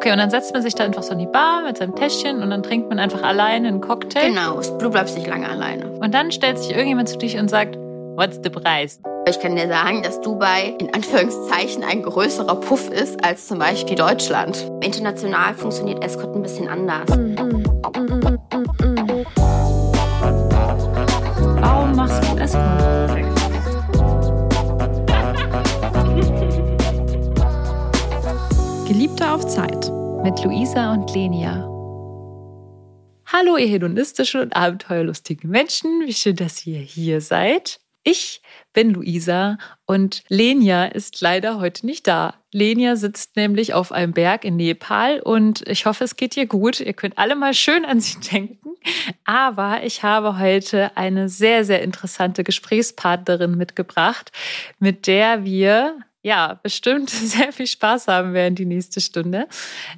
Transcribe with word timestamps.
Okay, 0.00 0.12
und 0.12 0.16
dann 0.16 0.30
setzt 0.30 0.54
man 0.54 0.62
sich 0.62 0.74
da 0.74 0.84
einfach 0.84 1.02
so 1.02 1.12
in 1.12 1.18
die 1.18 1.26
Bar 1.26 1.62
mit 1.62 1.76
seinem 1.76 1.94
Täschchen 1.94 2.42
und 2.42 2.48
dann 2.48 2.62
trinkt 2.62 2.88
man 2.88 2.98
einfach 2.98 3.22
alleine 3.22 3.68
einen 3.68 3.82
Cocktail. 3.82 4.28
Genau, 4.30 4.58
du 4.58 4.88
bleibst 4.88 5.14
nicht 5.14 5.26
lange 5.26 5.46
alleine. 5.46 5.90
Und 5.90 6.14
dann 6.14 6.32
stellt 6.32 6.58
sich 6.58 6.70
irgendjemand 6.70 7.10
zu 7.10 7.18
dich 7.18 7.36
und 7.36 7.50
sagt, 7.50 7.76
what's 8.16 8.40
the 8.42 8.48
Preis? 8.48 8.98
Ich 9.28 9.38
kann 9.40 9.56
dir 9.56 9.68
sagen, 9.68 10.02
dass 10.02 10.18
Dubai 10.22 10.74
in 10.78 10.94
Anführungszeichen 10.94 11.84
ein 11.84 12.02
größerer 12.02 12.56
Puff 12.56 12.88
ist 12.88 13.22
als 13.22 13.46
zum 13.46 13.58
Beispiel 13.58 13.94
Deutschland. 13.94 14.72
International 14.80 15.52
funktioniert 15.52 16.02
Escort 16.02 16.34
ein 16.34 16.40
bisschen 16.40 16.66
anders. 16.66 17.06
Warum 21.60 21.94
machst 21.94 22.24
du 22.24 22.38
Escort? 22.38 23.10
Geliebte 28.90 29.30
auf 29.30 29.46
Zeit 29.46 29.79
mit 30.22 30.44
Luisa 30.44 30.92
und 30.92 31.14
Lenia. 31.14 31.66
Hallo, 33.24 33.56
ihr 33.56 33.68
hedonistischen 33.68 34.42
und 34.42 34.54
abenteuerlustigen 34.54 35.48
Menschen. 35.48 36.02
Wie 36.04 36.12
schön, 36.12 36.36
dass 36.36 36.66
ihr 36.66 36.80
hier 36.80 37.22
seid. 37.22 37.80
Ich 38.02 38.42
bin 38.74 38.90
Luisa 38.90 39.56
und 39.86 40.22
Lenia 40.28 40.86
ist 40.86 41.22
leider 41.22 41.58
heute 41.58 41.86
nicht 41.86 42.06
da. 42.06 42.34
Lenia 42.52 42.96
sitzt 42.96 43.36
nämlich 43.36 43.72
auf 43.72 43.92
einem 43.92 44.12
Berg 44.12 44.44
in 44.44 44.56
Nepal 44.56 45.20
und 45.20 45.66
ich 45.66 45.86
hoffe, 45.86 46.04
es 46.04 46.16
geht 46.16 46.36
ihr 46.36 46.46
gut. 46.46 46.80
Ihr 46.80 46.92
könnt 46.92 47.16
alle 47.16 47.34
mal 47.34 47.54
schön 47.54 47.86
an 47.86 48.00
sie 48.00 48.20
denken. 48.32 48.74
Aber 49.24 49.84
ich 49.84 50.02
habe 50.02 50.38
heute 50.38 50.96
eine 50.96 51.30
sehr, 51.30 51.64
sehr 51.64 51.82
interessante 51.82 52.44
Gesprächspartnerin 52.44 53.56
mitgebracht, 53.56 54.32
mit 54.78 55.06
der 55.06 55.44
wir 55.44 55.96
ja, 56.22 56.58
bestimmt 56.62 57.10
sehr 57.10 57.52
viel 57.52 57.66
Spaß 57.66 58.08
haben 58.08 58.32
werden 58.34 58.54
die 58.54 58.66
nächste 58.66 59.00
Stunde. 59.00 59.48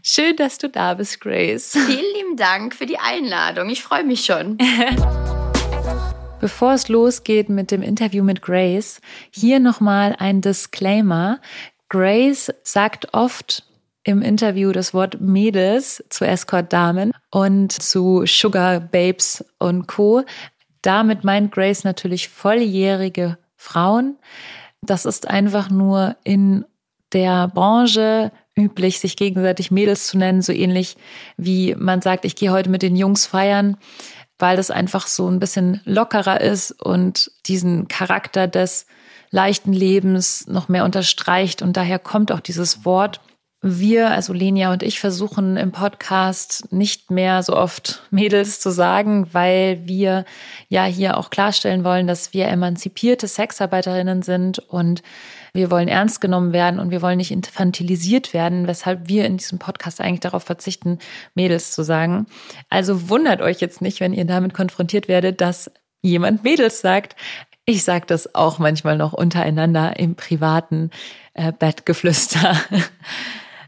Schön, 0.02 0.36
dass 0.36 0.58
du 0.58 0.68
da 0.68 0.94
bist, 0.94 1.20
Grace. 1.20 1.72
Vielen 1.72 2.14
lieben 2.16 2.36
Dank 2.36 2.74
für 2.74 2.86
die 2.86 2.98
Einladung. 2.98 3.68
Ich 3.70 3.82
freue 3.82 4.04
mich 4.04 4.24
schon. 4.24 4.58
Bevor 6.40 6.72
es 6.72 6.88
losgeht 6.88 7.48
mit 7.48 7.70
dem 7.70 7.82
Interview 7.82 8.24
mit 8.24 8.42
Grace, 8.42 9.00
hier 9.30 9.60
nochmal 9.60 10.16
ein 10.18 10.40
Disclaimer. 10.40 11.40
Grace 11.88 12.52
sagt 12.64 13.14
oft 13.14 13.64
im 14.02 14.22
Interview 14.22 14.72
das 14.72 14.92
Wort 14.92 15.20
Mädels 15.20 16.02
zu 16.08 16.24
Escort-Damen 16.24 17.12
und 17.30 17.70
zu 17.70 18.24
Sugar 18.26 18.80
Babes 18.80 19.44
und 19.60 19.86
Co. 19.86 20.24
Damit 20.82 21.22
meint 21.22 21.52
Grace 21.52 21.84
natürlich 21.84 22.28
volljährige 22.28 23.38
Frauen. 23.54 24.16
Das 24.84 25.04
ist 25.04 25.28
einfach 25.28 25.70
nur 25.70 26.16
in 26.24 26.64
der 27.12 27.48
Branche 27.48 28.32
üblich, 28.56 29.00
sich 29.00 29.16
gegenseitig 29.16 29.70
Mädels 29.70 30.08
zu 30.08 30.18
nennen, 30.18 30.42
so 30.42 30.52
ähnlich 30.52 30.96
wie 31.36 31.74
man 31.76 32.02
sagt, 32.02 32.24
ich 32.24 32.36
gehe 32.36 32.50
heute 32.50 32.68
mit 32.68 32.82
den 32.82 32.96
Jungs 32.96 33.26
feiern, 33.26 33.76
weil 34.38 34.56
das 34.56 34.70
einfach 34.70 35.06
so 35.06 35.28
ein 35.28 35.38
bisschen 35.38 35.80
lockerer 35.84 36.40
ist 36.40 36.72
und 36.82 37.30
diesen 37.46 37.88
Charakter 37.88 38.48
des 38.48 38.86
leichten 39.30 39.72
Lebens 39.72 40.46
noch 40.48 40.68
mehr 40.68 40.84
unterstreicht. 40.84 41.62
Und 41.62 41.76
daher 41.76 41.98
kommt 41.98 42.32
auch 42.32 42.40
dieses 42.40 42.84
Wort 42.84 43.20
wir, 43.64 44.10
also 44.10 44.32
Lenia 44.32 44.72
und 44.72 44.82
ich, 44.82 44.98
versuchen 44.98 45.56
im 45.56 45.70
Podcast 45.70 46.72
nicht 46.72 47.12
mehr 47.12 47.44
so 47.44 47.56
oft 47.56 48.02
Mädels 48.10 48.58
zu 48.58 48.70
sagen, 48.70 49.28
weil 49.32 49.86
wir 49.86 50.24
ja 50.68 50.84
hier 50.84 51.16
auch 51.16 51.30
klarstellen 51.30 51.84
wollen, 51.84 52.08
dass 52.08 52.34
wir 52.34 52.48
emanzipierte 52.48 53.28
Sexarbeiterinnen 53.28 54.22
sind 54.22 54.58
und 54.58 55.02
wir 55.54 55.70
wollen 55.70 55.86
ernst 55.86 56.20
genommen 56.20 56.52
werden 56.52 56.80
und 56.80 56.90
wir 56.90 57.02
wollen 57.02 57.18
nicht 57.18 57.30
infantilisiert 57.30 58.34
werden, 58.34 58.66
weshalb 58.66 59.06
wir 59.06 59.26
in 59.26 59.36
diesem 59.36 59.60
Podcast 59.60 60.00
eigentlich 60.00 60.20
darauf 60.20 60.42
verzichten, 60.42 60.98
Mädels 61.34 61.70
zu 61.70 61.84
sagen. 61.84 62.26
Also 62.68 63.10
wundert 63.10 63.42
euch 63.42 63.60
jetzt 63.60 63.80
nicht, 63.80 64.00
wenn 64.00 64.12
ihr 64.12 64.24
damit 64.24 64.54
konfrontiert 64.54 65.06
werdet, 65.06 65.40
dass 65.40 65.70
jemand 66.00 66.42
Mädels 66.42 66.80
sagt. 66.80 67.14
Ich 67.64 67.84
sage 67.84 68.06
das 68.06 68.34
auch 68.34 68.58
manchmal 68.58 68.96
noch 68.96 69.12
untereinander 69.12 70.00
im 70.00 70.16
privaten 70.16 70.90
äh, 71.34 71.52
Bettgeflüster. 71.52 72.56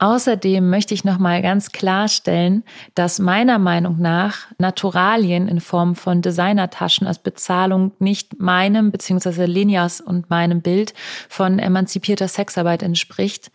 Außerdem 0.05 0.69
möchte 0.69 0.93
ich 0.93 1.05
noch 1.05 1.17
mal 1.17 1.41
ganz 1.41 1.73
klarstellen, 1.73 2.63
dass 2.95 3.19
meiner 3.19 3.59
Meinung 3.59 4.03
nach 4.03 4.49
Naturalien 4.59 5.49
in 5.49 5.61
Form 5.61 5.95
von 5.95 6.21
Designertaschen 6.21 7.07
als 7.07 7.21
Bezahlung 7.21 7.93
nicht 8.01 8.39
meinem 8.39 8.91
bzw. 8.91 9.47
Lenias 9.47 10.03
und 10.03 10.29
meinem 10.29 10.61
Bild 10.61 10.93
von 11.31 11.59
emanzipierter 11.59 12.29
Sexarbeit 12.29 12.83
entspricht. 12.83 13.51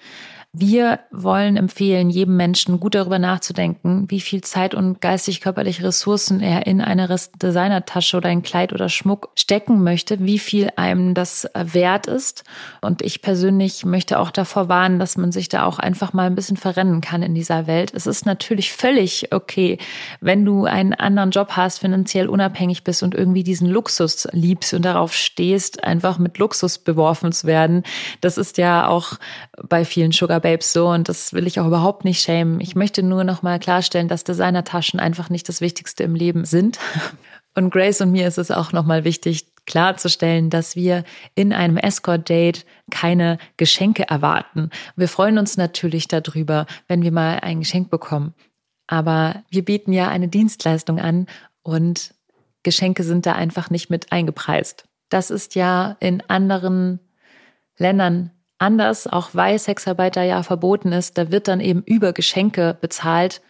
Wir 0.51 1.01
wollen 1.11 1.57
empfehlen, 1.57 2.09
jedem 2.09 2.35
Menschen 2.35 2.79
gut 2.79 2.95
darüber 2.95 3.19
nachzudenken, 3.19 4.05
wie 4.09 4.19
viel 4.19 4.41
Zeit 4.41 4.73
und 4.73 4.99
geistig-körperliche 4.99 5.83
Ressourcen 5.83 6.41
er 6.41 6.65
in 6.65 6.81
eine 6.81 7.07
Designertasche 7.07 8.17
oder 8.17 8.29
ein 8.29 8.41
Kleid 8.41 8.73
oder 8.73 8.89
Schmuck 8.89 9.29
stecken 9.35 9.83
möchte, 9.83 10.21
wie 10.21 10.39
viel 10.39 10.71
einem 10.75 11.13
das 11.13 11.47
wert 11.53 12.07
ist. 12.07 12.45
Und 12.81 13.03
ich 13.03 13.21
persönlich 13.21 13.85
möchte 13.85 14.17
auch 14.17 14.31
davor 14.31 14.69
warnen, 14.69 14.97
dass 14.97 15.17
man 15.17 15.31
sich 15.31 15.49
da 15.49 15.65
auch 15.65 15.77
einfach 15.77 16.13
mal 16.13 16.25
ein 16.25 16.33
bisschen 16.33 16.57
verrennen 16.57 17.01
kann 17.01 17.21
in 17.21 17.35
dieser 17.35 17.67
Welt. 17.67 17.91
Es 17.93 18.07
ist 18.07 18.25
natürlich 18.25 18.73
völlig 18.73 19.31
okay, 19.31 19.77
wenn 20.19 20.45
du 20.45 20.65
einen 20.65 20.95
anderen 20.95 21.29
Job 21.29 21.51
hast, 21.51 21.77
finanziell 21.77 22.27
unabhängig 22.27 22.83
bist 22.83 23.03
und 23.03 23.13
irgendwie 23.13 23.43
diesen 23.43 23.69
Luxus 23.69 24.27
liebst 24.31 24.73
und 24.73 24.81
darauf 24.81 25.13
stehst, 25.13 25.83
einfach 25.83 26.17
mit 26.17 26.39
Luxus 26.39 26.79
beworfen 26.79 27.31
zu 27.33 27.45
werden. 27.45 27.83
Das 28.21 28.39
ist 28.39 28.57
ja 28.57 28.87
auch 28.87 29.13
bei 29.61 29.85
vielen 29.85 30.11
Sugar 30.11 30.38
Babes 30.39 30.73
so 30.73 30.89
und 30.89 31.09
das 31.09 31.33
will 31.33 31.47
ich 31.47 31.59
auch 31.59 31.67
überhaupt 31.67 32.05
nicht 32.05 32.21
schämen. 32.21 32.59
Ich 32.61 32.75
möchte 32.75 33.03
nur 33.03 33.23
noch 33.23 33.41
mal 33.41 33.59
klarstellen, 33.59 34.07
dass 34.07 34.23
Designertaschen 34.23 34.99
einfach 34.99 35.29
nicht 35.29 35.47
das 35.49 35.61
Wichtigste 35.61 36.03
im 36.03 36.15
Leben 36.15 36.45
sind. 36.45 36.79
Und 37.55 37.71
Grace 37.71 37.99
und 38.01 38.11
mir 38.11 38.27
ist 38.27 38.37
es 38.37 38.51
auch 38.51 38.73
noch 38.73 38.85
mal 38.85 39.03
wichtig 39.03 39.47
klarzustellen, 39.65 40.49
dass 40.49 40.75
wir 40.75 41.03
in 41.35 41.51
einem 41.51 41.77
Escort-Date 41.77 42.65
keine 42.89 43.37
Geschenke 43.57 44.07
erwarten. 44.07 44.69
Wir 44.95 45.07
freuen 45.07 45.37
uns 45.37 45.57
natürlich 45.57 46.07
darüber, 46.07 46.67
wenn 46.87 47.01
wir 47.01 47.11
mal 47.11 47.39
ein 47.39 47.59
Geschenk 47.59 47.89
bekommen. 47.89 48.33
Aber 48.87 49.43
wir 49.49 49.65
bieten 49.65 49.93
ja 49.93 50.07
eine 50.07 50.27
Dienstleistung 50.27 50.99
an 50.99 51.27
und 51.63 52.13
Geschenke 52.63 53.03
sind 53.03 53.25
da 53.25 53.33
einfach 53.33 53.69
nicht 53.69 53.89
mit 53.89 54.11
eingepreist. 54.11 54.85
Das 55.09 55.29
ist 55.29 55.55
ja 55.55 55.97
in 55.99 56.21
anderen 56.27 56.99
Ländern 57.77 58.31
anders, 58.59 59.07
auch 59.07 59.29
weil 59.33 59.57
Sexarbeit 59.57 60.15
da 60.15 60.23
ja 60.23 60.43
verboten 60.43 60.91
ist, 60.91 61.17
da 61.17 61.31
wird 61.31 61.47
dann 61.47 61.59
eben 61.59 61.81
über 61.83 62.13
Geschenke 62.13 62.77
bezahlt. 62.79 63.41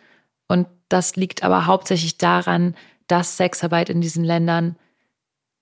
Und 0.48 0.68
das 0.88 1.16
liegt 1.16 1.44
aber 1.44 1.66
hauptsächlich 1.66 2.18
daran, 2.18 2.76
dass 3.08 3.38
Sexarbeit 3.38 3.90
in 3.90 4.02
diesen 4.02 4.24
Ländern 4.24 4.76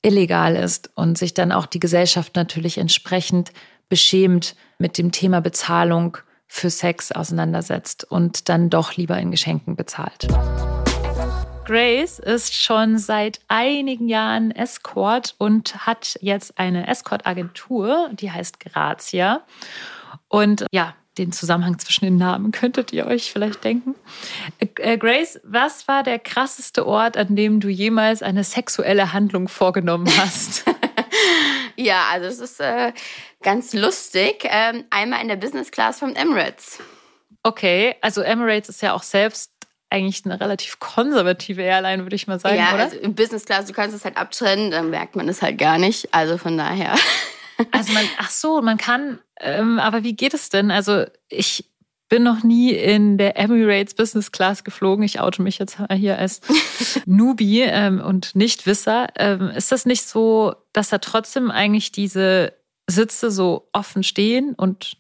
illegal 0.02 0.56
ist 0.56 0.91
und 0.96 1.18
sich 1.18 1.34
dann 1.34 1.52
auch 1.52 1.66
die 1.66 1.80
Gesellschaft 1.80 2.36
natürlich 2.36 2.78
entsprechend 2.78 3.52
beschämt 3.90 4.56
mit 4.78 4.97
dem 4.97 5.12
Thema 5.12 5.41
Bezahlung 5.41 6.18
für 6.47 6.69
Sex 6.69 7.12
auseinandersetzt 7.12 8.06
und 8.09 8.50
dann 8.50 8.69
doch 8.69 8.96
lieber 8.96 9.18
in 9.18 9.31
Geschenken 9.31 9.75
bezahlt. 9.75 10.28
Grace 11.67 12.17
ist 12.19 12.53
schon 12.53 12.97
seit 12.97 13.41
einigen 13.50 14.07
Jahren 14.07 14.51
Escort 14.51 15.35
und 15.38 15.85
hat 15.85 16.17
jetzt 16.22 16.57
eine 16.57 16.88
Escort-Agentur, 16.88 18.09
die 18.13 18.31
heißt 18.31 18.61
Grazia. 18.61 19.41
Und 20.29 20.66
ja, 20.72 20.95
den 21.17 21.33
Zusammenhang 21.33 21.77
zwischen 21.77 22.06
den 22.06 22.16
Namen 22.16 22.53
könntet 22.53 22.94
ihr 22.94 23.06
euch 23.06 23.33
vielleicht 23.33 23.66
denken. 23.66 23.95
Äh, 24.59 24.97
Grace, 24.97 25.41
was 25.44 25.89
war 25.89 26.03
der 26.03 26.19
krasseste 26.19 26.88
Ort, 26.88 27.17
an 27.17 27.35
dem 27.35 27.59
du 27.59 27.67
jemals 27.67 28.23
eine 28.23 28.45
sexuelle 28.45 29.11
Handlung 29.11 29.50
vorgenommen 29.50 30.07
hast? 30.17 30.63
ja, 31.75 32.06
also 32.11 32.27
es 32.27 32.39
ist 32.39 32.61
äh, 32.61 32.94
ganz 33.44 33.73
lustig. 33.73 34.47
Ähm, 34.50 34.85
einmal 34.89 35.22
in 35.22 35.27
der 35.27 35.35
Business 35.35 35.69
Class 35.72 36.00
von 36.00 36.16
Emirates. 36.16 36.79
Okay, 37.44 37.95
also 38.00 38.22
Emirates 38.22 38.69
ist 38.69 38.81
ja 38.81 38.94
auch 38.94 39.03
selbst 39.03 39.51
eigentlich 39.89 40.25
eine 40.25 40.39
relativ 40.39 40.80
konservative 40.80 41.62
Airline, 41.62 42.04
würde 42.04 42.16
ich 42.16 42.28
mal 42.28 42.39
sagen, 42.39 42.57
ja, 42.57 42.74
oder? 42.74 42.84
Also 42.84 42.98
im 42.98 43.16
Business 43.16 43.45
Class, 43.45 43.66
du 43.66 43.74
kannst 43.74 43.95
es 43.95 44.04
halt 44.04 44.18
abtrennen, 44.18 44.72
dann 44.72 44.89
merkt 44.89 45.16
man 45.16 45.28
es 45.30 45.42
halt 45.42 45.57
gar 45.57 45.78
nicht. 45.78 46.13
Also 46.13 46.38
von 46.38 46.57
daher. 46.57 46.95
Also 47.72 47.92
man, 47.92 48.06
ach 48.19 48.30
so, 48.30 48.62
man 48.62 48.78
kann, 48.78 49.18
ähm, 49.39 49.80
aber 49.80 50.04
wie 50.04 50.16
geht 50.16 50.36
es 50.36 50.50
denn? 50.50 50.69
Also 50.69 51.06
ich 51.28 51.66
bin 52.10 52.24
noch 52.24 52.44
nie 52.44 52.72
in 52.72 53.18
der 53.18 53.38
Emirates 53.38 53.95
Business 53.95 54.31
Class 54.31 54.63
geflogen. 54.63 55.04
Ich 55.04 55.19
oute 55.19 55.42
mich 55.42 55.57
jetzt 55.57 55.78
hier 55.92 56.18
als 56.18 56.42
Newbie 57.06 57.62
ähm, 57.62 58.00
und 58.00 58.36
Nichtwisser. 58.36 59.07
Ähm, 59.18 59.50
ist 59.50 59.72
das 59.72 59.86
nicht 59.86 60.07
so, 60.07 60.54
dass 60.72 60.90
da 60.90 61.00
trotzdem 61.00 61.51
eigentlich 61.51 61.92
diese 61.92 62.54
Sitze 62.88 63.31
so 63.31 63.69
offen 63.74 64.04
stehen 64.04 64.54
und 64.54 64.98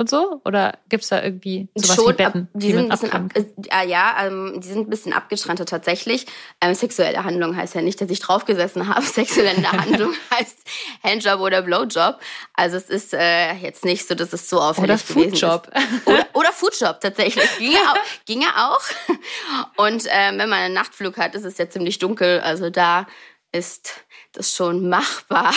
und 0.00 0.08
so? 0.08 0.40
Oder 0.46 0.78
gibt 0.88 1.02
es 1.02 1.10
da 1.10 1.22
irgendwie 1.22 1.68
sowas 1.74 1.94
Schon, 1.94 2.08
wie 2.08 2.12
Betten? 2.14 2.42
ab, 2.42 2.48
die, 2.54 2.66
die 2.66 2.72
sind 2.72 2.84
ein 2.84 2.88
bisschen 2.88 3.12
ab, 3.12 3.22
äh, 3.36 3.88
ja, 3.88 4.26
ähm, 4.26 4.60
die 4.60 4.66
sind 4.66 4.86
ein 4.86 4.90
bisschen 4.90 5.12
abgetrennter 5.12 5.66
tatsächlich. 5.66 6.26
Ähm, 6.62 6.74
sexuelle 6.74 7.22
Handlung 7.22 7.54
heißt 7.54 7.74
ja 7.74 7.82
nicht, 7.82 8.00
dass 8.00 8.10
ich 8.10 8.18
draufgesessen 8.18 8.88
habe. 8.88 9.02
Sexuelle 9.06 9.70
Handlung 9.70 10.14
heißt 10.34 10.56
Handjob 11.04 11.40
oder 11.40 11.60
Blowjob. 11.60 12.18
Also 12.54 12.78
es 12.78 12.88
ist 12.88 13.12
äh, 13.12 13.52
jetzt 13.52 13.84
nicht 13.84 14.08
so, 14.08 14.14
dass 14.14 14.32
es 14.32 14.48
so 14.48 14.60
auffällig 14.60 14.90
Oder 14.90 14.96
gewesen 14.96 15.30
Foodjob. 15.30 15.68
ist. 15.68 16.06
Oder, 16.06 16.26
oder 16.34 16.52
Foodjob 16.52 17.00
tatsächlich. 17.00 17.58
Ginge 17.58 17.78
auch. 17.78 18.24
Ginge 18.24 18.46
auch. 18.56 18.80
Und 19.76 20.06
ähm, 20.08 20.38
wenn 20.38 20.48
man 20.48 20.60
einen 20.60 20.74
Nachtflug 20.74 21.18
hat, 21.18 21.34
ist 21.34 21.44
es 21.44 21.58
ja 21.58 21.68
ziemlich 21.68 21.98
dunkel. 21.98 22.40
Also 22.40 22.70
da 22.70 23.06
ist 23.52 23.92
das 24.32 24.54
schon 24.54 24.88
machbar. 24.88 25.52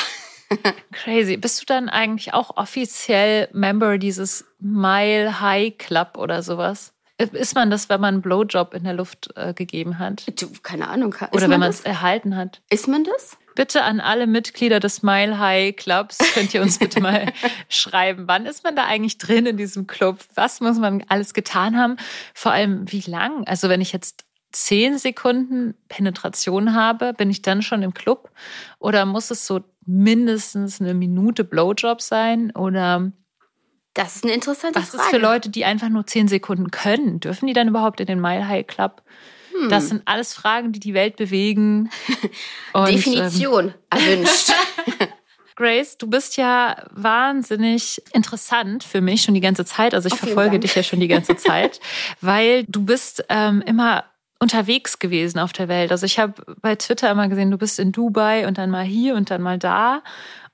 Crazy. 0.91 1.37
Bist 1.37 1.61
du 1.61 1.65
dann 1.65 1.89
eigentlich 1.89 2.33
auch 2.33 2.57
offiziell 2.57 3.49
Member 3.53 3.97
dieses 3.97 4.45
Mile 4.59 5.41
High 5.41 5.77
Club 5.77 6.17
oder 6.17 6.43
sowas? 6.43 6.93
Ist 7.17 7.55
man 7.55 7.69
das, 7.69 7.89
wenn 7.89 8.01
man 8.01 8.15
einen 8.15 8.21
Blowjob 8.21 8.73
in 8.73 8.83
der 8.83 8.93
Luft 8.93 9.29
äh, 9.35 9.53
gegeben 9.53 9.99
hat? 9.99 10.25
Du, 10.41 10.49
keine 10.63 10.87
Ahnung. 10.87 11.13
Ist 11.13 11.33
Oder 11.33 11.49
wenn 11.49 11.59
man 11.59 11.69
es 11.69 11.81
erhalten 11.81 12.35
hat? 12.35 12.61
Ist 12.69 12.87
man 12.87 13.03
das? 13.03 13.37
Bitte 13.55 13.83
an 13.83 13.99
alle 13.99 14.25
Mitglieder 14.25 14.79
des 14.79 15.03
Mile 15.03 15.37
High 15.37 15.75
Clubs 15.75 16.17
könnt 16.33 16.53
ihr 16.55 16.61
uns 16.63 16.79
bitte 16.79 16.99
mal 17.01 17.31
schreiben. 17.69 18.23
Wann 18.27 18.47
ist 18.47 18.63
man 18.63 18.75
da 18.75 18.85
eigentlich 18.85 19.19
drin 19.19 19.45
in 19.45 19.57
diesem 19.57 19.85
Club? 19.85 20.19
Was 20.33 20.59
muss 20.59 20.79
man 20.79 21.03
alles 21.07 21.35
getan 21.35 21.77
haben? 21.77 21.97
Vor 22.33 22.51
allem, 22.51 22.91
wie 22.91 23.01
lang? 23.01 23.45
Also, 23.45 23.69
wenn 23.69 23.79
ich 23.81 23.93
jetzt 23.93 24.25
zehn 24.53 24.97
Sekunden 24.97 25.75
Penetration 25.89 26.73
habe, 26.73 27.13
bin 27.13 27.29
ich 27.29 27.41
dann 27.41 27.61
schon 27.61 27.83
im 27.83 27.93
Club? 27.93 28.29
Oder 28.79 29.05
muss 29.05 29.31
es 29.31 29.45
so 29.45 29.61
mindestens 29.85 30.79
eine 30.79 30.93
Minute 30.93 31.43
Blowjob 31.43 32.01
sein? 32.01 32.51
Oder 32.51 33.11
Das 33.93 34.15
ist 34.15 34.23
eine 34.23 34.33
interessante 34.33 34.79
was 34.79 34.89
Frage. 34.89 35.03
ist 35.03 35.09
für 35.09 35.17
Leute, 35.17 35.49
die 35.49 35.65
einfach 35.65 35.89
nur 35.89 36.05
zehn 36.07 36.27
Sekunden 36.27 36.71
können? 36.71 37.19
Dürfen 37.19 37.47
die 37.47 37.53
dann 37.53 37.67
überhaupt 37.67 37.99
in 37.99 38.07
den 38.07 38.21
Mile 38.21 38.47
High 38.47 38.65
Club? 38.65 39.03
Hm. 39.59 39.69
Das 39.69 39.89
sind 39.89 40.03
alles 40.05 40.33
Fragen, 40.33 40.71
die 40.71 40.79
die 40.79 40.93
Welt 40.93 41.15
bewegen. 41.15 41.89
Und, 42.73 42.89
ähm, 42.89 42.95
Definition 42.95 43.73
erwünscht. 43.89 44.51
Grace, 45.55 45.97
du 45.97 46.07
bist 46.07 46.37
ja 46.37 46.83
wahnsinnig 46.91 48.01
interessant 48.11 48.83
für 48.83 49.01
mich 49.01 49.21
schon 49.21 49.35
die 49.35 49.41
ganze 49.41 49.65
Zeit. 49.65 49.93
Also 49.93 50.07
ich 50.07 50.15
vielen 50.15 50.33
verfolge 50.33 50.59
dich 50.59 50.75
ja 50.75 50.83
schon 50.83 50.99
die 50.99 51.07
ganze 51.07 51.35
Zeit, 51.37 51.79
weil 52.21 52.63
du 52.65 52.83
bist 52.83 53.23
ähm, 53.29 53.61
immer 53.61 54.05
unterwegs 54.43 54.99
gewesen 54.99 55.39
auf 55.39 55.53
der 55.53 55.67
Welt. 55.67 55.91
Also 55.91 56.05
ich 56.05 56.19
habe 56.19 56.33
bei 56.61 56.75
Twitter 56.75 57.09
immer 57.09 57.27
gesehen, 57.27 57.49
du 57.49 57.57
bist 57.57 57.79
in 57.79 57.91
Dubai 57.91 58.47
und 58.47 58.57
dann 58.57 58.69
mal 58.69 58.83
hier 58.83 59.15
und 59.15 59.31
dann 59.31 59.41
mal 59.41 59.57
da 59.57 60.03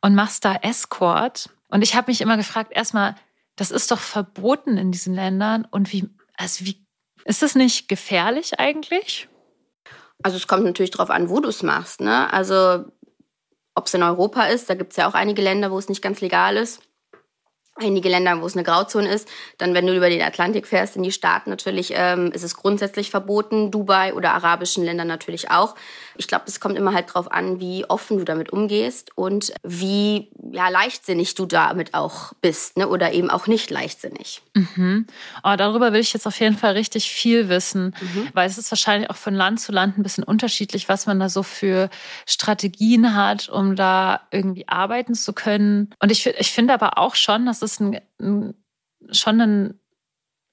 und 0.02 0.16
machst 0.16 0.46
da 0.46 0.56
Escort. 0.56 1.50
Und 1.68 1.82
ich 1.82 1.96
habe 1.96 2.10
mich 2.10 2.22
immer 2.22 2.38
gefragt, 2.38 2.72
erstmal, 2.74 3.16
das 3.56 3.72
ist 3.72 3.92
doch 3.92 4.00
verboten 4.00 4.78
in 4.78 4.92
diesen 4.92 5.14
Ländern 5.14 5.68
und 5.70 5.92
wie, 5.92 6.10
also 6.38 6.66
wie, 6.66 6.86
ist 7.26 7.42
das 7.42 7.56
nicht 7.56 7.90
gefährlich 7.90 8.60
eigentlich? 8.60 9.28
Also 10.24 10.38
es 10.38 10.48
kommt 10.48 10.64
natürlich 10.64 10.92
darauf 10.92 11.10
an, 11.10 11.30
wo 11.30 11.40
du 11.40 11.50
es 11.50 11.64
machst. 11.64 12.02
Ne? 12.02 12.32
Also 12.32 12.86
ob 13.76 13.86
es 13.88 13.94
in 13.94 14.04
Europa 14.04 14.44
ist, 14.44 14.70
da 14.70 14.76
gibt 14.76 14.92
es 14.92 14.98
ja 14.98 15.08
auch 15.08 15.14
einige 15.14 15.42
Länder, 15.42 15.72
wo 15.72 15.78
es 15.78 15.90
nicht 15.90 16.02
ganz 16.02 16.22
legal 16.22 16.58
ist. 16.58 16.82
Einige 17.82 18.10
Länder, 18.10 18.42
wo 18.42 18.46
es 18.46 18.56
eine 18.56 18.64
Grauzone 18.64 19.10
ist. 19.10 19.28
Dann, 19.58 19.74
wenn 19.74 19.88
du 19.88 19.96
über 19.96 20.10
den 20.10 20.22
Atlantik 20.22 20.68
fährst, 20.68 20.96
in 20.96 21.04
die 21.04 21.12
Staaten 21.12 21.50
natürlich, 21.50 21.94
ähm, 21.96 22.32
ist 22.32 22.44
es 22.44 22.56
grundsätzlich 22.56 23.10
verboten. 23.10 23.72
Dubai 23.72 24.14
oder 24.14 24.34
arabischen 24.34 24.84
Ländern 24.84 25.08
natürlich 25.08 25.50
auch. 25.50 25.76
Ich 26.20 26.28
glaube, 26.28 26.44
es 26.48 26.60
kommt 26.60 26.78
immer 26.78 26.94
halt 26.94 27.14
drauf 27.14 27.32
an, 27.32 27.60
wie 27.60 27.86
offen 27.86 28.18
du 28.18 28.26
damit 28.26 28.52
umgehst 28.52 29.12
und 29.16 29.54
wie 29.64 30.30
ja, 30.52 30.68
leichtsinnig 30.68 31.34
du 31.36 31.46
damit 31.46 31.94
auch 31.94 32.34
bist. 32.42 32.78
Ne? 32.78 32.90
Oder 32.90 33.14
eben 33.14 33.30
auch 33.30 33.48
nicht 33.48 33.70
leichtsinnig. 33.72 34.42
Mhm. 34.54 35.08
Oh, 35.44 35.56
darüber 35.58 35.94
will 35.94 36.02
ich 36.02 36.14
jetzt 36.14 36.28
auf 36.28 36.40
jeden 36.40 36.58
Fall 36.58 36.74
richtig 36.74 37.10
viel 37.10 37.48
wissen, 37.48 37.96
weil 38.34 38.48
es 38.48 38.58
ist 38.58 38.70
wahrscheinlich 38.70 39.10
auch 39.10 39.16
von 39.16 39.34
Land 39.34 39.62
zu 39.62 39.72
Land 39.72 39.98
ein 39.98 40.04
bisschen 40.04 40.26
unterschiedlich, 40.26 40.90
was 40.90 41.06
man 41.06 41.20
da 41.20 41.30
so 41.30 41.42
für 41.42 41.90
Strategien 42.26 43.16
hat, 43.16 43.48
um 43.48 43.78
da 43.78 44.28
irgendwie 44.32 44.68
arbeiten 44.68 45.16
zu 45.16 45.32
können. 45.32 45.96
Und 46.00 46.12
ich, 46.12 46.26
ich 46.26 46.52
finde 46.52 46.74
aber 46.74 46.98
auch 46.98 47.16
schon, 47.16 47.46
dass 47.46 47.62
es 47.62 47.80
ein, 47.80 48.02
ein, 48.20 48.56
schon 49.12 49.40
ein 49.40 49.80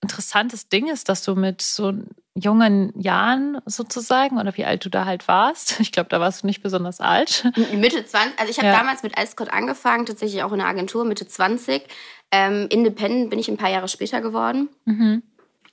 interessantes 0.01 0.69
Ding 0.69 0.89
ist, 0.89 1.09
dass 1.09 1.23
du 1.23 1.35
mit 1.35 1.63
so 1.63 1.93
jungen 2.39 2.93
Jahren 3.01 3.59
sozusagen 3.67 4.39
oder 4.39 4.57
wie 4.57 4.65
alt 4.67 4.85
du 4.85 4.91
da 4.91 5.05
halt 5.07 5.27
warst. 5.27 5.81
Ich 5.81 5.91
glaube, 5.93 6.09
da 6.11 6.21
warst 6.21 6.43
du 6.43 6.47
nicht 6.47 6.63
besonders 6.63 7.01
alt. 7.01 7.51
Mitte 7.73 8.05
20, 8.05 8.39
also 8.39 8.51
ich 8.51 8.59
habe 8.59 8.69
Ja. 8.69 8.77
damals 8.79 9.03
mit 9.03 9.17
Escort 9.17 9.53
angefangen, 9.53 10.05
tatsächlich 10.07 10.43
auch 10.43 10.53
in 10.53 10.59
der 10.59 10.67
Agentur, 10.69 11.05
Mitte 11.05 11.27
20. 11.27 11.83
Ähm, 12.31 12.67
Independent 12.71 13.31
bin 13.31 13.39
ich 13.39 13.49
ein 13.49 13.57
paar 13.57 13.71
Jahre 13.71 13.89
später 13.89 14.21
geworden. 14.21 14.69
Mhm. 14.85 15.23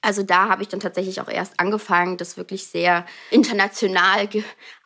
Also 0.01 0.21
da 0.23 0.49
habe 0.49 0.61
ich 0.61 0.67
dann 0.67 0.79
tatsächlich 0.81 1.21
auch 1.21 1.29
erst 1.29 1.59
angefangen, 1.59 2.17
das 2.17 2.35
wirklich 2.37 2.67
sehr 2.67 3.05
international 3.31 4.27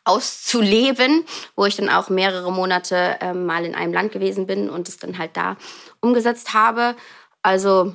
auszuleben, 0.04 1.24
wo 1.56 1.66
ich 1.66 1.76
dann 1.76 1.88
auch 1.88 2.08
mehrere 2.08 2.52
Monate 2.52 3.16
ähm, 3.20 3.44
mal 3.46 3.64
in 3.64 3.74
einem 3.74 3.92
Land 3.92 4.12
gewesen 4.12 4.46
bin 4.46 4.70
und 4.70 4.88
es 4.88 4.96
dann 4.96 5.18
halt 5.18 5.36
da 5.36 5.56
umgesetzt 6.00 6.54
habe. 6.54 6.94
Also 7.42 7.94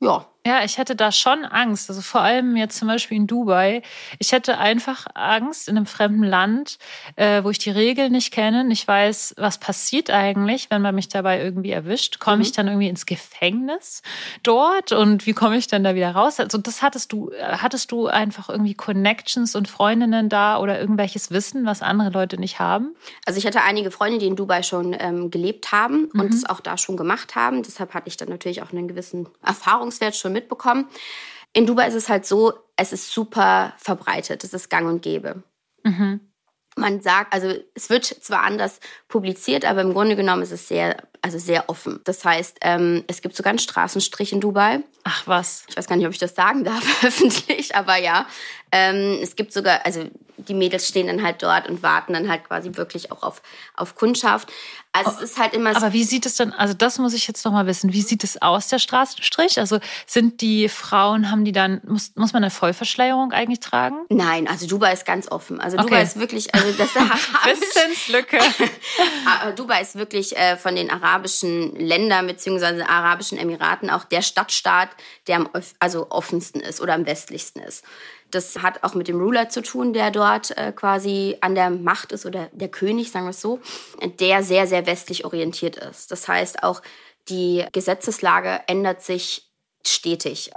ja, 0.00 0.26
Ja, 0.46 0.64
ich 0.64 0.78
hätte 0.78 0.96
da 0.96 1.12
schon 1.12 1.44
Angst. 1.44 1.90
Also 1.90 2.00
vor 2.00 2.22
allem 2.22 2.56
jetzt 2.56 2.78
zum 2.78 2.88
Beispiel 2.88 3.18
in 3.18 3.26
Dubai. 3.26 3.82
Ich 4.18 4.32
hätte 4.32 4.56
einfach 4.56 5.06
Angst 5.12 5.68
in 5.68 5.76
einem 5.76 5.84
fremden 5.84 6.22
Land, 6.22 6.78
äh, 7.16 7.44
wo 7.44 7.50
ich 7.50 7.58
die 7.58 7.70
Regeln 7.70 8.12
nicht 8.12 8.32
kenne. 8.32 8.64
Nicht 8.64 8.88
weiß, 8.88 9.34
was 9.36 9.58
passiert 9.58 10.10
eigentlich, 10.10 10.70
wenn 10.70 10.80
man 10.80 10.94
mich 10.94 11.08
dabei 11.08 11.42
irgendwie 11.42 11.72
erwischt. 11.72 12.18
Komme 12.18 12.42
ich 12.42 12.52
dann 12.52 12.68
irgendwie 12.68 12.88
ins 12.88 13.04
Gefängnis 13.04 14.02
dort 14.42 14.92
und 14.92 15.26
wie 15.26 15.34
komme 15.34 15.58
ich 15.58 15.66
dann 15.66 15.84
da 15.84 15.94
wieder 15.94 16.12
raus? 16.12 16.40
Also 16.40 16.56
das 16.56 16.80
hattest 16.80 17.12
du, 17.12 17.30
hattest 17.38 17.92
du 17.92 18.06
einfach 18.06 18.48
irgendwie 18.48 18.74
Connections 18.74 19.54
und 19.54 19.68
Freundinnen 19.68 20.30
da 20.30 20.58
oder 20.58 20.80
irgendwelches 20.80 21.30
Wissen, 21.30 21.66
was 21.66 21.82
andere 21.82 22.10
Leute 22.10 22.38
nicht 22.40 22.58
haben? 22.58 22.94
Also 23.26 23.38
ich 23.38 23.46
hatte 23.46 23.62
einige 23.62 23.90
Freunde, 23.90 24.18
die 24.18 24.26
in 24.26 24.36
Dubai 24.36 24.62
schon 24.62 24.96
ähm, 24.98 25.30
gelebt 25.30 25.72
haben 25.72 26.06
und 26.14 26.32
es 26.32 26.48
auch 26.48 26.60
da 26.60 26.78
schon 26.78 26.96
gemacht 26.96 27.34
haben. 27.34 27.62
Deshalb 27.62 27.92
hatte 27.92 28.08
ich 28.08 28.16
dann 28.16 28.28
natürlich 28.30 28.62
auch 28.62 28.72
einen 28.72 28.88
gewissen 28.88 29.28
Erfahrungswert 29.44 30.16
schon 30.16 30.37
mitbekommen. 30.38 30.88
In 31.52 31.66
Dubai 31.66 31.88
ist 31.88 31.94
es 31.94 32.08
halt 32.08 32.26
so, 32.26 32.52
es 32.76 32.92
ist 32.92 33.10
super 33.12 33.74
verbreitet. 33.78 34.44
Es 34.44 34.54
ist 34.54 34.70
gang 34.70 34.86
und 34.88 35.02
gäbe. 35.02 35.42
Mhm. 35.82 36.20
Man 36.76 37.00
sagt, 37.00 37.34
also 37.34 37.52
es 37.74 37.90
wird 37.90 38.04
zwar 38.04 38.44
anders 38.44 38.78
publiziert, 39.08 39.64
aber 39.64 39.80
im 39.80 39.92
Grunde 39.92 40.14
genommen 40.14 40.42
ist 40.42 40.52
es 40.52 40.68
sehr, 40.68 40.96
also 41.22 41.38
sehr 41.38 41.68
offen. 41.68 42.00
Das 42.04 42.24
heißt, 42.24 42.58
ähm, 42.60 43.02
es 43.08 43.20
gibt 43.20 43.34
sogar 43.34 43.50
einen 43.50 43.58
Straßenstrich 43.58 44.32
in 44.32 44.40
Dubai. 44.40 44.80
Ach 45.02 45.26
was. 45.26 45.64
Ich 45.68 45.76
weiß 45.76 45.88
gar 45.88 45.96
nicht, 45.96 46.06
ob 46.06 46.12
ich 46.12 46.20
das 46.20 46.36
sagen 46.36 46.62
darf 46.62 46.84
öffentlich, 47.04 47.74
aber 47.74 47.96
ja. 47.96 48.26
Ähm, 48.72 49.18
es 49.22 49.36
gibt 49.36 49.52
sogar, 49.52 49.84
also 49.84 50.04
die 50.36 50.54
Mädels 50.54 50.88
stehen 50.88 51.08
dann 51.08 51.22
halt 51.22 51.42
dort 51.42 51.68
und 51.68 51.82
warten 51.82 52.12
dann 52.12 52.28
halt 52.28 52.44
quasi 52.44 52.70
wirklich 52.74 53.10
auch 53.10 53.22
auf, 53.22 53.42
auf 53.74 53.94
Kundschaft. 53.96 54.48
Also 54.92 55.10
es 55.10 55.32
ist 55.32 55.38
halt 55.38 55.52
immer 55.52 55.76
Aber 55.76 55.92
wie 55.92 56.04
sieht 56.04 56.26
es 56.26 56.36
denn, 56.36 56.52
also 56.52 56.74
das 56.74 56.98
muss 56.98 57.12
ich 57.12 57.28
jetzt 57.28 57.44
noch 57.44 57.52
mal 57.52 57.66
wissen, 57.66 57.92
wie 57.92 58.00
sieht 58.00 58.24
es 58.24 58.40
aus, 58.40 58.68
der 58.68 58.78
Straßenstrich? 58.78 59.58
Also 59.58 59.80
sind 60.06 60.40
die 60.40 60.68
Frauen, 60.68 61.30
haben 61.30 61.44
die 61.44 61.52
dann, 61.52 61.80
muss, 61.84 62.12
muss 62.14 62.32
man 62.32 62.42
eine 62.42 62.50
Vollverschleierung 62.50 63.32
eigentlich 63.32 63.60
tragen? 63.60 63.96
Nein, 64.08 64.48
also 64.48 64.66
Dubai 64.66 64.92
ist 64.92 65.04
ganz 65.04 65.30
offen. 65.30 65.60
Also 65.60 65.76
Okay. 65.76 65.86
Dubai 65.86 66.02
ist 66.02 66.18
wirklich, 66.18 66.54
also 66.54 66.72
das 66.72 66.94
Wissenslücke. 67.44 68.38
Ah, 69.26 69.50
Dubai 69.52 69.82
ist 69.82 69.96
wirklich 69.96 70.36
äh, 70.36 70.56
von 70.56 70.74
den 70.74 70.90
arabischen 70.90 71.76
Ländern 71.76 72.26
beziehungsweise 72.26 72.88
arabischen 72.88 73.38
Emiraten 73.38 73.90
auch 73.90 74.04
der 74.04 74.22
Stadtstaat, 74.22 74.88
der 75.26 75.36
am 75.36 75.48
also 75.78 76.10
offensten 76.10 76.60
ist 76.60 76.80
oder 76.80 76.94
am 76.94 77.06
westlichsten 77.06 77.60
ist. 77.60 77.84
Das 78.30 78.58
hat 78.62 78.84
auch 78.84 78.94
mit 78.94 79.08
dem 79.08 79.20
Ruler 79.20 79.48
zu 79.48 79.62
tun, 79.62 79.92
der 79.92 80.10
dort 80.10 80.56
äh, 80.56 80.72
quasi 80.72 81.36
an 81.40 81.54
der 81.54 81.70
Macht 81.70 82.12
ist 82.12 82.26
oder 82.26 82.48
der 82.52 82.68
König, 82.68 83.10
sagen 83.10 83.26
wir 83.26 83.30
es 83.30 83.40
so, 83.40 83.60
der 84.20 84.42
sehr, 84.42 84.66
sehr 84.66 84.86
westlich 84.86 85.24
orientiert 85.24 85.76
ist. 85.76 86.10
Das 86.10 86.28
heißt, 86.28 86.62
auch 86.62 86.82
die 87.28 87.64
Gesetzeslage 87.72 88.60
ändert 88.66 89.02
sich 89.02 89.50
stetig. 89.86 90.50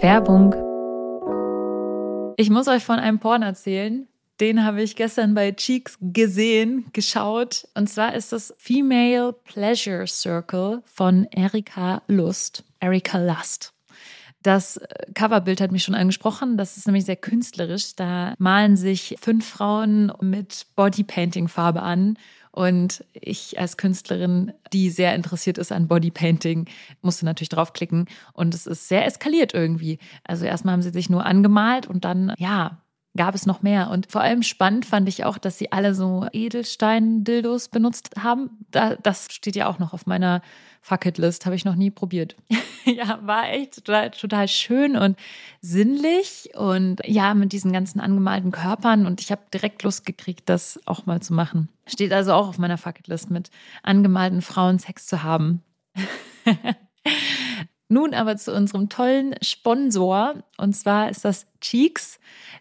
Werbung. 0.00 0.54
Ich 2.38 2.50
muss 2.50 2.68
euch 2.68 2.84
von 2.84 2.98
einem 2.98 3.18
Porn 3.18 3.42
erzählen. 3.42 4.08
Den 4.40 4.64
habe 4.64 4.82
ich 4.82 4.96
gestern 4.96 5.34
bei 5.34 5.52
Cheeks 5.52 5.96
gesehen, 6.00 6.90
geschaut. 6.92 7.66
Und 7.74 7.88
zwar 7.88 8.14
ist 8.14 8.32
das 8.32 8.54
Female 8.58 9.32
Pleasure 9.32 10.06
Circle 10.06 10.82
von 10.84 11.26
Erika 11.30 12.02
Lust. 12.06 12.62
Erika 12.80 13.18
Lust. 13.18 13.72
Das 14.46 14.76
äh, 14.76 14.86
Coverbild 15.14 15.60
hat 15.60 15.72
mich 15.72 15.82
schon 15.82 15.96
angesprochen. 15.96 16.56
Das 16.56 16.76
ist 16.76 16.86
nämlich 16.86 17.04
sehr 17.04 17.16
künstlerisch. 17.16 17.96
Da 17.96 18.34
malen 18.38 18.76
sich 18.76 19.16
fünf 19.20 19.44
Frauen 19.44 20.12
mit 20.20 20.66
Bodypainting-Farbe 20.76 21.82
an. 21.82 22.16
Und 22.52 23.04
ich 23.12 23.58
als 23.58 23.76
Künstlerin, 23.76 24.52
die 24.72 24.88
sehr 24.90 25.16
interessiert 25.16 25.58
ist 25.58 25.72
an 25.72 25.88
Bodypainting, 25.88 26.66
musste 27.02 27.24
natürlich 27.26 27.48
draufklicken. 27.48 28.06
Und 28.34 28.54
es 28.54 28.68
ist 28.68 28.86
sehr 28.86 29.04
eskaliert 29.04 29.52
irgendwie. 29.52 29.98
Also 30.22 30.44
erstmal 30.44 30.74
haben 30.74 30.82
sie 30.82 30.90
sich 30.90 31.10
nur 31.10 31.26
angemalt 31.26 31.88
und 31.88 32.04
dann, 32.04 32.32
ja, 32.38 32.78
gab 33.16 33.34
es 33.34 33.46
noch 33.46 33.62
mehr. 33.62 33.90
Und 33.90 34.10
vor 34.10 34.20
allem 34.20 34.42
spannend 34.42 34.86
fand 34.86 35.08
ich 35.08 35.24
auch, 35.24 35.38
dass 35.38 35.58
sie 35.58 35.72
alle 35.72 35.94
so 35.94 36.26
Edelstein-Dildos 36.32 37.68
benutzt 37.68 38.10
haben. 38.22 38.50
Da, 38.70 38.96
das 38.96 39.28
steht 39.30 39.56
ja 39.56 39.68
auch 39.68 39.78
noch 39.78 39.92
auf 39.92 40.06
meiner 40.06 40.42
Fucketlist, 40.82 41.46
habe 41.46 41.56
ich 41.56 41.64
noch 41.64 41.74
nie 41.74 41.90
probiert. 41.90 42.36
ja, 42.84 43.18
war 43.22 43.50
echt 43.50 43.84
total, 43.84 44.10
total 44.10 44.46
schön 44.48 44.96
und 44.96 45.18
sinnlich 45.60 46.50
und 46.54 47.00
ja, 47.04 47.34
mit 47.34 47.52
diesen 47.52 47.72
ganzen 47.72 48.00
angemalten 48.00 48.52
Körpern. 48.52 49.06
Und 49.06 49.20
ich 49.20 49.32
habe 49.32 49.42
direkt 49.52 49.82
Lust 49.82 50.06
gekriegt, 50.06 50.48
das 50.48 50.80
auch 50.86 51.06
mal 51.06 51.20
zu 51.20 51.34
machen. 51.34 51.68
Steht 51.86 52.12
also 52.12 52.32
auch 52.32 52.48
auf 52.48 52.58
meiner 52.58 52.78
Fucketlist, 52.78 53.30
mit 53.30 53.50
angemalten 53.82 54.42
Frauen 54.42 54.78
Sex 54.78 55.06
zu 55.06 55.22
haben. 55.22 55.62
Nun 57.88 58.14
aber 58.14 58.36
zu 58.36 58.52
unserem 58.52 58.88
tollen 58.88 59.36
Sponsor 59.42 60.34
und 60.58 60.74
zwar 60.74 61.08
ist 61.08 61.24
das 61.24 61.46
Cheeks. 61.60 62.18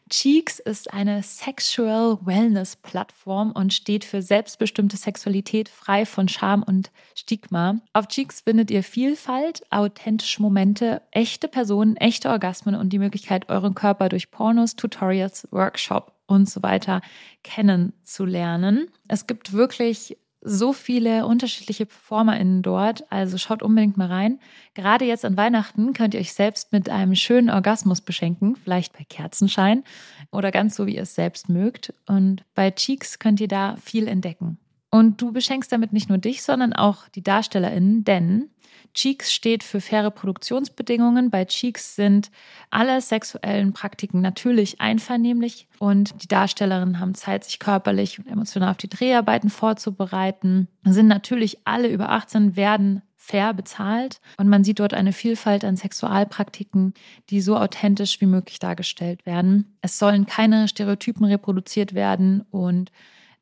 Cheeks 0.09 0.59
ist 0.59 0.93
eine 0.93 1.23
Sexual 1.23 2.19
Wellness 2.23 2.75
Plattform 2.75 3.51
und 3.51 3.73
steht 3.73 4.05
für 4.05 4.21
selbstbestimmte 4.21 4.97
Sexualität 4.97 5.67
frei 5.67 6.05
von 6.05 6.27
Scham 6.27 6.61
und 6.61 6.91
Stigma. 7.15 7.79
Auf 7.93 8.07
Cheeks 8.07 8.41
findet 8.41 8.69
ihr 8.69 8.83
Vielfalt, 8.83 9.63
authentische 9.71 10.43
Momente, 10.43 11.01
echte 11.09 11.47
Personen, 11.47 11.97
echte 11.97 12.29
Orgasmen 12.29 12.75
und 12.75 12.89
die 12.89 12.99
Möglichkeit, 12.99 13.49
euren 13.49 13.73
Körper 13.73 14.09
durch 14.09 14.29
Pornos, 14.29 14.75
Tutorials, 14.75 15.47
Workshop 15.49 16.13
und 16.27 16.49
so 16.49 16.61
weiter 16.61 17.01
kennenzulernen. 17.43 18.89
Es 19.07 19.25
gibt 19.25 19.53
wirklich 19.53 20.17
so 20.45 20.73
viele 20.73 21.25
unterschiedliche 21.25 21.85
PerformerInnen 21.87 22.61
dort. 22.61 23.11
Also 23.11 23.37
schaut 23.37 23.63
unbedingt 23.63 23.97
mal 23.97 24.07
rein. 24.07 24.39
Gerade 24.75 25.05
jetzt 25.05 25.25
an 25.25 25.35
Weihnachten 25.37 25.93
könnt 25.93 26.13
ihr 26.13 26.19
euch 26.19 26.33
selbst 26.33 26.71
mit 26.71 26.89
einem 26.89 27.15
schönen 27.15 27.49
Orgasmus 27.49 28.01
beschenken, 28.01 28.55
vielleicht 28.55 28.93
bei 28.93 29.03
Kerzenschein 29.03 29.83
oder 30.31 30.51
ganz 30.51 30.75
so, 30.75 30.85
wie 30.85 30.95
ihr 30.95 31.03
es 31.03 31.15
selbst 31.15 31.49
mögt. 31.49 31.93
Und 32.05 32.43
bei 32.53 32.71
Cheeks 32.71 33.19
könnt 33.19 33.41
ihr 33.41 33.47
da 33.47 33.75
viel 33.77 34.07
entdecken. 34.07 34.59
Und 34.95 35.21
du 35.21 35.33
beschenkst 35.33 35.73
damit 35.73 35.91
nicht 35.91 36.07
nur 36.07 36.17
dich, 36.17 36.41
sondern 36.41 36.71
auch 36.71 37.09
die 37.09 37.21
DarstellerInnen, 37.21 38.05
denn 38.05 38.49
Cheeks 38.93 39.33
steht 39.33 39.61
für 39.61 39.81
faire 39.81 40.09
Produktionsbedingungen. 40.09 41.29
Bei 41.29 41.43
Cheeks 41.43 41.97
sind 41.97 42.31
alle 42.69 43.01
sexuellen 43.01 43.73
Praktiken 43.73 44.21
natürlich 44.21 44.79
einvernehmlich 44.79 45.67
und 45.79 46.23
die 46.23 46.29
Darstellerinnen 46.29 47.01
haben 47.01 47.13
Zeit, 47.13 47.43
sich 47.43 47.59
körperlich 47.59 48.19
und 48.19 48.27
emotional 48.27 48.71
auf 48.71 48.77
die 48.77 48.87
Dreharbeiten 48.87 49.49
vorzubereiten. 49.49 50.69
Sind 50.85 51.07
natürlich 51.07 51.57
alle 51.65 51.89
über 51.89 52.11
18, 52.11 52.55
werden 52.55 53.01
fair 53.17 53.53
bezahlt 53.53 54.21
und 54.37 54.47
man 54.47 54.63
sieht 54.63 54.79
dort 54.79 54.93
eine 54.93 55.11
Vielfalt 55.11 55.65
an 55.65 55.75
Sexualpraktiken, 55.75 56.93
die 57.29 57.41
so 57.41 57.57
authentisch 57.57 58.21
wie 58.21 58.27
möglich 58.27 58.59
dargestellt 58.59 59.25
werden. 59.25 59.77
Es 59.81 59.99
sollen 59.99 60.25
keine 60.25 60.69
Stereotypen 60.69 61.25
reproduziert 61.25 61.93
werden 61.95 62.45
und 62.49 62.93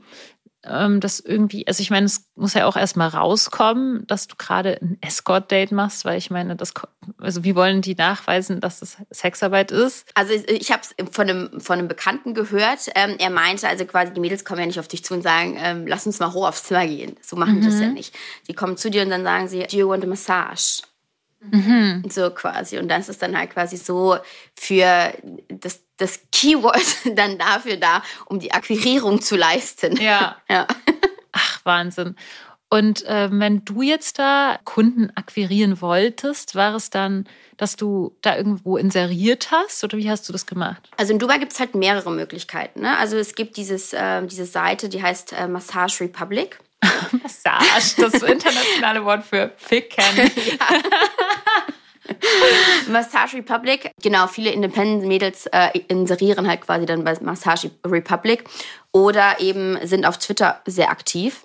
ähm, 0.64 1.00
das 1.00 1.20
irgendwie, 1.20 1.66
also 1.68 1.82
ich 1.82 1.90
meine, 1.90 2.06
es 2.06 2.26
muss 2.36 2.54
ja 2.54 2.66
auch 2.66 2.76
erstmal 2.76 3.10
rauskommen, 3.10 4.06
dass 4.08 4.28
du 4.28 4.36
gerade 4.36 4.80
ein 4.82 4.98
Escort-Date 5.02 5.72
machst, 5.72 6.06
weil 6.06 6.18
ich 6.18 6.30
meine, 6.30 6.56
das, 6.56 6.74
also 7.18 7.44
wie 7.44 7.56
wollen 7.56 7.82
die 7.82 7.96
nachweisen, 7.96 8.62
dass 8.62 8.80
das 8.80 8.98
Sexarbeit 9.10 9.72
ist? 9.72 10.08
Also 10.14 10.34
ich 10.34 10.72
habe 10.72 10.82
es 10.84 10.96
von 11.12 11.30
einem, 11.30 11.62
von 11.62 11.80
einem 11.80 11.88
Bekannten 11.88 12.34
gehört. 12.34 12.90
Ähm, 12.96 13.16
er 13.18 13.30
meinte, 13.30 13.68
also 13.68 13.86
quasi 13.86 14.14
die 14.14 14.20
Mädels 14.20 14.46
kommen 14.46 14.60
ja 14.60 14.68
nicht 14.68 14.80
auf 14.80 14.88
dich 14.88 15.04
zu 15.04 15.14
und 15.14 15.24
sagen, 15.24 15.58
ähm, 15.60 15.88
lass 15.88 16.06
uns 16.06 16.20
mal 16.20 16.32
hoch 16.34 16.48
aufs 16.48 16.64
Zimmer 16.64 16.86
gehen. 16.86 17.16
So 17.22 17.36
machen 17.36 17.56
mhm. 17.56 17.62
die 17.62 17.68
das 17.68 17.80
ja 17.80 17.88
nicht. 17.88 18.16
Die 18.48 18.54
kommen 18.54 18.78
zu 18.78 18.92
dir 18.92 19.04
und 19.04 19.10
dann 19.10 19.24
sagen 19.24 19.48
sie, 19.48 19.64
do 19.64 19.78
you 19.78 19.88
want 19.88 20.04
a 20.04 20.08
massage? 20.08 20.82
Mhm. 21.42 22.04
So 22.10 22.30
quasi. 22.30 22.78
Und 22.78 22.88
das 22.88 23.10
ist 23.10 23.22
dann 23.22 23.38
halt 23.38 23.52
quasi 23.52 23.78
so 23.78 24.18
für 24.56 25.14
das, 25.50 25.82
das 25.98 26.20
Keyword 26.32 26.84
dann 27.16 27.38
dafür 27.38 27.78
da, 27.78 28.04
um 28.26 28.40
die 28.40 28.54
Akquirierung 28.54 29.22
zu 29.22 29.36
leisten. 29.36 29.98
Ja. 29.98 30.38
ja. 30.50 30.68
Ach, 31.32 31.60
Wahnsinn. 31.64 32.16
Und 32.74 33.04
äh, 33.06 33.28
wenn 33.32 33.66
du 33.66 33.82
jetzt 33.82 34.18
da 34.18 34.58
Kunden 34.64 35.12
akquirieren 35.16 35.82
wolltest, 35.82 36.56
war 36.56 36.74
es 36.74 36.90
dann, 36.90 37.28
dass 37.58 37.76
du 37.76 38.16
da 38.22 38.38
irgendwo 38.38 38.78
inseriert 38.78 39.52
hast 39.52 39.84
oder 39.84 39.98
wie 39.98 40.10
hast 40.10 40.30
du 40.30 40.32
das 40.32 40.46
gemacht? 40.46 40.90
Also 40.96 41.12
in 41.12 41.20
Dubai 41.20 41.38
gibt 41.38 41.52
es 41.52 41.60
halt 41.60 41.76
mehrere 41.76 42.12
Möglichkeiten. 42.12 42.82
Ne? 42.82 42.98
Also 42.98 43.18
es 43.18 43.36
gibt 43.36 43.58
dieses, 43.58 43.92
äh, 43.92 44.26
diese 44.26 44.46
Seite, 44.46 44.88
die 44.88 45.04
heißt 45.04 45.34
äh, 45.34 45.50
Massage 45.50 46.02
Republic. 46.02 46.60
Massage, 47.24 47.96
das 47.98 48.22
internationale 48.24 49.06
Wort 49.06 49.24
für 49.26 49.52
Ficken. 49.58 50.04
Massage 52.88 53.38
Republic, 53.38 53.92
genau, 54.02 54.28
viele 54.28 54.52
Independent-Mädels 54.52 55.46
äh, 55.48 55.70
inserieren 55.88 56.48
halt 56.48 56.62
quasi 56.62 56.86
dann 56.86 57.04
bei 57.04 57.16
Massage 57.22 57.72
Republic 57.86 58.44
oder 58.92 59.40
eben 59.40 59.78
sind 59.86 60.06
auf 60.06 60.18
Twitter 60.18 60.62
sehr 60.66 60.90
aktiv 60.90 61.42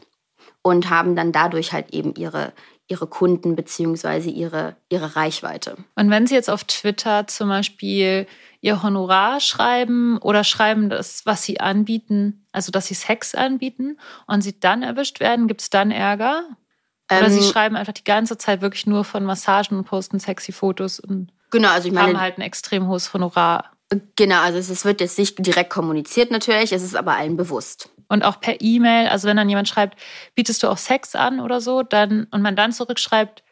und 0.62 0.90
haben 0.90 1.14
dann 1.14 1.33
dadurch 1.33 1.73
halt 1.73 1.93
eben 1.93 2.14
ihre, 2.14 2.52
ihre 2.88 3.07
Kunden 3.07 3.57
beziehungsweise 3.57 4.31
ihre, 4.31 4.76
ihre 4.88 5.16
Reichweite. 5.16 5.76
Und 5.97 6.11
wenn 6.11 6.26
Sie 6.26 6.35
jetzt 6.35 6.50
auf 6.50 6.64
Twitter 6.64 7.26
zum 7.26 7.49
Beispiel 7.49 8.26
ihr 8.61 8.83
Honorar 8.83 9.40
schreiben 9.40 10.19
oder 10.19 10.45
schreiben 10.45 10.90
das, 10.90 11.25
was 11.25 11.45
sie 11.45 11.61
anbieten, 11.61 12.47
also 12.52 12.73
dass 12.73 12.87
sie 12.87 12.95
Sex 12.95 13.35
anbieten 13.35 13.99
und 14.26 14.43
sie 14.43 14.59
dann 14.59 14.83
erwischt 14.83 15.21
werden, 15.21 15.47
gibt 15.47 15.62
es 15.62 15.71
dann 15.71 15.90
Ärger? 15.90 16.45
Oder 17.11 17.26
ähm, 17.26 17.33
sie 17.33 17.43
schreiben 17.43 17.76
einfach 17.76 17.93
die 17.93 18.05
ganze 18.05 18.38
Zeit 18.38 18.61
wirklich 18.61 18.87
nur 18.87 19.05
von 19.05 19.25
Massagen 19.25 19.78
und 19.78 19.85
posten 19.85 20.19
sexy 20.19 20.52
Fotos 20.52 20.99
und 20.99 21.33
genau, 21.50 21.71
also 21.71 21.87
ich 21.88 21.95
meine, 21.95 22.09
haben 22.09 22.21
halt 22.21 22.38
ein 22.38 22.43
extrem 22.43 22.88
hohes 22.88 23.14
Honorar. 23.14 23.71
Genau, 24.16 24.40
also 24.40 24.59
es 24.59 24.85
wird 24.85 25.00
jetzt 25.00 25.16
nicht 25.16 25.45
direkt 25.47 25.71
kommuniziert 25.71 26.33
natürlich, 26.33 26.73
es 26.73 26.83
ist 26.83 26.97
aber 26.97 27.14
allen 27.14 27.37
bewusst. 27.37 27.90
Und 28.09 28.25
auch 28.25 28.41
per 28.41 28.61
E-Mail, 28.61 29.09
also 29.09 29.29
wenn 29.29 29.37
dann 29.37 29.49
jemand 29.49 29.69
schreibt, 29.69 29.99
bietest 30.35 30.63
du 30.63 30.69
auch 30.69 30.79
Sex 30.79 31.15
an 31.15 31.41
oder 31.41 31.61
so, 31.61 31.83
dann 31.83 32.27
und 32.31 32.43
man 32.43 32.57
dann 32.57 32.73
zurückschreibt, 32.73 33.43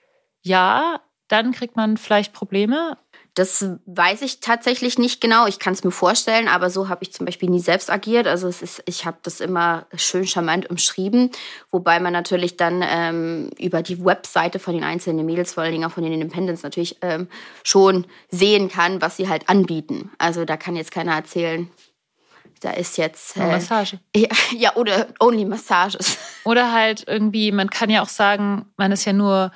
ja, 0.43 1.01
dann 1.29 1.53
kriegt 1.53 1.77
man 1.77 1.97
vielleicht 1.97 2.33
Probleme. 2.33 2.97
Das 3.35 3.67
weiß 3.87 4.23
ich 4.23 4.39
tatsächlich 4.39 4.97
nicht 4.97 5.21
genau. 5.21 5.49
Ich 5.49 5.59
kann 5.59 5.73
es 5.73 5.83
mir 5.83 5.91
vorstellen, 5.91 6.47
aber 6.47 6.71
so 6.71 6.89
habe 6.89 7.03
ich 7.03 7.13
zum 7.13 7.27
Beispiel 7.27 7.51
nie 7.51 7.59
selbst 7.59 7.91
agiert. 7.91 8.29
Also 8.29 8.47
es 8.47 8.63
ist, 8.63 8.83
ich 8.87 9.07
habe 9.07 9.17
das 9.23 9.41
immer 9.41 9.87
schön 9.97 10.25
charmant 10.25 10.71
umschrieben, 10.71 11.33
wobei 11.73 11.99
man 11.99 12.13
natürlich 12.13 12.57
dann 12.57 12.85
ähm, 12.87 13.51
über 13.59 13.83
die 13.83 14.05
Webseite 14.05 14.61
von 14.61 14.75
den 14.75 14.85
einzelnen 14.85 15.27
Mädels, 15.27 15.55
vor 15.55 15.65
allen 15.65 15.73
Dingen 15.73 15.85
auch 15.85 15.93
von 15.93 16.05
den 16.05 16.13
Independents, 16.13 16.63
natürlich 16.63 16.99
ähm, 17.03 17.27
schon 17.65 18.07
sehen 18.31 18.69
kann, 18.69 19.03
was 19.03 19.17
sie 19.17 19.29
halt 19.29 19.49
anbieten. 19.49 20.13
Also 20.19 20.45
da 20.45 20.57
kann 20.57 20.77
jetzt 20.77 20.93
keiner 20.93 21.17
erzählen, 21.17 21.69
da 22.65 22.71
ist 22.71 22.97
jetzt. 22.97 23.37
Äh, 23.37 23.47
Massage. 23.47 23.99
Ja, 24.17 24.29
ja, 24.57 24.77
oder 24.77 25.09
only 25.21 25.45
Massages. 25.45 26.19
Oder 26.45 26.73
halt 26.73 27.05
irgendwie, 27.07 27.53
man 27.53 27.71
kann 27.71 27.89
ja 27.89 28.03
auch 28.03 28.09
sagen, 28.09 28.67
man 28.77 28.93
ist 28.93 29.07
ja 29.07 29.13
nur 29.13 29.51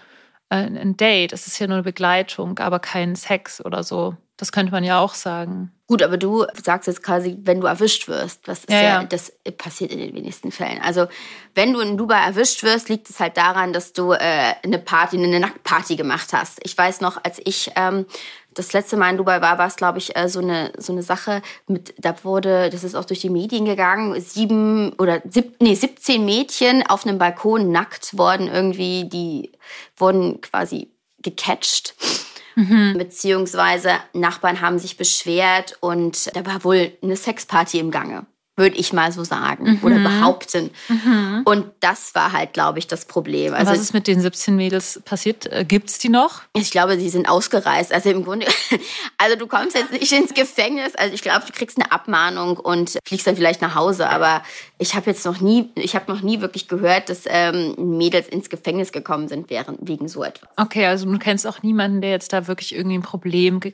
äh, 0.48 0.56
ein 0.56 0.96
Date, 0.96 1.32
es 1.32 1.46
ist 1.46 1.58
ja 1.58 1.66
nur 1.66 1.76
eine 1.76 1.82
Begleitung, 1.82 2.58
aber 2.58 2.78
kein 2.78 3.14
Sex 3.14 3.62
oder 3.64 3.82
so. 3.82 4.16
Das 4.38 4.52
könnte 4.52 4.70
man 4.70 4.84
ja 4.84 5.00
auch 5.00 5.14
sagen. 5.14 5.72
Gut, 5.88 6.00
aber 6.00 6.16
du 6.16 6.46
sagst 6.62 6.86
jetzt 6.86 7.02
quasi, 7.02 7.36
wenn 7.42 7.60
du 7.60 7.66
erwischt 7.66 8.06
wirst. 8.06 8.46
Das 8.46 8.60
ist 8.60 8.70
ja, 8.70 8.82
ja, 8.82 9.04
das 9.04 9.32
passiert 9.56 9.90
in 9.90 9.98
den 9.98 10.14
wenigsten 10.14 10.52
Fällen. 10.52 10.80
Also 10.80 11.08
wenn 11.56 11.72
du 11.72 11.80
in 11.80 11.96
Dubai 11.96 12.20
erwischt 12.20 12.62
wirst, 12.62 12.88
liegt 12.88 13.10
es 13.10 13.18
halt 13.18 13.36
daran, 13.36 13.72
dass 13.72 13.92
du 13.92 14.12
äh, 14.12 14.54
eine 14.62 14.78
Party, 14.78 15.16
eine 15.16 15.40
Nacktparty 15.40 15.96
gemacht 15.96 16.32
hast. 16.32 16.60
Ich 16.62 16.78
weiß 16.78 17.00
noch, 17.00 17.18
als 17.24 17.40
ich 17.44 17.72
ähm, 17.74 18.06
das 18.54 18.72
letzte 18.72 18.96
Mal 18.96 19.10
in 19.10 19.16
Dubai 19.16 19.40
war, 19.40 19.58
war 19.58 19.66
es, 19.66 19.74
glaube 19.74 19.98
ich, 19.98 20.16
äh, 20.16 20.28
so 20.28 20.38
eine, 20.38 20.72
so 20.78 20.92
eine 20.92 21.02
Sache 21.02 21.42
mit, 21.66 21.94
da 21.98 22.14
wurde, 22.22 22.70
das 22.70 22.84
ist 22.84 22.94
auch 22.94 23.04
durch 23.04 23.20
die 23.20 23.30
Medien 23.30 23.64
gegangen, 23.64 24.20
sieben 24.20 24.92
oder 24.98 25.20
sieb, 25.28 25.56
nee, 25.60 25.74
17 25.74 26.24
Mädchen 26.24 26.86
auf 26.86 27.04
einem 27.04 27.18
Balkon 27.18 27.72
nackt 27.72 28.16
worden 28.16 28.46
irgendwie, 28.46 29.08
die 29.08 29.52
wurden 29.96 30.40
quasi 30.42 30.92
gecatcht. 31.22 31.94
Mhm. 32.58 32.98
Beziehungsweise 32.98 33.90
Nachbarn 34.14 34.60
haben 34.60 34.80
sich 34.80 34.96
beschwert 34.96 35.78
und 35.80 36.34
da 36.34 36.44
war 36.44 36.64
wohl 36.64 36.92
eine 37.02 37.14
Sexparty 37.14 37.78
im 37.78 37.92
Gange 37.92 38.26
würde 38.58 38.76
ich 38.76 38.92
mal 38.92 39.12
so 39.12 39.24
sagen 39.24 39.72
mhm. 39.72 39.78
oder 39.82 39.98
behaupten. 39.98 40.70
Mhm. 40.88 41.42
Und 41.44 41.66
das 41.80 42.14
war 42.14 42.32
halt, 42.32 42.52
glaube 42.52 42.78
ich, 42.78 42.86
das 42.86 43.04
Problem. 43.04 43.54
Also, 43.54 43.72
was 43.72 43.80
ist 43.80 43.94
mit 43.94 44.06
den 44.06 44.20
17 44.20 44.54
Mädels 44.56 45.00
passiert? 45.04 45.46
Äh, 45.46 45.64
Gibt 45.64 45.90
es 45.90 45.98
die 45.98 46.08
noch? 46.08 46.42
Ich 46.54 46.70
glaube, 46.70 46.98
sie 46.98 47.08
sind 47.08 47.28
ausgereist. 47.28 47.92
Also 47.92 48.10
im 48.10 48.24
Grunde, 48.24 48.46
also 49.18 49.36
du 49.36 49.46
kommst 49.46 49.76
jetzt 49.76 49.92
nicht 49.92 50.12
ins 50.12 50.34
Gefängnis. 50.34 50.94
Also 50.96 51.14
ich 51.14 51.22
glaube, 51.22 51.44
du 51.46 51.52
kriegst 51.52 51.78
eine 51.78 51.90
Abmahnung 51.92 52.56
und 52.58 52.98
fliegst 53.04 53.26
dann 53.26 53.36
vielleicht 53.36 53.62
nach 53.62 53.74
Hause. 53.74 54.08
Aber 54.08 54.42
ich 54.78 54.94
habe 54.94 55.10
jetzt 55.10 55.24
noch 55.24 55.40
nie, 55.40 55.70
ich 55.74 55.94
habe 55.94 56.12
noch 56.12 56.22
nie 56.22 56.40
wirklich 56.40 56.68
gehört, 56.68 57.08
dass 57.08 57.22
ähm, 57.26 57.74
Mädels 57.78 58.28
ins 58.28 58.50
Gefängnis 58.50 58.92
gekommen 58.92 59.28
sind 59.28 59.50
während, 59.50 59.88
wegen 59.88 60.08
so 60.08 60.24
etwas. 60.24 60.48
Okay, 60.56 60.86
also 60.86 61.10
du 61.10 61.18
kennst 61.18 61.46
auch 61.46 61.62
niemanden, 61.62 62.00
der 62.00 62.10
jetzt 62.10 62.32
da 62.32 62.46
wirklich 62.46 62.74
irgendwie 62.74 62.98
ein 62.98 63.02
Problem 63.02 63.60
ge 63.60 63.72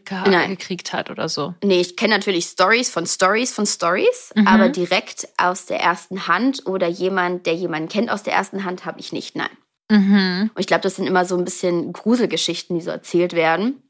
gekriegt 0.49 0.93
hat 0.93 1.11
oder 1.11 1.29
so? 1.29 1.55
Nee, 1.63 1.81
ich 1.81 1.97
kenne 1.97 2.15
natürlich 2.15 2.47
Stories 2.47 2.91
von 2.91 3.07
Stories 3.07 3.53
von 3.53 3.67
Stories, 3.67 4.33
mhm. 4.35 4.47
aber 4.47 4.69
direkt 4.77 5.29
aus 5.37 5.67
der 5.67 5.81
ersten 5.81 6.27
Hand 6.27 6.67
oder 6.67 6.87
jemand, 6.87 7.47
der 7.47 7.55
jemanden 7.55 7.89
kennt 7.89 8.11
aus 8.11 8.23
der 8.23 8.35
ersten 8.35 8.65
Hand, 8.65 8.85
habe 8.85 9.01
ich 9.01 9.13
nicht, 9.13 9.37
nein. 9.37 9.51
Mhm. 9.91 10.51
Und 10.55 10.61
ich 10.61 10.67
glaube, 10.67 10.83
das 10.83 10.97
sind 10.97 11.07
immer 11.07 11.25
so 11.25 11.37
ein 11.37 11.45
bisschen 11.45 11.93
Gruselgeschichten, 11.93 12.77
die 12.77 12.85
so 12.85 12.91
erzählt 12.91 13.35
werden, 13.35 13.83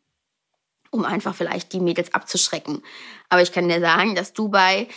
um 0.91 1.05
einfach 1.05 1.35
vielleicht 1.35 1.73
die 1.73 1.81
Mädels 1.81 2.15
abzuschrecken. 2.15 2.83
Aber 3.29 3.43
ich 3.43 3.53
kann 3.53 3.69
dir 3.69 3.81
sagen, 3.81 4.15
dass 4.15 4.33
Dubai 4.33 4.89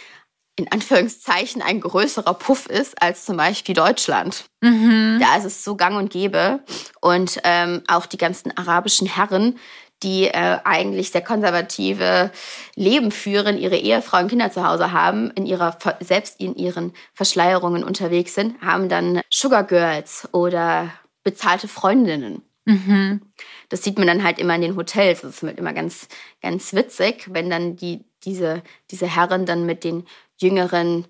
in 0.57 0.71
Anführungszeichen 0.71 1.61
ein 1.61 1.79
größerer 1.81 2.33
Puff 2.33 2.65
ist 2.65 2.99
als 3.01 3.25
zum 3.25 3.37
Beispiel 3.37 3.75
Deutschland. 3.75 4.45
Mhm. 4.61 5.19
Da 5.21 5.37
ist 5.37 5.45
es 5.45 5.63
so 5.63 5.75
gang 5.75 5.97
und 5.97 6.11
gäbe. 6.11 6.61
Und 6.99 7.39
ähm, 7.43 7.83
auch 7.87 8.07
die 8.07 8.17
ganzen 8.17 8.57
arabischen 8.57 9.07
Herren, 9.07 9.59
die 10.03 10.27
äh, 10.27 10.59
eigentlich 10.63 11.11
sehr 11.11 11.23
konservative 11.23 12.31
Leben 12.75 13.11
führen, 13.11 13.57
ihre 13.57 13.77
Ehefrauen 13.77 14.23
und 14.23 14.29
Kinder 14.29 14.51
zu 14.51 14.67
Hause 14.67 14.91
haben, 14.91 15.31
in 15.31 15.45
ihrer, 15.45 15.77
selbst 15.99 16.39
in 16.39 16.55
ihren 16.55 16.93
Verschleierungen 17.13 17.83
unterwegs 17.83 18.35
sind, 18.35 18.61
haben 18.61 18.89
dann 18.89 19.21
Sugar 19.29 19.63
Girls 19.63 20.29
oder 20.33 20.91
bezahlte 21.23 21.67
Freundinnen. 21.67 22.43
Mhm. 22.65 23.21
Das 23.69 23.83
sieht 23.83 23.97
man 23.97 24.07
dann 24.07 24.23
halt 24.23 24.39
immer 24.39 24.55
in 24.55 24.61
den 24.61 24.75
Hotels. 24.75 25.21
Das 25.21 25.37
ist 25.37 25.43
halt 25.43 25.57
immer 25.57 25.73
ganz, 25.73 26.07
ganz 26.41 26.73
witzig, 26.73 27.27
wenn 27.31 27.49
dann 27.49 27.75
die, 27.75 28.05
diese, 28.23 28.61
diese 28.91 29.07
Herren 29.07 29.45
dann 29.45 29.65
mit 29.65 29.83
den 29.83 30.05
jüngeren 30.37 31.05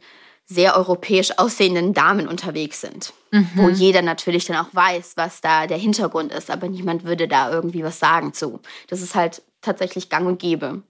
sehr 0.48 0.78
europäisch 0.78 1.38
aussehenden 1.38 1.94
Damen 1.94 2.28
unterwegs 2.28 2.82
sind. 2.82 3.14
Mhm. 3.32 3.50
Wo 3.56 3.70
jeder 3.70 4.02
natürlich 4.02 4.46
dann 4.46 4.58
auch 4.58 4.74
weiß, 4.74 5.14
was 5.18 5.42
da 5.42 5.68
der 5.68 5.78
Hintergrund 5.78 6.32
ist, 6.32 6.50
aber 6.50 6.70
niemand 6.70 7.04
würde 7.04 7.28
da 7.28 7.52
irgendwie 7.52 7.84
was 7.84 8.00
sagen 8.00 8.34
zu. 8.34 8.62
Das 8.88 9.02
ist 9.02 9.14
halt 9.14 9.42
tatsächlich 9.62 10.10
gang 10.10 10.26
und 10.26 10.40
gäbe. 10.40 10.82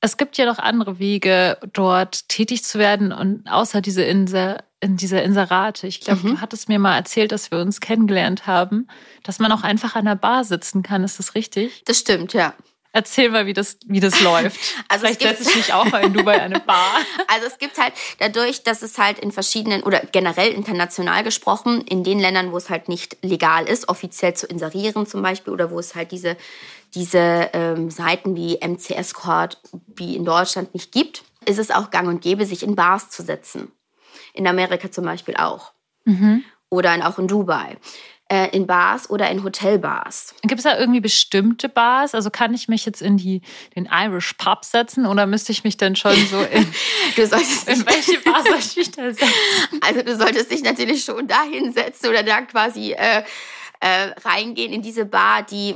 Es 0.00 0.16
gibt 0.16 0.36
ja 0.36 0.46
noch 0.46 0.58
andere 0.58 0.98
Wege, 0.98 1.58
dort 1.72 2.28
tätig 2.28 2.64
zu 2.64 2.78
werden 2.78 3.12
und 3.12 3.46
außer 3.48 3.80
diese 3.80 4.02
Inser 4.02 4.64
in 4.80 4.98
dieser 4.98 5.22
Inserate. 5.22 5.86
Ich 5.86 6.00
glaube, 6.00 6.20
mhm. 6.22 6.34
du 6.34 6.40
hattest 6.42 6.68
mir 6.68 6.78
mal 6.78 6.96
erzählt, 6.96 7.32
dass 7.32 7.50
wir 7.50 7.58
uns 7.58 7.80
kennengelernt 7.80 8.46
haben, 8.46 8.86
dass 9.22 9.38
man 9.38 9.50
auch 9.50 9.62
einfach 9.62 9.96
an 9.96 10.04
der 10.04 10.14
Bar 10.14 10.44
sitzen 10.44 10.82
kann. 10.82 11.04
Ist 11.04 11.18
das 11.18 11.34
richtig? 11.34 11.82
Das 11.86 11.98
stimmt, 11.98 12.34
ja. 12.34 12.52
Erzähl 12.96 13.28
mal, 13.28 13.44
wie 13.46 13.52
das, 13.52 13.76
wie 13.86 13.98
das 13.98 14.20
läuft. 14.20 14.60
Also 14.88 15.06
Vielleicht 15.06 15.22
setze 15.22 15.50
ich 15.50 15.56
mich 15.56 15.72
auch 15.72 15.84
mal 15.86 16.04
in 16.04 16.12
Dubai 16.12 16.40
eine 16.40 16.60
Bar. 16.60 16.98
Also 17.26 17.46
es 17.48 17.58
gibt 17.58 17.76
halt 17.76 17.92
dadurch, 18.20 18.62
dass 18.62 18.82
es 18.82 18.98
halt 18.98 19.18
in 19.18 19.32
verschiedenen 19.32 19.82
oder 19.82 19.98
generell 20.12 20.52
international 20.52 21.24
gesprochen, 21.24 21.80
in 21.80 22.04
den 22.04 22.20
Ländern, 22.20 22.52
wo 22.52 22.56
es 22.56 22.70
halt 22.70 22.88
nicht 22.88 23.16
legal 23.22 23.68
ist, 23.68 23.88
offiziell 23.88 24.34
zu 24.34 24.46
inserieren 24.46 25.06
zum 25.06 25.22
Beispiel 25.22 25.52
oder 25.52 25.72
wo 25.72 25.80
es 25.80 25.96
halt 25.96 26.12
diese, 26.12 26.36
diese 26.94 27.50
ähm, 27.52 27.90
Seiten 27.90 28.36
wie 28.36 28.60
MCS 28.64 29.14
Court 29.14 29.60
wie 29.96 30.14
in 30.14 30.24
Deutschland 30.24 30.72
nicht 30.72 30.92
gibt, 30.92 31.24
ist 31.46 31.58
es 31.58 31.72
auch 31.72 31.90
gang 31.90 32.06
und 32.06 32.22
gäbe, 32.22 32.46
sich 32.46 32.62
in 32.62 32.76
Bars 32.76 33.10
zu 33.10 33.24
setzen. 33.24 33.72
In 34.34 34.46
Amerika 34.46 34.92
zum 34.92 35.04
Beispiel 35.04 35.34
auch. 35.36 35.72
Mhm. 36.04 36.44
Oder 36.70 37.08
auch 37.08 37.18
in 37.18 37.26
Dubai 37.26 37.76
äh, 38.28 38.48
in 38.56 38.66
Bars 38.66 39.10
oder 39.10 39.30
in 39.30 39.44
Hotelbars. 39.44 40.34
Gibt 40.42 40.58
es 40.58 40.64
da 40.64 40.78
irgendwie 40.78 41.00
bestimmte 41.00 41.68
Bars? 41.68 42.14
Also 42.14 42.30
kann 42.30 42.54
ich 42.54 42.68
mich 42.68 42.86
jetzt 42.86 43.02
in 43.02 43.16
die, 43.16 43.42
den 43.76 43.88
Irish 43.90 44.32
Pub 44.34 44.64
setzen 44.64 45.06
oder 45.06 45.26
müsste 45.26 45.52
ich 45.52 45.64
mich 45.64 45.76
denn 45.76 45.94
schon 45.94 46.16
so 46.30 46.40
in, 46.40 46.66
du 47.16 47.26
solltest 47.26 47.68
in 47.68 47.86
welche 47.86 48.18
Bar 48.20 48.42
soll 48.42 48.58
ich 48.58 48.76
mich 48.76 48.90
da 48.90 49.12
setzen? 49.12 49.28
Also 49.80 50.02
du 50.02 50.16
solltest 50.16 50.50
dich 50.50 50.62
natürlich 50.62 51.04
schon 51.04 51.26
da 51.26 51.42
hinsetzen 51.42 52.08
oder 52.08 52.22
da 52.22 52.40
quasi 52.42 52.92
äh, 52.92 53.22
äh, 53.80 54.10
reingehen 54.24 54.72
in 54.72 54.82
diese 54.82 55.04
Bar, 55.04 55.42
die 55.42 55.74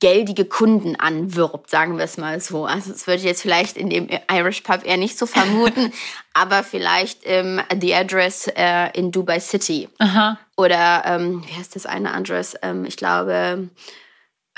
geldige 0.00 0.46
Kunden 0.46 0.96
anwirbt, 0.96 1.68
sagen 1.68 1.98
wir 1.98 2.04
es 2.04 2.16
mal 2.16 2.40
so. 2.40 2.64
Also 2.64 2.90
das 2.90 3.06
würde 3.06 3.18
ich 3.18 3.24
jetzt 3.24 3.42
vielleicht 3.42 3.76
in 3.76 3.90
dem 3.90 4.08
Irish 4.32 4.62
Pub 4.62 4.84
eher 4.84 4.96
nicht 4.96 5.18
so 5.18 5.26
vermuten, 5.26 5.92
aber 6.32 6.64
vielleicht 6.64 7.22
im 7.24 7.60
The 7.80 7.94
Address 7.94 8.48
äh, 8.56 8.88
in 8.98 9.12
Dubai 9.12 9.40
City. 9.40 9.88
Aha. 9.98 10.38
Oder 10.60 11.02
ähm, 11.06 11.42
wie 11.46 11.54
heißt 11.54 11.74
das 11.74 11.86
eine 11.86 12.12
Address? 12.12 12.54
Ähm, 12.60 12.84
ich 12.84 12.98
glaube 12.98 13.70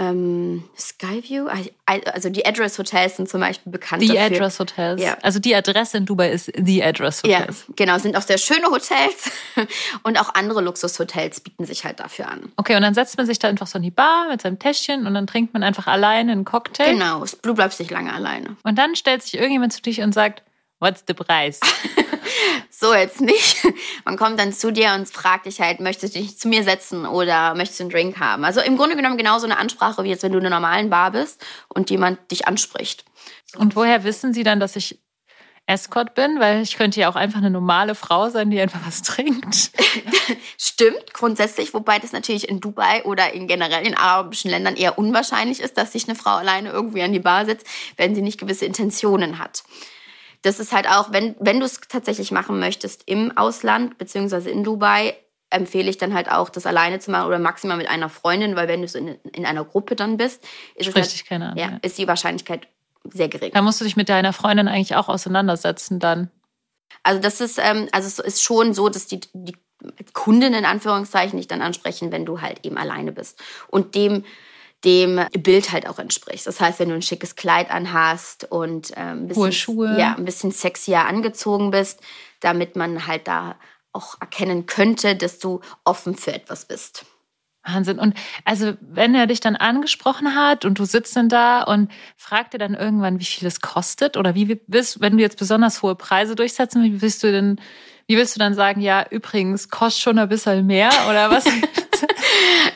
ähm, 0.01 0.65
Skyview, 0.77 1.47
also 1.87 2.29
die 2.29 2.45
Address 2.45 2.77
Hotels 2.77 3.19
sind 3.19 3.29
zum 3.29 3.41
Beispiel 3.41 3.71
bekannt. 3.71 4.03
Die 4.03 4.09
dafür. 4.09 4.23
Address 4.23 4.59
Hotels. 4.59 5.01
Ja. 5.01 5.17
Also 5.23 5.39
die 5.39 5.55
Adresse 5.55 5.99
in 5.99 6.07
Dubai 6.07 6.31
ist 6.31 6.51
die 6.57 6.83
Address 6.83 7.23
Hotels. 7.23 7.65
Ja, 7.69 7.75
genau, 7.77 7.99
sind 7.99 8.17
auch 8.17 8.23
sehr 8.23 8.39
schöne 8.39 8.67
Hotels 8.67 9.31
und 10.03 10.21
auch 10.21 10.35
andere 10.35 10.61
Luxushotels 10.61 11.41
bieten 11.41 11.67
sich 11.67 11.85
halt 11.85 12.01
dafür 12.01 12.29
an. 12.29 12.51
Okay, 12.57 12.75
und 12.75 12.83
dann 12.83 12.95
setzt 12.95 13.17
man 13.17 13.27
sich 13.27 13.39
da 13.39 13.47
einfach 13.47 13.69
so 13.69 13.77
in 13.77 13.85
die 13.85 13.93
Bar 13.93 14.29
mit 14.29 14.43
seinem 14.43 14.59
Täschchen 14.59 15.07
und 15.07 15.15
dann 15.15 15.29
trinkt 15.29 15.55
man 15.55 15.63
einfach 15.63 15.87
alleine 15.87 16.33
einen 16.33 16.45
Cocktail. 16.45 16.95
Genau, 16.95 17.25
du 17.43 17.55
bleibst 17.55 17.79
nicht 17.79 17.93
lange 17.93 18.13
alleine. 18.13 18.57
Und 18.65 18.77
dann 18.77 18.97
stellt 18.97 19.23
sich 19.23 19.35
irgendjemand 19.35 19.73
zu 19.73 19.83
dich 19.83 20.01
und 20.01 20.13
sagt, 20.13 20.43
what's 20.81 21.05
the 21.07 21.15
Preis? 21.15 21.61
so 22.71 22.95
jetzt 22.95 23.21
nicht. 23.21 23.67
Man 24.05 24.17
kommt 24.17 24.39
dann 24.39 24.53
zu 24.53 24.73
dir 24.73 24.95
und 24.95 25.09
fragt 25.09 25.47
dich 25.47 25.61
halt, 25.61 25.81
möchtest 25.81 26.15
du 26.15 26.19
dich 26.19 26.39
zu 26.39 26.49
mir 26.49 26.65
setzen 26.65 27.07
oder 27.07 27.55
möchtest 27.55 27.81
du 27.81 27.85
einen 27.85 27.91
Drink 27.91 28.19
haben? 28.19 28.45
Also 28.45 28.61
im 28.61 28.77
Grunde 28.77 28.97
genommen 28.97 29.17
genauso 29.17 29.47
eine 29.47 29.59
Ansprache, 29.59 30.05
wie 30.05 30.09
jetzt, 30.09 30.23
wenn 30.23 30.33
du 30.33 30.39
in 30.39 30.47
einer 30.47 30.57
normalen 30.57 30.91
Bar 30.91 31.13
bist 31.13 31.45
und 31.69 31.91
jemand 31.91 32.31
dich 32.31 32.47
anspricht. 32.47 33.05
Und 33.57 33.77
woher 33.77 34.05
wissen 34.05 34.35
sie 34.35 34.43
dann, 34.43 34.61
dass 34.61 34.77
ich 34.77 35.01
Escort 35.67 36.15
bin? 36.15 36.41
Weil 36.41 36.63
ich 36.63 36.77
könnte 36.77 37.01
ja 37.01 37.09
auch 37.09 37.17
einfach 37.17 37.39
eine 37.39 37.51
normale 37.51 37.95
Frau 37.95 38.29
sein, 38.31 38.51
die 38.51 38.61
einfach 38.61 38.81
was 38.85 39.03
trinkt. 39.03 39.71
Stimmt, 40.59 41.15
grundsätzlich, 41.15 41.73
wobei 41.75 41.99
das 41.99 42.13
natürlich 42.13 42.49
in 42.49 42.61
Dubai 42.61 43.05
oder 43.05 43.33
in 43.33 43.47
generell 43.47 43.87
in 43.87 43.97
arabischen 43.97 44.51
Ländern 44.51 44.77
eher 44.77 44.99
unwahrscheinlich 44.99 45.61
ist, 45.61 45.79
dass 45.79 45.93
sich 45.93 46.09
eine 46.09 46.17
Frau 46.17 46.37
alleine 46.37 46.71
irgendwie 46.71 47.03
an 47.03 47.13
die 47.13 47.21
Bar 47.21 47.45
setzt, 47.45 47.67
wenn 47.97 48.15
sie 48.15 48.23
nicht 48.23 48.41
gewisse 48.41 48.65
Intentionen 48.65 49.39
hat 49.39 49.63
das 50.43 50.59
ist 50.59 50.73
halt 50.73 50.89
auch, 50.89 51.13
wenn, 51.13 51.35
wenn 51.39 51.61
du 51.61 51.67
es 51.67 51.81
tatsächlich 51.81 52.33
machen 52.33 52.59
möchtest 52.59 53.03
im 53.07 53.37
Ausland, 53.37 53.99
beziehungsweise 53.99 54.51
in 54.51 54.65
Dubai, 54.65 55.15
empfehle 55.51 55.89
ich 55.89 55.99
dann 55.99 56.15
halt 56.15 56.31
auch, 56.31 56.49
das 56.49 56.67
alleine 56.67 56.99
zu 56.99 57.11
machen 57.11 57.27
oder 57.27 57.39
maximal 57.39 57.77
mit 57.77 57.89
einer 57.89 58.09
Freundin, 58.09 58.57
weil 58.57 58.69
wenn 58.69 58.83
du 58.83 58.89
so 58.89 58.99
in, 58.99 59.19
in 59.33 59.47
einer 59.47 59.65
Gruppe 59.65 59.97
dann 59.97 60.17
bist, 60.17 60.43
ist, 60.75 60.95
halt, 60.95 61.13
dich 61.13 61.25
keiner 61.25 61.53
an, 61.53 61.59
ja, 61.59 61.79
ist 61.83 61.99
die 61.99 62.09
Wahrscheinlichkeit 62.09 62.67
sehr 63.05 63.29
gering. 63.29 63.53
Da 63.53 63.63
musst 63.63 63.81
du 63.81 63.85
dich 63.85 63.97
mit 63.97 64.09
deiner 64.09 64.33
Freundin 64.33 64.69
eigentlich 64.69 64.97
auch 64.97 65.09
auseinandersetzen 65.09 65.99
dann. 65.99 66.31
Also 67.03 67.21
das 67.21 67.41
ist, 67.41 67.59
ähm, 67.59 67.89
also 67.93 68.07
es 68.07 68.19
ist 68.19 68.43
schon 68.43 68.75
so, 68.75 68.89
dass 68.89 69.07
die, 69.07 69.21
die 69.33 69.57
Kunden 70.13 70.55
in 70.55 70.65
Anführungszeichen 70.65 71.37
dich 71.37 71.49
dann 71.49 71.63
ansprechen, 71.63 72.13
wenn 72.13 72.25
du 72.25 72.41
halt 72.41 72.65
eben 72.65 72.79
alleine 72.79 73.13
bist. 73.13 73.43
Und 73.69 73.95
dem 73.95 74.25
dem 74.85 75.21
Bild 75.39 75.73
halt 75.73 75.89
auch 75.89 75.99
entsprichst. 75.99 76.47
Das 76.47 76.61
heißt, 76.61 76.81
wenn 76.81 76.89
du 76.89 76.95
ein 76.95 77.03
schickes 77.03 77.37
Kleid 77.37 77.71
anhast 77.71 78.51
und 78.51 78.93
ähm, 78.97 79.25
ein, 79.25 79.29
bisschen. 79.29 79.39
Ja, 79.99 80.15
ein 80.17 80.25
bisschen 80.25 80.51
sexier 80.51 81.07
angezogen 81.07 81.71
bist, 81.71 82.01
damit 82.41 82.77
man 82.77 83.07
halt 83.07 83.29
da 83.29 83.57
auch 83.93 84.21
erkennen 84.21 84.67
könnte, 84.67 85.15
dass 85.15 85.39
du 85.39 85.61
offen 85.85 86.17
für 86.17 86.33
etwas 86.33 86.65
bist. 86.65 87.05
Wahnsinn. 87.65 88.01
Und 88.01 88.15
also, 88.45 88.75
wenn 88.81 89.15
er 89.15 89.29
dich 89.29 89.39
dann 89.39 89.55
angesprochen 89.55 90.35
hat 90.35 90.65
und 90.65 90.81
du 90.81 90.85
sitzt 90.85 91.15
dann 91.15 91.29
da 91.29 91.63
und 91.63 91.93
fragt 92.17 92.55
er 92.55 92.59
dann 92.59 92.75
irgendwann, 92.75 93.21
wie 93.21 93.25
viel 93.25 93.47
es 93.47 93.61
kostet 93.61 94.17
oder 94.17 94.35
wie 94.35 94.57
bist, 94.67 95.01
wenn 95.01 95.17
du 95.17 95.23
jetzt 95.23 95.39
besonders 95.39 95.81
hohe 95.83 95.95
Preise 95.95 96.35
durchsetzen, 96.35 96.83
wie 96.83 97.01
willst 97.01 97.23
du 97.23 97.31
denn, 97.31 97.61
wie 98.09 98.17
willst 98.17 98.35
du 98.35 98.41
dann 98.41 98.55
sagen, 98.55 98.81
ja, 98.81 99.07
übrigens, 99.09 99.69
kostet 99.69 100.03
schon 100.03 100.19
ein 100.19 100.29
bisschen 100.29 100.67
mehr 100.67 100.91
oder 101.09 101.31
was? 101.31 101.45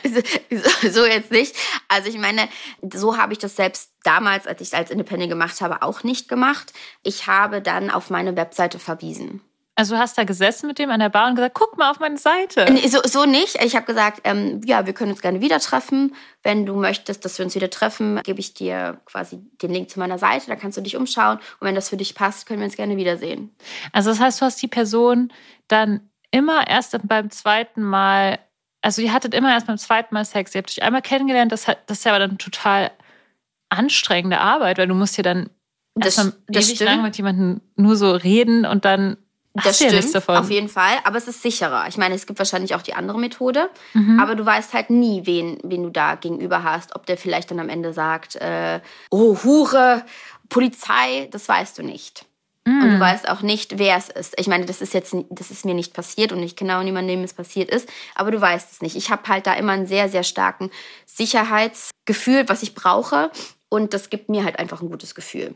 so 0.91 1.05
jetzt 1.05 1.31
nicht. 1.31 1.55
Also 1.87 2.09
ich 2.09 2.17
meine, 2.17 2.47
so 2.93 3.17
habe 3.17 3.33
ich 3.33 3.39
das 3.39 3.55
selbst 3.55 3.91
damals, 4.03 4.47
als 4.47 4.61
ich 4.61 4.69
es 4.69 4.73
als 4.73 4.91
Independent 4.91 5.29
gemacht 5.29 5.61
habe, 5.61 5.81
auch 5.81 6.03
nicht 6.03 6.29
gemacht. 6.29 6.73
Ich 7.03 7.27
habe 7.27 7.61
dann 7.61 7.89
auf 7.89 8.09
meine 8.09 8.35
Webseite 8.35 8.79
verwiesen. 8.79 9.41
Also 9.77 9.93
du 9.93 10.01
hast 10.01 10.17
da 10.17 10.23
gesessen 10.23 10.65
mit 10.65 10.79
dem 10.79 10.89
an 10.89 10.99
der 10.99 11.09
Bar 11.09 11.29
und 11.29 11.35
gesagt, 11.35 11.53
guck 11.53 11.77
mal 11.77 11.91
auf 11.91 11.99
meine 11.99 12.17
Seite. 12.17 12.65
So, 12.87 12.99
so 13.03 13.25
nicht. 13.25 13.63
Ich 13.63 13.75
habe 13.75 13.85
gesagt, 13.85 14.21
ähm, 14.23 14.59
ja, 14.65 14.87
wir 14.87 14.93
können 14.93 15.11
uns 15.11 15.21
gerne 15.21 15.39
wieder 15.39 15.59
treffen. 15.59 16.15
Wenn 16.41 16.65
du 16.65 16.75
möchtest, 16.75 17.23
dass 17.23 17.37
wir 17.37 17.45
uns 17.45 17.53
wieder 17.53 17.69
treffen, 17.69 18.19
gebe 18.23 18.39
ich 18.39 18.55
dir 18.55 18.99
quasi 19.05 19.39
den 19.61 19.71
Link 19.71 19.91
zu 19.91 19.99
meiner 19.99 20.17
Seite. 20.17 20.47
Da 20.47 20.55
kannst 20.55 20.77
du 20.77 20.81
dich 20.81 20.95
umschauen. 20.95 21.37
Und 21.59 21.67
wenn 21.67 21.75
das 21.75 21.89
für 21.89 21.97
dich 21.97 22.15
passt, 22.15 22.47
können 22.47 22.59
wir 22.59 22.65
uns 22.65 22.75
gerne 22.75 22.97
wiedersehen. 22.97 23.55
Also 23.91 24.09
das 24.09 24.19
heißt, 24.19 24.41
du 24.41 24.45
hast 24.45 24.59
die 24.63 24.67
Person 24.67 25.31
dann 25.67 26.09
immer 26.31 26.67
erst 26.67 26.97
beim 27.03 27.29
zweiten 27.29 27.83
Mal, 27.83 28.39
also 28.87 29.01
ihr 29.01 29.11
hattet 29.11 29.33
immer 29.33 29.51
erst 29.51 29.67
beim 29.67 29.77
zweiten 29.77 30.15
Mal 30.15 30.23
Sex. 30.23 30.55
Ihr 30.55 30.59
habt 30.59 30.69
euch 30.69 30.81
einmal 30.81 31.01
kennengelernt. 31.01 31.51
Das, 31.51 31.67
hat, 31.67 31.79
das 31.87 31.97
ist 31.97 32.03
ja 32.05 32.13
aber 32.13 32.19
dann 32.19 32.37
total 32.37 32.91
anstrengende 33.67 34.39
Arbeit, 34.39 34.77
weil 34.77 34.87
du 34.87 34.95
musst 34.95 35.17
ja 35.17 35.23
dann 35.23 35.49
das, 35.93 36.17
erstmal 36.17 36.41
ewig 36.49 36.75
stimmt. 36.75 36.89
lang 36.89 37.01
mit 37.01 37.17
jemandem 37.17 37.59
nur 37.75 37.97
so 37.97 38.11
reden 38.11 38.65
und 38.65 38.85
dann 38.85 39.17
das 39.55 39.75
stimmt, 39.75 39.91
ja 39.91 40.11
davon. 40.13 40.37
auf 40.37 40.49
jeden 40.49 40.69
Fall. 40.69 40.99
Aber 41.03 41.17
es 41.17 41.27
ist 41.27 41.41
sicherer. 41.41 41.89
Ich 41.89 41.97
meine, 41.97 42.15
es 42.15 42.27
gibt 42.27 42.39
wahrscheinlich 42.39 42.75
auch 42.75 42.81
die 42.81 42.93
andere 42.93 43.19
Methode. 43.19 43.69
Mhm. 43.93 44.21
Aber 44.21 44.35
du 44.35 44.45
weißt 44.45 44.73
halt 44.73 44.89
nie, 44.89 45.25
wen, 45.25 45.57
wen 45.63 45.83
du 45.83 45.89
da 45.89 46.15
gegenüber 46.15 46.63
hast. 46.63 46.95
Ob 46.95 47.05
der 47.07 47.17
vielleicht 47.17 47.51
dann 47.51 47.59
am 47.59 47.67
Ende 47.67 47.91
sagt, 47.91 48.37
äh, 48.37 48.79
oh, 49.09 49.37
Hure, 49.43 50.05
Polizei, 50.47 51.27
das 51.31 51.49
weißt 51.49 51.77
du 51.77 51.83
nicht. 51.83 52.25
Mhm. 52.67 52.83
Und 52.83 52.91
du 52.91 52.99
weißt 52.99 53.29
auch 53.29 53.41
nicht, 53.41 53.79
wer 53.79 53.95
es 53.95 54.09
ist. 54.09 54.33
Ich 54.37 54.47
meine, 54.47 54.65
das 54.65 54.81
ist 54.81 54.93
jetzt, 54.93 55.15
das 55.29 55.51
ist 55.51 55.63
mir 55.63 55.73
nicht 55.73 55.93
passiert 55.93 56.33
und 56.33 56.41
nicht 56.41 56.57
genau 56.57 56.83
niemandem 56.83 57.23
es 57.23 57.33
passiert 57.33 57.69
ist. 57.69 57.87
Aber 58.13 58.29
du 58.29 58.41
weißt 58.41 58.73
es 58.73 58.81
nicht. 58.81 58.97
Ich 58.97 59.09
habe 59.09 59.25
halt 59.29 59.47
da 59.47 59.53
immer 59.53 59.71
einen 59.71 59.87
sehr, 59.87 60.09
sehr 60.09 60.23
starken 60.23 60.69
Sicherheitsgefühl, 61.05 62.49
was 62.49 62.63
ich 62.63 62.75
brauche. 62.75 63.31
Und 63.69 63.93
das 63.93 64.09
gibt 64.09 64.27
mir 64.27 64.43
halt 64.43 64.59
einfach 64.59 64.81
ein 64.81 64.89
gutes 64.89 65.15
Gefühl. 65.15 65.55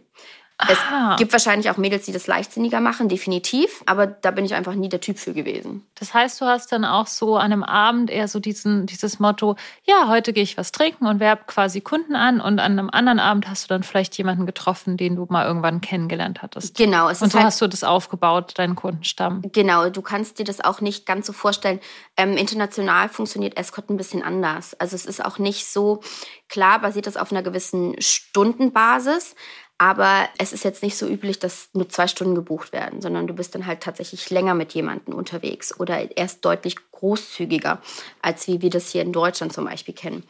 Es 0.68 1.18
gibt 1.18 1.34
wahrscheinlich 1.34 1.70
auch 1.70 1.78
Mädels, 1.78 2.06
die 2.06 2.12
das 2.12 2.28
leichtsinniger 2.28 2.80
machen, 2.80 3.10
definitiv. 3.10 3.84
Aber 3.86 4.08
da 4.08 4.32
bin 4.32 4.46
ich 4.46 4.54
einfach 4.54 4.76
nie 4.76 4.90
der 4.90 5.02
Typ 5.02 5.18
für 5.18 5.34
gewesen. 5.34 5.86
Das 5.96 6.14
heißt, 6.14 6.40
du 6.42 6.46
hast 6.46 6.72
dann 6.72 6.86
auch 6.86 7.08
so 7.08 7.38
an 7.38 7.52
einem 7.52 7.64
Abend 7.64 8.10
eher 8.10 8.28
so 8.28 8.40
diesen, 8.40 8.86
dieses 8.86 9.20
Motto, 9.20 9.56
ja, 9.84 10.08
heute 10.08 10.34
gehe 10.34 10.44
ich 10.44 10.58
was 10.58 10.72
trinken 10.72 11.08
und 11.08 11.20
werbe 11.20 11.44
quasi 11.48 11.82
Kunden 11.82 12.16
an. 12.16 12.42
Und 12.42 12.60
an 12.60 12.72
einem 12.72 12.90
anderen 12.90 13.20
Abend 13.20 13.50
hast 13.50 13.66
du 13.66 13.68
dann 13.70 13.84
vielleicht 13.84 14.18
jemanden 14.18 14.46
getroffen, 14.46 14.98
den 14.98 15.16
du 15.16 15.26
mal 15.30 15.46
irgendwann 15.46 15.82
kennengelernt 15.82 16.42
hattest. 16.42 16.78
Genau. 16.78 17.10
Es 17.10 17.22
und 17.22 17.32
so 17.32 17.40
halt, 17.40 17.48
hast 17.48 17.62
du 17.62 17.68
das 17.68 17.84
aufgebaut, 17.84 18.54
deinen 18.58 18.76
Kundenstamm. 18.76 19.42
Genau. 19.52 19.90
Du 19.90 20.02
kannst 20.02 20.40
dir 20.40 20.46
das 20.46 20.62
auch 20.62 20.82
nicht 20.82 21.06
ganz 21.06 21.28
so 21.28 21.34
vorstellen. 21.34 21.80
Ähm, 22.18 22.38
international 22.38 23.10
funktioniert 23.10 23.58
Escort 23.58 23.90
ein 23.90 23.98
bisschen 23.98 24.24
anders. 24.24 24.74
Also 24.80 24.96
es 24.96 25.06
ist 25.06 25.24
auch 25.24 25.40
nicht 25.40 25.66
so, 25.66 26.02
klar 26.50 26.80
basiert 26.80 27.08
das 27.08 27.18
auf 27.18 27.32
einer 27.32 27.44
gewissen 27.44 27.96
Stundenbasis. 28.00 29.36
Aber 29.82 30.30
es 30.38 30.54
ist 30.54 30.64
jetzt 30.64 30.84
nicht 30.84 30.96
so 30.96 31.08
üblich, 31.08 31.40
dass 31.40 31.70
nur 31.74 31.90
zwei 31.90 32.06
Stunden 32.06 32.36
gebucht 32.36 32.72
werden, 32.72 33.02
sondern 33.02 33.26
du 33.26 33.34
bist 33.34 33.56
dann 33.56 33.66
halt 33.66 33.82
tatsächlich 33.82 34.30
länger 34.30 34.54
mit 34.54 34.74
jemandem 34.74 35.16
unterwegs 35.16 35.80
oder 35.80 36.16
erst 36.16 36.46
deutlich 36.46 36.76
großzügiger, 36.92 37.82
als 38.22 38.48
wie 38.48 38.62
wir 38.62 38.70
das 38.70 38.92
hier 38.92 39.02
in 39.02 39.12
Deutschland 39.12 39.54
zum 39.54 39.66
Beispiel 39.66 39.96
kennen. 39.96 40.22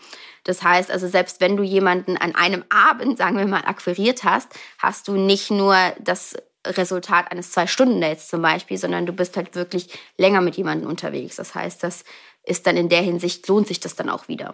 Das 0.45 0.63
heißt 0.63 0.89
also, 0.89 1.09
selbst 1.09 1.41
wenn 1.41 1.57
du 1.57 1.63
jemanden 1.63 2.15
an 2.15 2.33
einem 2.33 2.63
Abend, 2.69 3.17
sagen 3.17 3.37
wir 3.37 3.45
mal, 3.45 3.65
akquiriert 3.65 4.23
hast, 4.23 4.47
hast 4.77 5.09
du 5.09 5.17
nicht 5.17 5.51
nur 5.51 5.75
das 5.99 6.37
Resultat 6.65 7.29
eines 7.29 7.51
Zwei-Stunden-Dates 7.51 8.29
zum 8.29 8.41
Beispiel, 8.41 8.77
sondern 8.77 9.05
du 9.05 9.11
bist 9.11 9.35
halt 9.35 9.53
wirklich 9.55 9.89
länger 10.17 10.39
mit 10.39 10.55
jemandem 10.55 10.89
unterwegs. 10.89 11.35
Das 11.35 11.55
heißt, 11.55 11.83
das 11.83 12.05
ist 12.45 12.67
dann 12.67 12.77
in 12.77 12.87
der 12.87 13.01
Hinsicht, 13.01 13.45
lohnt 13.49 13.67
sich 13.67 13.81
das 13.81 13.95
dann 13.95 14.09
auch 14.09 14.29
wieder. 14.29 14.53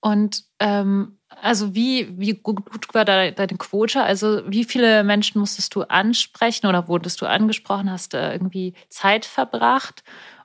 Und 0.00 0.44
ähm, 0.60 1.18
also 1.42 1.74
wie, 1.74 2.18
wie 2.18 2.34
gut 2.34 2.62
war 2.92 3.04
da 3.04 3.30
deine 3.30 3.58
Quote? 3.58 4.02
Also 4.02 4.42
wie 4.46 4.64
viele 4.64 5.04
Menschen 5.04 5.40
musstest 5.40 5.74
du 5.74 5.82
ansprechen 5.82 6.66
oder 6.66 6.88
wurdest 6.88 7.20
du 7.20 7.26
angesprochen? 7.26 7.90
Hast 7.90 8.14
du 8.14 8.18
irgendwie 8.18 8.74
Zeit 8.88 9.24
verbracht? 9.24 10.02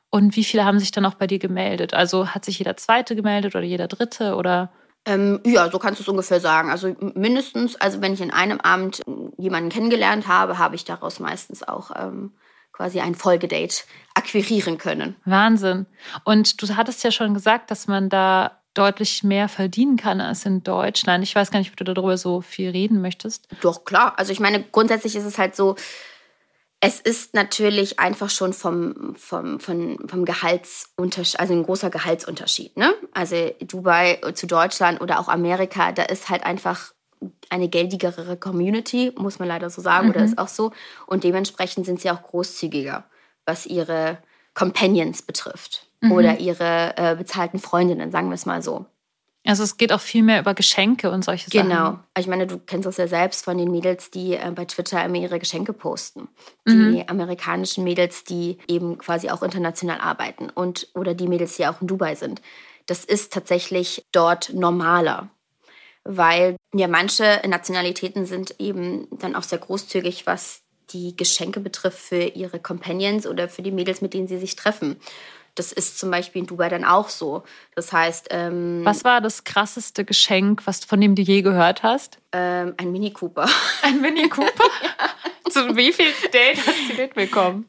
Und 0.10 0.36
wie 0.36 0.44
viele 0.44 0.66
haben 0.66 0.80
sich 0.80 0.92
dann 0.92 1.06
auch 1.06 1.14
bei 1.14 1.28
dir 1.28 1.40
gemeldet? 1.40 1.94
Also 1.94 2.30
hat 2.30 2.44
sich 2.44 2.60
jeder 2.60 2.76
Zweite 2.76 3.16
gemeldet 3.16 3.56
oder 3.56 3.64
jeder 3.64 3.88
Dritte 3.88 4.36
oder? 4.36 4.72
Ähm, 5.06 5.40
ja, 5.46 5.72
so 5.72 5.80
kannst 5.80 6.00
du 6.00 6.04
es 6.04 6.10
ungefähr 6.10 6.40
sagen. 6.40 6.70
Also 6.70 6.96
mindestens, 7.16 7.76
also 7.76 8.02
wenn 8.02 8.14
ich 8.14 8.22
in 8.22 8.32
einem 8.32 8.60
Abend 8.60 9.02
jemanden 9.38 9.70
kennengelernt 9.70 10.28
habe, 10.28 10.58
habe 10.58 10.76
ich 10.76 10.84
daraus 10.84 11.20
meistens 11.20 11.64
auch 11.64 11.92
ähm, 11.96 12.34
quasi 12.74 13.00
ein 13.00 13.16
Folgedate 13.16 13.84
akquirieren 14.14 14.78
können. 14.78 15.16
Wahnsinn. 15.26 15.86
Und 16.24 16.62
du 16.62 16.76
hattest 16.76 17.04
ja 17.04 17.12
schon 17.12 17.34
gesagt, 17.34 17.72
dass 17.72 17.88
man 17.88 18.10
da 18.10 18.61
deutlich 18.74 19.24
mehr 19.24 19.50
verdienen 19.50 19.98
kann 19.98 20.22
als 20.22 20.46
in 20.46 20.64
Deutschland. 20.64 21.24
Ich 21.24 21.36
weiß 21.36 21.52
gar 21.52 21.60
nicht, 21.60 21.72
ob 21.72 21.78
du 21.78 21.84
darüber 21.84 22.18
so 22.18 22.42
viel 22.42 22.70
reden 22.70 23.02
möchtest. 23.02 23.48
Doch, 23.62 23.84
klar. 23.84 24.14
Also 24.18 24.32
ich 24.32 24.40
meine, 24.40 24.64
grundsätzlich 24.64 25.16
ist 25.16 25.26
es 25.26 25.38
halt 25.38 25.56
so, 25.56 25.76
es 26.80 27.00
ist 27.00 27.36
natürlich 27.36 28.00
einfach 28.00 28.30
schon 28.30 28.54
vom, 28.54 29.16
vom, 29.16 29.60
vom, 29.60 29.98
vom 30.08 30.26
Gehaltsunterschied, 30.26 31.40
also 31.40 31.54
ein 31.54 31.64
großer 31.64 31.90
Gehaltsunterschied. 31.90 32.76
Ne? 32.78 32.94
Also 33.14 33.52
Dubai 33.62 34.20
zu 34.34 34.48
Deutschland 34.48 35.00
oder 35.02 35.20
auch 35.20 35.28
Amerika, 35.28 35.92
da 35.92 36.04
ist 36.04 36.30
halt 36.30 36.44
einfach 36.44 36.94
eine 37.50 37.70
geldigere 37.70 38.36
Community, 38.36 39.14
muss 39.16 39.38
man 39.38 39.48
leider 39.48 39.70
so 39.70 39.82
sagen, 39.82 40.08
mhm. 40.08 40.14
oder 40.14 40.24
ist 40.24 40.40
auch 40.40 40.48
so. 40.48 40.72
Und 41.06 41.24
dementsprechend 41.24 41.86
sind 41.86 42.02
sie 42.02 42.10
auch 42.10 42.24
großzügiger, 42.24 43.04
was 43.46 43.68
ihre 43.68 44.18
Companions 44.56 45.22
betrifft 45.22 45.91
mhm. 46.02 46.12
oder 46.12 46.40
ihre 46.40 46.94
äh, 46.98 47.16
bezahlten 47.16 47.60
Freundinnen, 47.60 48.12
sagen 48.12 48.30
wir 48.30 48.36
es 48.36 48.46
mal 48.46 48.62
so. 48.62 48.86
Also 49.44 49.64
es 49.64 49.78
geht 49.78 49.92
auch 49.92 50.02
viel 50.02 50.22
mehr 50.22 50.40
über 50.40 50.54
Geschenke 50.54 51.10
und 51.10 51.26
solche 51.26 51.50
Sachen. 51.50 51.70
Genau. 51.70 52.00
Ich 52.16 52.28
meine, 52.28 52.46
du 52.46 52.60
kennst 52.60 52.86
das 52.86 52.98
ja 52.98 53.08
selbst 53.08 53.44
von 53.44 53.58
den 53.58 53.72
Mädels, 53.72 54.12
die 54.12 54.36
äh, 54.36 54.52
bei 54.54 54.66
Twitter 54.66 55.04
immer 55.04 55.16
ihre 55.16 55.40
Geschenke 55.40 55.74
posten. 55.74 56.28
Die 56.68 56.74
mhm. 56.74 57.04
amerikanischen 57.08 57.84
Mädels, 57.84 58.24
die 58.24 58.60
eben 58.68 59.00
quasi 59.00 59.30
auch 59.30 59.42
international 59.42 60.00
arbeiten 60.00 60.50
und 60.52 60.90
oder 60.94 61.16
die 61.16 61.28
Mädels, 61.28 61.58
die 61.58 61.66
auch 61.66 61.82
in 61.82 61.88
Dubai 61.88 62.14
sind. 62.14 62.42
Das 62.86 63.04
ist 63.04 63.34
tatsächlich 63.34 64.06
dort 64.12 64.54
normaler. 64.54 65.30
Weil 66.04 66.56
ja 66.74 66.88
manche 66.88 67.42
Nationalitäten 67.48 68.26
sind 68.26 68.56
eben 68.60 69.08
dann 69.12 69.36
auch 69.36 69.44
sehr 69.44 69.60
großzügig, 69.60 70.28
was 70.28 70.62
die 70.92 71.16
Geschenke 71.16 71.60
betrifft 71.60 72.00
für 72.00 72.24
ihre 72.24 72.60
Companions 72.60 73.26
oder 73.26 73.50
für 73.50 73.62
die 73.62 73.72
Mädels, 73.72 74.02
mit 74.02 74.14
denen 74.14 74.28
sie 74.28 74.38
sich 74.38 74.56
treffen. 74.56 74.98
Das 75.56 75.72
ist 75.72 76.00
zum 76.00 76.12
Beispiel 76.12 76.42
in 76.42 76.48
Dubai 76.48 76.70
dann 76.70 76.86
auch 76.86 77.10
so. 77.10 77.44
Das 77.76 77.92
heißt. 77.92 78.28
Ähm, 78.32 78.82
was 78.84 79.04
war 79.04 79.22
das 79.22 79.44
krasseste 79.44 80.06
Geschenk, 80.06 80.66
was, 80.66 80.86
von 80.86 81.02
dem 81.02 81.16
du 81.16 81.22
je 81.22 81.42
gehört 81.42 81.84
hast? 81.84 82.20
Ähm, 82.32 82.74
ein 82.78 82.92
Mini 82.92 83.12
Cooper. 83.12 83.48
Ein 83.82 84.02
Mini 84.02 84.30
Cooper? 84.30 84.70
Zu 85.50 85.76
wie 85.76 85.92
viel 85.92 86.12
Date 86.34 86.66
hast 86.66 86.90
du 86.90 87.02
mitbekommen? 87.02 87.68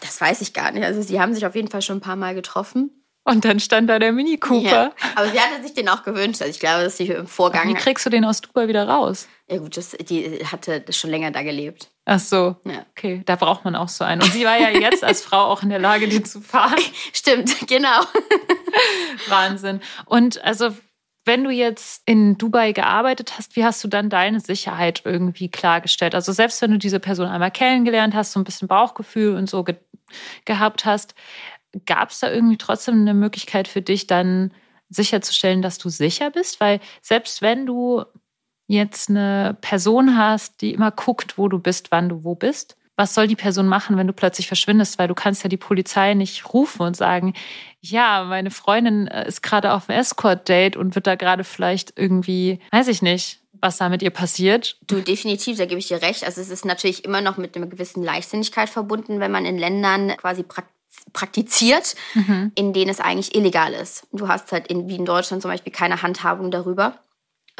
Das 0.00 0.20
weiß 0.20 0.42
ich 0.42 0.52
gar 0.52 0.70
nicht. 0.72 0.84
Also, 0.84 1.00
sie 1.00 1.20
haben 1.20 1.34
sich 1.34 1.46
auf 1.46 1.54
jeden 1.54 1.68
Fall 1.68 1.80
schon 1.80 1.98
ein 1.98 2.02
paar 2.02 2.16
Mal 2.16 2.34
getroffen. 2.34 2.90
Und 3.24 3.46
dann 3.46 3.58
stand 3.58 3.88
da 3.88 3.98
der 3.98 4.12
Mini 4.12 4.36
Cooper. 4.36 4.62
Ja, 4.68 4.92
aber 5.14 5.30
sie 5.30 5.40
hatte 5.40 5.62
sich 5.62 5.72
den 5.72 5.88
auch 5.88 6.02
gewünscht. 6.02 6.42
Also 6.42 6.50
ich 6.50 6.60
glaube, 6.60 6.84
dass 6.84 6.98
sie 6.98 7.06
im 7.06 7.26
Vorgang. 7.26 7.68
Wie 7.68 7.74
kriegst 7.74 8.04
du 8.04 8.10
den 8.10 8.24
aus 8.24 8.42
Dubai 8.42 8.68
wieder 8.68 8.86
raus? 8.86 9.28
Ja 9.48 9.56
gut, 9.56 9.78
das, 9.78 9.92
die 9.92 10.44
hatte 10.44 10.84
schon 10.90 11.10
länger 11.10 11.30
da 11.30 11.42
gelebt. 11.42 11.90
Ach 12.06 12.20
so. 12.20 12.56
Ja. 12.64 12.84
Okay, 12.90 13.22
da 13.24 13.36
braucht 13.36 13.64
man 13.64 13.74
auch 13.74 13.88
so 13.88 14.04
einen. 14.04 14.22
Und 14.22 14.32
sie 14.32 14.44
war 14.44 14.58
ja 14.58 14.68
jetzt 14.70 15.02
als 15.02 15.22
Frau 15.22 15.44
auch 15.44 15.62
in 15.62 15.70
der 15.70 15.78
Lage, 15.78 16.08
den 16.08 16.24
zu 16.24 16.40
fahren. 16.40 16.78
Stimmt, 17.12 17.66
genau. 17.66 18.02
Wahnsinn. 19.28 19.80
Und 20.04 20.42
also 20.44 20.74
wenn 21.24 21.42
du 21.44 21.50
jetzt 21.50 22.02
in 22.04 22.36
Dubai 22.36 22.72
gearbeitet 22.72 23.38
hast, 23.38 23.56
wie 23.56 23.64
hast 23.64 23.82
du 23.82 23.88
dann 23.88 24.10
deine 24.10 24.40
Sicherheit 24.40 25.02
irgendwie 25.04 25.48
klargestellt? 25.48 26.14
Also 26.14 26.32
selbst 26.32 26.60
wenn 26.60 26.72
du 26.72 26.78
diese 26.78 27.00
Person 27.00 27.28
einmal 27.28 27.50
kennengelernt 27.50 28.14
hast, 28.14 28.32
so 28.32 28.40
ein 28.40 28.44
bisschen 28.44 28.68
Bauchgefühl 28.68 29.34
und 29.34 29.48
so 29.48 29.64
ge 29.64 29.76
gehabt 30.44 30.84
hast, 30.84 31.14
gab 31.86 32.10
es 32.10 32.20
da 32.20 32.30
irgendwie 32.30 32.58
trotzdem 32.58 33.00
eine 33.00 33.14
Möglichkeit 33.14 33.66
für 33.66 33.82
dich 33.82 34.06
dann 34.06 34.52
sicherzustellen, 34.90 35.62
dass 35.62 35.78
du 35.78 35.88
sicher 35.88 36.30
bist? 36.30 36.60
Weil 36.60 36.80
selbst 37.00 37.40
wenn 37.40 37.64
du 37.66 38.04
jetzt 38.74 39.08
eine 39.08 39.56
Person 39.60 40.18
hast, 40.18 40.60
die 40.60 40.74
immer 40.74 40.90
guckt, 40.90 41.38
wo 41.38 41.48
du 41.48 41.58
bist, 41.58 41.90
wann 41.90 42.08
du 42.08 42.24
wo 42.24 42.34
bist, 42.34 42.76
was 42.96 43.14
soll 43.14 43.26
die 43.26 43.36
Person 43.36 43.66
machen, 43.66 43.96
wenn 43.96 44.06
du 44.06 44.12
plötzlich 44.12 44.46
verschwindest? 44.46 44.98
Weil 44.98 45.08
du 45.08 45.14
kannst 45.14 45.42
ja 45.42 45.48
die 45.48 45.56
Polizei 45.56 46.14
nicht 46.14 46.52
rufen 46.52 46.82
und 46.82 46.96
sagen, 46.96 47.34
ja, 47.80 48.24
meine 48.24 48.50
Freundin 48.50 49.08
äh, 49.08 49.26
ist 49.26 49.42
gerade 49.42 49.72
auf 49.72 49.88
einem 49.88 49.98
Escort-Date 49.98 50.76
und 50.76 50.94
wird 50.94 51.06
da 51.06 51.16
gerade 51.16 51.44
vielleicht 51.44 51.94
irgendwie, 51.96 52.60
weiß 52.70 52.88
ich 52.88 53.02
nicht, 53.02 53.40
was 53.60 53.78
da 53.78 53.88
mit 53.88 54.02
ihr 54.02 54.10
passiert. 54.10 54.78
Du, 54.86 55.00
definitiv, 55.00 55.58
da 55.58 55.66
gebe 55.66 55.78
ich 55.78 55.88
dir 55.88 56.02
recht. 56.02 56.24
Also 56.24 56.40
es 56.40 56.50
ist 56.50 56.64
natürlich 56.64 57.04
immer 57.04 57.20
noch 57.20 57.36
mit 57.36 57.56
einer 57.56 57.66
gewissen 57.66 58.02
Leichtsinnigkeit 58.02 58.68
verbunden, 58.68 59.20
wenn 59.20 59.32
man 59.32 59.44
in 59.44 59.58
Ländern 59.58 60.16
quasi 60.16 60.44
praktiziert, 61.12 61.94
mhm. 62.14 62.52
in 62.54 62.72
denen 62.72 62.90
es 62.90 63.00
eigentlich 63.00 63.34
illegal 63.34 63.72
ist. 63.72 64.06
Du 64.12 64.28
hast 64.28 64.52
halt 64.52 64.68
in, 64.68 64.88
wie 64.88 64.96
in 64.96 65.04
Deutschland 65.04 65.42
zum 65.42 65.50
Beispiel 65.50 65.72
keine 65.72 66.02
Handhabung 66.02 66.50
darüber, 66.50 66.98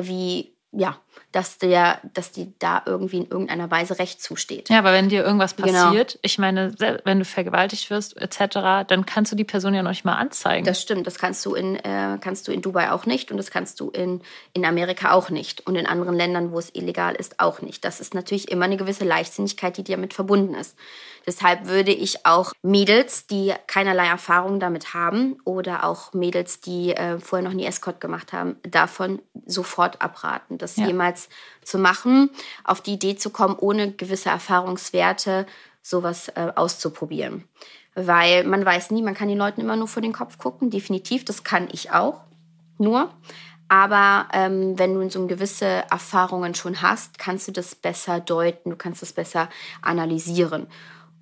wie 0.01 0.54
ja, 0.77 0.97
dass 1.33 1.59
der, 1.59 2.01
dass 2.13 2.33
die 2.33 2.53
da 2.59 2.83
irgendwie 2.87 3.19
in 3.19 3.27
irgendeiner 3.27 3.71
Weise 3.71 3.99
Recht 3.99 4.23
zusteht. 4.23 4.69
Ja, 4.69 4.79
aber 4.79 4.93
wenn 4.93 5.09
dir 5.09 5.25
irgendwas 5.25 5.57
genau. 5.57 5.73
passiert, 5.73 6.13
genau. 6.13 6.21
ich 6.23 6.39
meine, 6.39 6.75
wenn 7.05 7.19
du 7.19 7.25
vergewaltigt 7.25 7.91
wirst 7.91 8.17
etc., 8.17 8.87
dann 8.87 9.07
kannst 9.07 9.33
du 9.33 9.37
die 9.37 9.45
Person 9.45 9.75
ja 9.75 9.83
noch 9.83 9.91
nicht 9.91 10.05
mal 10.05 10.17
anzeigen. 10.17 10.65
Das 10.65 10.81
stimmt, 10.81 11.07
das 11.07 11.19
kannst 11.19 11.45
du 11.47 11.55
in 11.55 11.77
äh, 11.77 12.19
kannst 12.21 12.47
du 12.49 12.53
in 12.53 12.63
Dubai 12.63 12.91
auch 12.93 13.07
nicht 13.07 13.31
und 13.31 13.37
das 13.37 13.51
kannst 13.51 13.81
du 13.81 13.91
in 13.91 14.23
in 14.53 14.65
Amerika 14.65 15.13
auch 15.13 15.31
nicht 15.31 15.67
und 15.67 15.77
in 15.77 15.87
anderen 15.87 16.15
Ländern, 16.15 16.53
wo 16.53 16.59
es 16.59 16.75
illegal 16.75 17.15
ist, 17.15 17.41
auch 17.41 17.61
nicht. 17.63 17.85
Das 17.85 18.01
ist 18.01 18.15
natürlich 18.15 18.51
immer 18.51 18.67
eine 18.67 18.77
gewisse 18.77 19.05
Leichtsinnigkeit, 19.05 19.77
die 19.77 19.85
damit 19.85 20.15
verbunden 20.15 20.55
ist. 20.55 20.77
Deshalb 21.27 21.67
würde 21.67 21.93
ich 21.93 22.27
auch 22.27 22.53
Mädels, 22.63 23.27
die 23.27 23.55
keinerlei 23.67 24.07
Erfahrung 24.07 24.61
damit 24.61 24.93
haben 24.93 25.39
oder 25.45 25.85
auch 25.85 26.13
Mädels, 26.13 26.61
die 26.61 26.95
äh, 26.95 27.19
vorher 27.19 27.49
noch 27.49 27.55
nie 27.55 27.65
Escort 27.65 28.01
gemacht 28.01 28.33
haben, 28.33 28.57
davon 28.63 29.23
sofort 29.47 30.03
abraten, 30.03 30.59
das 30.65 30.77
ja. 30.77 30.87
jemals 30.87 31.29
zu 31.63 31.79
machen, 31.79 32.31
auf 32.65 32.81
die 32.81 32.95
Idee 32.95 33.17
zu 33.17 33.31
kommen, 33.31 33.57
ohne 33.59 33.93
gewisse 33.93 34.31
Erfahrungswerte 34.31 35.47
sowas 35.83 36.29
äh, 36.29 36.53
auszuprobieren. 36.57 37.45
Weil 37.95 38.45
man 38.45 38.65
weiß 38.65 38.91
nie, 38.91 39.03
man 39.03 39.15
kann 39.15 39.29
den 39.29 39.39
Leuten 39.39 39.61
immer 39.61 39.77
nur 39.77 39.87
vor 39.87 40.03
den 40.03 40.13
Kopf 40.13 40.39
gucken, 40.39 40.71
definitiv, 40.71 41.25
das 41.25 41.45
kann 41.45 41.69
ich 41.71 41.93
auch 41.93 42.23
nur. 42.79 43.11
Aber 43.69 44.29
ähm, 44.33 44.79
wenn 44.79 44.95
du 44.95 45.09
so 45.11 45.27
gewisse 45.27 45.85
Erfahrungen 45.91 46.55
schon 46.55 46.83
hast, 46.83 47.19
kannst 47.19 47.49
du 47.49 47.53
das 47.53 47.75
besser 47.75 48.21
deuten, 48.21 48.71
du 48.71 48.77
kannst 48.77 49.03
das 49.03 49.13
besser 49.13 49.49
analysieren 49.81 50.67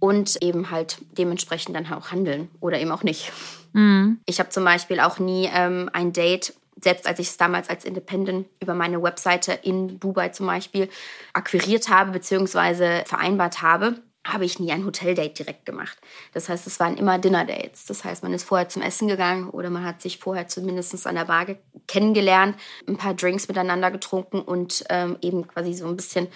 und 0.01 0.43
eben 0.43 0.71
halt 0.71 0.99
dementsprechend 1.17 1.77
dann 1.77 1.93
auch 1.93 2.11
handeln 2.11 2.49
oder 2.61 2.81
eben 2.81 2.91
auch 2.91 3.05
nicht. 3.05 3.33
Mhm. 3.73 4.19
Ich 4.27 4.41
habe 4.41 4.51
zum 4.51 4.65
Beispiel 4.65 4.99
auch 5.01 5.19
nie 5.19 5.49
ähm, 5.55 5.89
ein 5.93 6.13
Date, 6.13 6.55
selbst 6.81 7.07
als 7.07 7.19
ich 7.19 7.29
es 7.29 7.37
damals 7.37 7.69
als 7.69 7.85
Independent 7.85 8.49
über 8.61 8.75
meine 8.75 9.03
Webseite 9.03 9.53
in 9.53 10.01
Dubai 10.01 10.31
zum 10.31 10.47
Beispiel 10.47 10.89
akquiriert 11.33 11.89
habe 11.89 12.13
bzw. 12.13 13.05
vereinbart 13.05 13.63
habe, 13.63 14.01
habe 14.25 14.45
ich 14.45 14.61
nie 14.61 14.71
ein 14.71 14.85
Hoteldate 14.85 15.31
direkt 15.35 15.67
gemacht. 15.67 15.99
Das 16.33 16.49
heißt, 16.49 16.67
es 16.67 16.79
waren 16.79 16.97
immer 16.97 17.19
Dinner-Dates. 17.19 17.87
Das 17.87 18.05
heißt, 18.05 18.23
man 18.23 18.33
ist 18.33 18.45
vorher 18.45 18.69
zum 18.69 18.83
Essen 18.83 19.09
gegangen 19.09 19.51
oder 19.51 19.69
man 19.69 19.85
hat 19.85 20.01
sich 20.01 20.19
vorher 20.19 20.47
zumindest 20.47 21.07
an 21.07 21.17
der 21.17 21.25
Bar 21.25 21.47
kennengelernt, 21.89 22.57
ein 22.87 22.97
paar 22.97 23.15
Drinks 23.15 23.49
miteinander 23.49 23.91
getrunken 23.91 24.41
und 24.41 24.85
ähm, 24.91 25.19
eben 25.23 25.47
quasi 25.49 25.75
so 25.75 25.87
ein 25.87 25.97
bisschen 25.97 26.29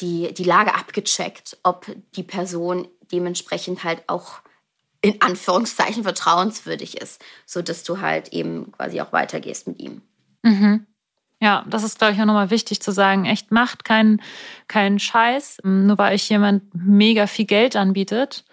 die, 0.00 0.34
die 0.34 0.44
Lage 0.44 0.74
abgecheckt, 0.74 1.58
ob 1.62 1.86
die 2.16 2.22
Person 2.22 2.88
dementsprechend 3.12 3.84
halt 3.84 4.02
auch 4.08 4.40
in 5.02 5.20
Anführungszeichen 5.20 6.02
vertrauenswürdig 6.02 7.00
ist, 7.00 7.22
sodass 7.46 7.84
du 7.84 8.00
halt 8.00 8.32
eben 8.32 8.72
quasi 8.72 9.00
auch 9.00 9.12
weitergehst 9.12 9.66
mit 9.66 9.80
ihm. 9.80 10.02
Mhm. 10.42 10.86
Ja, 11.42 11.64
das 11.68 11.84
ist, 11.84 11.98
glaube 11.98 12.12
ich, 12.12 12.20
auch 12.20 12.26
nochmal 12.26 12.50
wichtig 12.50 12.82
zu 12.82 12.92
sagen. 12.92 13.24
Echt 13.24 13.50
macht 13.50 13.84
keinen 13.84 14.20
keinen 14.68 14.98
Scheiß, 14.98 15.58
nur 15.62 15.96
weil 15.96 16.14
euch 16.14 16.28
jemand 16.28 16.64
mega 16.74 17.26
viel 17.26 17.46
Geld 17.46 17.76
anbietet. 17.76 18.44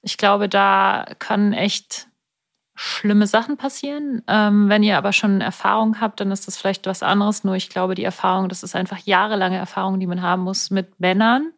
Ich 0.00 0.16
glaube, 0.16 0.48
da 0.48 1.06
kann 1.18 1.52
echt 1.52 2.08
schlimme 2.74 3.26
Sachen 3.26 3.58
passieren. 3.58 4.22
Ähm, 4.28 4.70
wenn 4.70 4.82
ihr 4.82 4.96
aber 4.96 5.12
schon 5.12 5.42
Erfahrung 5.42 6.00
habt, 6.00 6.20
dann 6.20 6.30
ist 6.30 6.46
das 6.48 6.56
vielleicht 6.56 6.86
was 6.86 7.02
anderes. 7.02 7.44
Nur 7.44 7.54
ich 7.54 7.68
glaube, 7.68 7.94
die 7.94 8.04
Erfahrung, 8.04 8.48
das 8.48 8.62
ist 8.62 8.74
einfach 8.74 8.98
jahrelange 8.98 9.58
Erfahrung, 9.58 10.00
die 10.00 10.06
man 10.06 10.22
haben 10.22 10.42
muss 10.42 10.70
mit 10.70 10.98
Männern. 10.98 11.52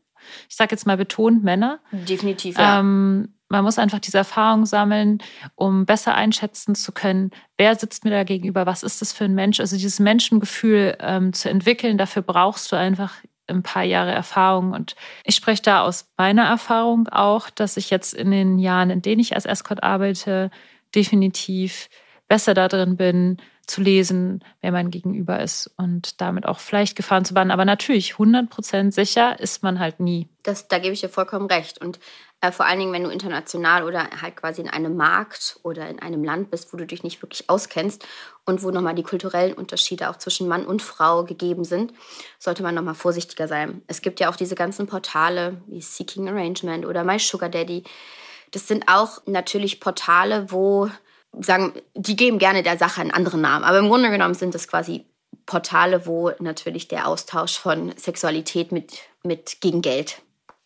Ich 0.48 0.56
sage 0.56 0.72
jetzt 0.72 0.86
mal 0.86 0.96
betont 0.96 1.44
Männer. 1.44 1.78
Definitiv, 1.92 2.58
ja. 2.58 2.80
Ähm, 2.80 3.33
man 3.54 3.64
muss 3.64 3.78
einfach 3.78 4.00
diese 4.00 4.18
Erfahrung 4.18 4.66
sammeln, 4.66 5.18
um 5.54 5.86
besser 5.86 6.14
einschätzen 6.14 6.74
zu 6.74 6.90
können, 6.90 7.30
wer 7.56 7.76
sitzt 7.76 8.04
mir 8.04 8.10
da 8.10 8.24
gegenüber, 8.24 8.66
was 8.66 8.82
ist 8.82 9.00
das 9.00 9.12
für 9.12 9.24
ein 9.24 9.34
Mensch. 9.34 9.60
Also 9.60 9.76
dieses 9.76 10.00
Menschengefühl 10.00 10.96
ähm, 10.98 11.32
zu 11.32 11.48
entwickeln, 11.48 11.96
dafür 11.96 12.22
brauchst 12.22 12.72
du 12.72 12.76
einfach 12.76 13.14
ein 13.46 13.62
paar 13.62 13.84
Jahre 13.84 14.10
Erfahrung. 14.10 14.72
Und 14.72 14.96
ich 15.22 15.36
spreche 15.36 15.62
da 15.62 15.82
aus 15.82 16.10
meiner 16.16 16.44
Erfahrung 16.44 17.08
auch, 17.08 17.48
dass 17.48 17.76
ich 17.76 17.90
jetzt 17.90 18.12
in 18.12 18.32
den 18.32 18.58
Jahren, 18.58 18.90
in 18.90 19.02
denen 19.02 19.20
ich 19.20 19.36
als 19.36 19.46
Escort 19.46 19.84
arbeite, 19.84 20.50
definitiv 20.94 21.88
besser 22.26 22.54
darin 22.54 22.96
bin, 22.96 23.36
zu 23.66 23.80
lesen, 23.80 24.44
wer 24.60 24.72
mein 24.72 24.90
Gegenüber 24.90 25.40
ist 25.40 25.70
und 25.76 26.20
damit 26.20 26.44
auch 26.44 26.58
vielleicht 26.58 26.96
Gefahren 26.96 27.24
zu 27.24 27.34
bannen. 27.34 27.50
Aber 27.50 27.64
natürlich, 27.64 28.14
100% 28.14 28.92
sicher 28.92 29.38
ist 29.38 29.62
man 29.62 29.78
halt 29.78 30.00
nie. 30.00 30.28
Das, 30.42 30.68
da 30.68 30.78
gebe 30.78 30.92
ich 30.92 31.00
dir 31.00 31.08
vollkommen 31.08 31.46
recht. 31.46 31.80
Und 31.80 31.98
äh, 32.44 32.52
vor 32.52 32.66
allen 32.66 32.78
Dingen, 32.78 32.92
wenn 32.92 33.04
du 33.04 33.10
international 33.10 33.84
oder 33.84 34.08
halt 34.20 34.36
quasi 34.36 34.60
in 34.60 34.68
einem 34.68 34.96
Markt 34.96 35.58
oder 35.62 35.88
in 35.88 36.00
einem 36.00 36.24
Land 36.24 36.50
bist, 36.50 36.72
wo 36.72 36.76
du 36.76 36.86
dich 36.86 37.02
nicht 37.02 37.22
wirklich 37.22 37.48
auskennst 37.48 38.06
und 38.44 38.62
wo 38.62 38.70
nochmal 38.70 38.94
die 38.94 39.02
kulturellen 39.02 39.54
Unterschiede 39.54 40.10
auch 40.10 40.16
zwischen 40.16 40.48
Mann 40.48 40.66
und 40.66 40.82
Frau 40.82 41.24
gegeben 41.24 41.64
sind, 41.64 41.92
sollte 42.38 42.62
man 42.62 42.74
nochmal 42.74 42.94
vorsichtiger 42.94 43.48
sein. 43.48 43.82
Es 43.86 44.02
gibt 44.02 44.20
ja 44.20 44.30
auch 44.30 44.36
diese 44.36 44.54
ganzen 44.54 44.86
Portale 44.86 45.62
wie 45.66 45.80
Seeking 45.80 46.28
Arrangement 46.28 46.86
oder 46.86 47.04
My 47.04 47.18
Sugar 47.18 47.48
Daddy, 47.48 47.84
das 48.50 48.68
sind 48.68 48.84
auch 48.86 49.20
natürlich 49.26 49.80
Portale, 49.80 50.52
wo 50.52 50.88
sagen, 51.40 51.72
die 51.94 52.14
geben 52.14 52.38
gerne 52.38 52.62
der 52.62 52.78
Sache 52.78 53.00
einen 53.00 53.10
anderen 53.10 53.40
Namen. 53.40 53.64
Aber 53.64 53.80
im 53.80 53.88
Grunde 53.88 54.10
genommen 54.10 54.34
sind 54.34 54.54
das 54.54 54.68
quasi 54.68 55.04
Portale, 55.46 56.06
wo 56.06 56.30
natürlich 56.38 56.86
der 56.86 57.08
Austausch 57.08 57.58
von 57.58 57.92
Sexualität 57.96 58.70
mit, 58.70 58.92
mit 59.24 59.60
gegen 59.60 59.82
Geld 59.82 60.22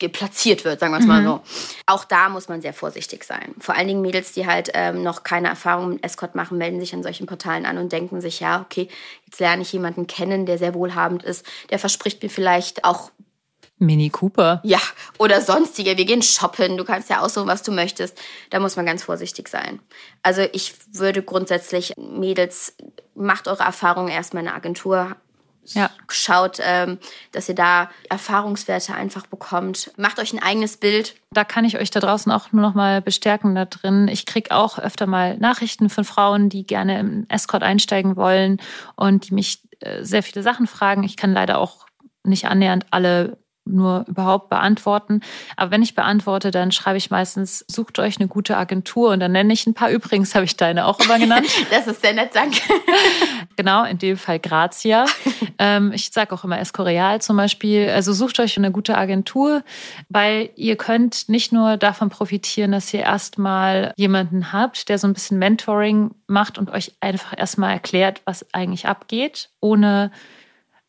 platziert 0.07 0.65
wird, 0.65 0.79
sagen 0.79 0.93
wir 0.93 1.01
es 1.01 1.07
mal 1.07 1.23
mhm. 1.23 1.27
so. 1.27 1.41
Auch 1.87 2.05
da 2.05 2.29
muss 2.29 2.49
man 2.49 2.63
sehr 2.63 2.73
vorsichtig 2.73 3.25
sein. 3.25 3.55
Vor 3.59 3.75
allen 3.75 3.89
Dingen 3.89 4.01
Mädels, 4.01 4.33
die 4.33 4.47
halt 4.47 4.71
ähm, 4.75 5.03
noch 5.03 5.25
keine 5.25 5.49
Erfahrung 5.49 5.91
mit 5.95 6.05
Escort 6.05 6.37
machen, 6.37 6.59
melden 6.59 6.79
sich 6.79 6.95
an 6.95 7.03
solchen 7.03 7.27
Portalen 7.27 7.67
an 7.67 7.79
und 7.79 7.91
denken 7.91 8.21
sich, 8.21 8.39
ja, 8.39 8.61
okay, 8.61 8.89
jetzt 9.27 9.41
lerne 9.41 9.63
ich 9.63 9.73
jemanden 9.73 10.07
kennen, 10.07 10.47
der 10.47 10.59
sehr 10.59 10.75
wohlhabend 10.75 11.25
ist. 11.25 11.45
Der 11.71 11.81
verspricht 11.81 12.23
mir 12.23 12.31
vielleicht 12.31 12.85
auch 12.85 13.11
Mini 13.79 14.11
Cooper. 14.11 14.61
Ja, 14.65 14.81
oder 15.19 15.41
sonstige. 15.41 15.97
Wir 15.97 16.05
gehen 16.05 16.23
shoppen. 16.23 16.77
Du 16.77 16.85
kannst 16.85 17.11
ja 17.11 17.21
aussuchen, 17.21 17.47
was 17.47 17.63
du 17.63 17.73
möchtest. 17.73 18.19
Da 18.51 18.59
muss 18.59 18.77
man 18.77 18.87
ganz 18.87 19.05
vorsichtig 19.05 19.49
sein. 19.49 19.81
Also 20.23 20.43
ich 20.53 20.75
würde 20.93 21.23
grundsätzlich, 21.23 21.95
Mädels, 21.97 22.75
macht 23.15 23.47
eure 23.47 23.63
Erfahrungen 23.63 24.09
erstmal 24.09 24.43
in 24.43 24.47
der 24.47 24.57
Agentur. 24.57 25.17
Ja. 25.75 25.91
Schaut, 26.09 26.59
ähm, 26.63 26.99
dass 27.33 27.49
ihr 27.49 27.55
da 27.55 27.91
Erfahrungswerte 28.09 28.95
einfach 28.95 29.27
bekommt. 29.27 29.93
Macht 29.97 30.19
euch 30.19 30.33
ein 30.33 30.43
eigenes 30.43 30.77
Bild. 30.77 31.15
Da 31.31 31.45
kann 31.45 31.65
ich 31.65 31.79
euch 31.79 31.91
da 31.91 32.01
draußen 32.01 32.33
auch 32.33 32.53
nur 32.53 32.63
noch 32.63 32.75
mal 32.75 33.03
bestärken 33.03 33.55
da 33.55 33.65
drin. 33.65 34.09
Ich 34.09 34.27
kriege 34.27 34.53
auch 34.53 34.79
öfter 34.79 35.07
mal 35.07 35.37
Nachrichten 35.39 35.91
von 35.91 36.05
Frauen, 36.05 36.49
die 36.49 36.67
gerne 36.67 36.99
im 36.99 37.27
Escort 37.29 37.63
einsteigen 37.63 38.17
wollen 38.17 38.61
und 38.97 39.29
die 39.29 39.35
mich 39.35 39.63
äh, 39.81 40.05
sehr 40.05 40.23
viele 40.23 40.43
Sachen 40.43 40.67
fragen. 40.67 41.05
Ich 41.05 41.17
kann 41.17 41.33
leider 41.33 41.59
auch 41.59 41.87
nicht 42.25 42.47
annähernd 42.47 42.87
alle 42.91 43.39
nur 43.73 44.05
überhaupt 44.09 44.49
beantworten. 44.49 45.21
Aber 45.57 45.71
wenn 45.71 45.83
ich 45.83 45.95
beantworte, 45.95 46.51
dann 46.51 46.73
schreibe 46.73 46.99
ich 46.99 47.11
meistens, 47.11 47.65
sucht 47.69 47.99
euch 47.99 48.19
eine 48.19 48.29
gute 48.29 48.57
Agentur 48.57 49.11
und 49.11 49.21
dann 49.21 49.33
nenne 49.33 49.53
ich 49.53 49.67
ein 49.67 49.75
paar. 49.75 49.91
Übrigens 49.91 50.35
habe 50.35 50.45
ich 50.45 50.57
deine 50.57 50.87
auch 50.87 50.99
immer 51.01 51.19
genannt. 51.19 51.47
das 51.71 51.87
ist 51.87 52.03
sehr 52.03 52.15
nett, 52.15 52.31
danke. 52.35 52.61
genau, 53.57 53.85
in 53.85 53.99
dem 53.99 54.17
Fall 54.17 54.39
Grazia. 54.39 55.05
Ähm, 55.61 55.91
ich 55.93 56.11
sage 56.11 56.33
auch 56.33 56.45
immer 56.45 56.61
Escorial 56.61 57.21
zum 57.21 57.37
Beispiel. 57.37 57.91
Also 57.91 58.13
sucht 58.13 58.39
euch 58.39 58.57
eine 58.57 58.71
gute 58.71 58.97
Agentur, 58.97 59.65
weil 60.09 60.51
ihr 60.55 60.77
könnt 60.77 61.29
nicht 61.29 61.53
nur 61.53 61.77
davon 61.77 62.11
profitieren, 62.11 62.71
dass 62.71 62.95
ihr 62.95 63.01
erstmal 63.01 63.93
jemanden 63.97 64.53
habt, 64.53 64.89
der 64.89 64.99
so 64.99 65.09
ein 65.09 65.15
bisschen 65.15 65.39
Mentoring 65.39 66.13
macht 66.29 66.59
und 66.59 66.71
euch 66.71 66.93
einfach 67.01 67.37
erstmal 67.37 67.73
erklärt, 67.73 68.23
was 68.25 68.47
eigentlich 68.55 68.87
abgeht, 68.87 69.51
ohne 69.61 70.13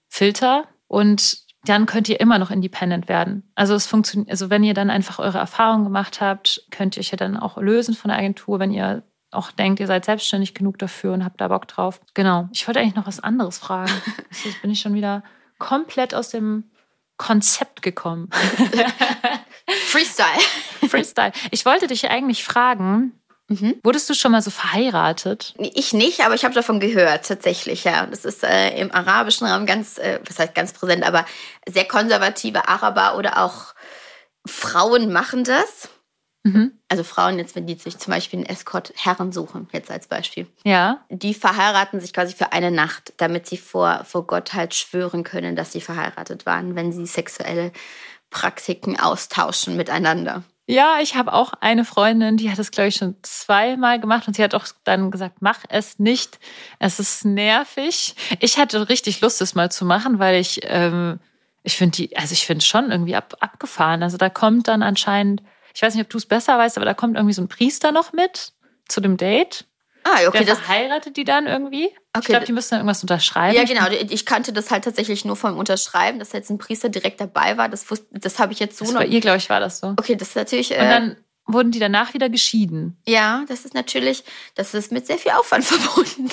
Filter. 0.07 0.65
Und 0.87 1.39
dann 1.65 1.85
könnt 1.85 2.07
ihr 2.07 2.19
immer 2.19 2.39
noch 2.39 2.51
independent 2.51 3.09
werden. 3.09 3.51
Also 3.55 3.73
es 3.75 3.85
funktioniert, 3.85 4.29
also 4.31 4.49
wenn 4.49 4.63
ihr 4.63 4.73
dann 4.73 4.89
einfach 4.89 5.19
eure 5.19 5.39
Erfahrungen 5.39 5.83
gemacht 5.83 6.21
habt, 6.21 6.65
könnt 6.71 6.95
ihr 6.95 7.01
euch 7.01 7.11
ja 7.11 7.17
dann 7.17 7.37
auch 7.37 7.57
lösen 7.57 7.95
von 7.95 8.09
der 8.09 8.17
Agentur, 8.17 8.59
wenn 8.59 8.71
ihr 8.71 9.03
auch 9.31 9.51
denkt, 9.51 9.79
ihr 9.79 9.87
seid 9.87 10.05
selbstständig 10.05 10.53
genug 10.53 10.79
dafür 10.79 11.13
und 11.13 11.23
habt 11.23 11.39
da 11.39 11.49
Bock 11.49 11.67
drauf. 11.67 12.01
Genau. 12.13 12.49
Ich 12.51 12.67
wollte 12.67 12.79
eigentlich 12.79 12.95
noch 12.95 13.07
was 13.07 13.19
anderes 13.19 13.59
fragen. 13.59 13.91
Jetzt 14.43 14.61
bin 14.61 14.71
ich 14.71 14.79
schon 14.79 14.93
wieder 14.93 15.23
komplett 15.59 16.15
aus 16.15 16.29
dem 16.29 16.71
Konzept 17.17 17.81
gekommen. 17.81 18.29
Freestyle. 19.87 20.87
Freestyle. 20.87 21.33
Ich 21.51 21.65
wollte 21.65 21.87
dich 21.87 22.09
eigentlich 22.09 22.43
fragen, 22.43 23.18
Mhm. 23.49 23.79
Wurdest 23.83 24.09
du 24.09 24.13
schon 24.13 24.31
mal 24.31 24.41
so 24.41 24.51
verheiratet? 24.51 25.55
Ich 25.57 25.93
nicht, 25.93 26.21
aber 26.21 26.35
ich 26.35 26.45
habe 26.45 26.53
davon 26.53 26.79
gehört, 26.79 27.25
tatsächlich, 27.27 27.83
ja. 27.83 28.05
Das 28.05 28.23
ist 28.23 28.43
äh, 28.43 28.79
im 28.79 28.91
arabischen 28.91 29.47
Raum 29.47 29.65
ganz, 29.65 29.97
äh, 29.97 30.19
was 30.25 30.39
heißt 30.39 30.55
ganz 30.55 30.71
präsent, 30.71 31.03
aber 31.03 31.25
sehr 31.67 31.85
konservative 31.85 32.67
Araber 32.67 33.17
oder 33.17 33.43
auch 33.43 33.73
Frauen 34.45 35.11
machen 35.11 35.43
das. 35.43 35.89
Mhm. 36.43 36.79
Also 36.87 37.03
Frauen 37.03 37.37
jetzt, 37.37 37.55
wenn 37.55 37.67
die 37.67 37.75
sich 37.75 37.97
zum 37.97 38.11
Beispiel 38.11 38.39
einen 38.39 38.45
Escort-Herren 38.45 39.31
suchen, 39.31 39.67
jetzt 39.73 39.91
als 39.91 40.07
Beispiel. 40.07 40.47
Ja. 40.63 41.03
Die 41.09 41.33
verheiraten 41.33 41.99
sich 41.99 42.13
quasi 42.13 42.33
für 42.33 42.53
eine 42.53 42.71
Nacht, 42.71 43.13
damit 43.17 43.47
sie 43.47 43.57
vor, 43.57 44.05
vor 44.05 44.25
Gott 44.25 44.53
halt 44.53 44.73
schwören 44.73 45.23
können, 45.23 45.55
dass 45.55 45.73
sie 45.73 45.81
verheiratet 45.81 46.45
waren, 46.45 46.75
wenn 46.75 46.93
sie 46.93 47.05
sexuelle 47.05 47.71
Praktiken 48.29 48.99
austauschen 48.99 49.75
miteinander. 49.75 50.43
Ja, 50.71 50.99
ich 51.01 51.15
habe 51.15 51.33
auch 51.33 51.53
eine 51.61 51.83
Freundin, 51.83 52.37
die 52.37 52.51
hat 52.51 52.59
es, 52.59 52.69
glaube 52.69 52.89
ich, 52.89 52.95
schon 52.95 53.15
zweimal 53.23 53.99
gemacht 53.99 54.27
und 54.27 54.35
sie 54.35 54.43
hat 54.43 54.53
auch 54.53 54.67
dann 54.83 55.09
gesagt, 55.09 55.37
mach 55.39 55.61
es 55.67 55.97
nicht. 55.97 56.37
Es 56.77 56.99
ist 56.99 57.25
nervig. 57.25 58.13
Ich 58.39 58.59
hatte 58.59 58.87
richtig 58.87 59.19
Lust, 59.21 59.41
es 59.41 59.55
mal 59.55 59.71
zu 59.71 59.83
machen, 59.83 60.19
weil 60.19 60.39
ich, 60.39 60.59
ähm, 60.65 61.19
ich 61.63 61.75
finde 61.75 61.95
die, 61.95 62.15
also 62.15 62.33
ich 62.33 62.45
finde 62.45 62.63
schon 62.63 62.91
irgendwie 62.91 63.15
ab, 63.15 63.35
abgefahren. 63.39 64.03
Also 64.03 64.17
da 64.17 64.29
kommt 64.29 64.67
dann 64.67 64.83
anscheinend, 64.83 65.41
ich 65.73 65.81
weiß 65.81 65.95
nicht, 65.95 66.03
ob 66.03 66.09
du 66.11 66.19
es 66.19 66.27
besser 66.27 66.59
weißt, 66.59 66.77
aber 66.77 66.85
da 66.85 66.93
kommt 66.93 67.15
irgendwie 67.15 67.33
so 67.33 67.41
ein 67.41 67.47
Priester 67.47 67.91
noch 67.91 68.13
mit 68.13 68.53
zu 68.87 69.01
dem 69.01 69.17
Date. 69.17 69.65
Ah, 70.03 70.27
okay. 70.27 70.45
Der 70.45 70.67
heiratet 70.67 71.17
die 71.17 71.23
dann 71.23 71.45
irgendwie? 71.47 71.85
Okay. 72.13 72.19
Ich 72.21 72.25
glaube, 72.27 72.45
die 72.45 72.51
müssen 72.53 72.71
dann 72.71 72.79
irgendwas 72.79 73.01
unterschreiben. 73.01 73.55
Ja, 73.55 73.63
genau. 73.63 73.87
Ich 74.09 74.25
kannte 74.25 74.53
das 74.53 74.71
halt 74.71 74.83
tatsächlich 74.83 75.25
nur 75.25 75.35
vom 75.35 75.57
Unterschreiben, 75.57 76.19
dass 76.19 76.31
jetzt 76.31 76.49
ein 76.49 76.57
Priester 76.57 76.89
direkt 76.89 77.21
dabei 77.21 77.57
war. 77.57 77.69
Das, 77.69 77.85
das 78.11 78.39
habe 78.39 78.53
ich 78.53 78.59
jetzt 78.59 78.77
so 78.77 78.85
das 78.85 78.93
noch. 78.93 79.01
Bei 79.01 79.07
ihr, 79.07 79.19
glaube 79.21 79.37
ich, 79.37 79.49
war 79.49 79.59
das 79.59 79.79
so. 79.79 79.89
Okay, 79.97 80.15
das 80.15 80.29
ist 80.29 80.35
natürlich. 80.35 80.71
Äh, 80.71 80.81
Und 80.81 80.89
dann 80.89 81.15
wurden 81.45 81.71
die 81.71 81.79
danach 81.79 82.13
wieder 82.13 82.29
geschieden. 82.29 82.97
Ja, 83.07 83.43
das 83.47 83.65
ist 83.65 83.73
natürlich, 83.73 84.23
das 84.55 84.73
ist 84.73 84.91
mit 84.91 85.05
sehr 85.07 85.17
viel 85.17 85.31
Aufwand 85.31 85.65
verbunden. 85.65 86.29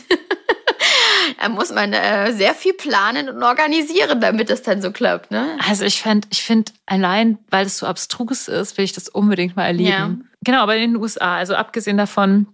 da 1.41 1.49
muss 1.49 1.71
man 1.73 1.93
äh, 1.93 2.33
sehr 2.33 2.55
viel 2.55 2.75
planen 2.75 3.29
und 3.29 3.43
organisieren, 3.43 4.21
damit 4.21 4.51
das 4.51 4.63
dann 4.63 4.81
so 4.83 4.93
klappt. 4.93 5.31
Ne? 5.31 5.59
Also 5.67 5.85
ich 5.85 6.03
finde, 6.03 6.29
ich 6.31 6.43
find 6.43 6.73
allein, 6.87 7.39
weil 7.51 7.67
es 7.67 7.79
so 7.79 7.87
abstrus 7.87 8.49
ist, 8.49 8.77
will 8.79 8.85
ich 8.85 8.93
das 8.93 9.09
unbedingt 9.09 9.57
mal 9.57 9.67
erleben. 9.67 9.89
Ja. 9.91 10.11
Genau, 10.45 10.61
aber 10.63 10.77
in 10.77 10.93
den 10.93 11.01
USA, 11.03 11.37
also 11.37 11.55
abgesehen 11.55 11.97
davon, 11.97 12.47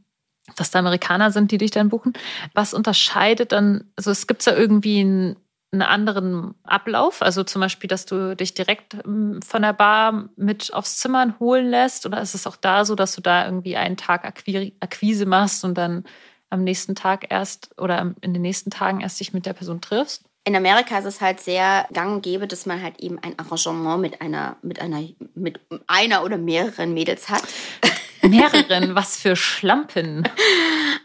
dass 0.56 0.70
da 0.70 0.78
Amerikaner 0.78 1.30
sind, 1.30 1.50
die 1.50 1.58
dich 1.58 1.70
dann 1.70 1.88
buchen. 1.88 2.12
Was 2.54 2.74
unterscheidet 2.74 3.52
dann, 3.52 3.84
also 3.96 4.10
es 4.10 4.26
gibt 4.26 4.44
ja 4.44 4.54
irgendwie 4.54 5.00
einen, 5.00 5.36
einen, 5.72 5.82
anderen 5.82 6.54
Ablauf, 6.64 7.22
also 7.22 7.44
zum 7.44 7.60
Beispiel, 7.60 7.88
dass 7.88 8.06
du 8.06 8.36
dich 8.36 8.54
direkt 8.54 8.96
ähm, 9.04 9.40
von 9.42 9.62
der 9.62 9.72
Bar 9.72 10.28
mit 10.36 10.72
aufs 10.74 10.98
Zimmer 10.98 11.34
holen 11.40 11.68
lässt 11.68 12.06
oder 12.06 12.20
ist 12.20 12.34
es 12.34 12.46
auch 12.46 12.56
da 12.56 12.84
so, 12.84 12.94
dass 12.94 13.14
du 13.14 13.20
da 13.22 13.46
irgendwie 13.46 13.76
einen 13.76 13.96
Tag 13.96 14.24
Akquise 14.24 15.26
machst 15.26 15.64
und 15.64 15.76
dann 15.76 16.04
am 16.50 16.64
nächsten 16.64 16.94
Tag 16.94 17.26
erst 17.30 17.70
oder 17.78 18.14
in 18.20 18.34
den 18.34 18.42
nächsten 18.42 18.70
Tagen 18.70 19.00
erst 19.00 19.18
dich 19.20 19.32
mit 19.32 19.46
der 19.46 19.54
Person 19.54 19.80
triffst? 19.80 20.24
In 20.44 20.56
Amerika 20.56 20.98
ist 20.98 21.04
es 21.04 21.20
halt 21.20 21.40
sehr 21.40 21.86
gang 21.92 22.16
und 22.16 22.22
gäbe, 22.22 22.48
dass 22.48 22.66
man 22.66 22.82
halt 22.82 22.98
eben 22.98 23.18
ein 23.20 23.38
Arrangement 23.38 24.00
mit 24.00 24.20
einer, 24.20 24.56
mit 24.62 24.80
einer, 24.80 25.02
mit 25.34 25.60
einer 25.86 26.24
oder 26.24 26.36
mehreren 26.36 26.92
Mädels 26.94 27.28
hat. 27.28 27.44
Mehreren, 28.22 28.94
was 28.94 29.16
für 29.16 29.36
Schlampen. 29.36 30.28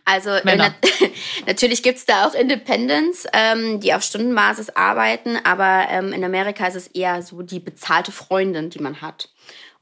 Also 0.06 0.30
äh, 0.30 0.56
nat 0.56 0.74
natürlich 1.46 1.84
gibt 1.84 1.98
es 1.98 2.06
da 2.06 2.28
auch 2.28 2.34
Independents, 2.34 3.28
ähm, 3.34 3.80
die 3.80 3.94
auf 3.94 4.04
Stundenbasis 4.04 4.70
arbeiten, 4.70 5.38
aber 5.44 5.88
ähm, 5.90 6.14
in 6.14 6.24
Amerika 6.24 6.66
ist 6.68 6.76
es 6.76 6.88
eher 6.88 7.22
so 7.22 7.42
die 7.42 7.60
bezahlte 7.60 8.12
Freundin, 8.12 8.70
die 8.70 8.80
man 8.80 9.02
hat. 9.02 9.30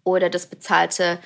Oder 0.03 0.29
das 0.29 0.47
bezahlte 0.47 1.19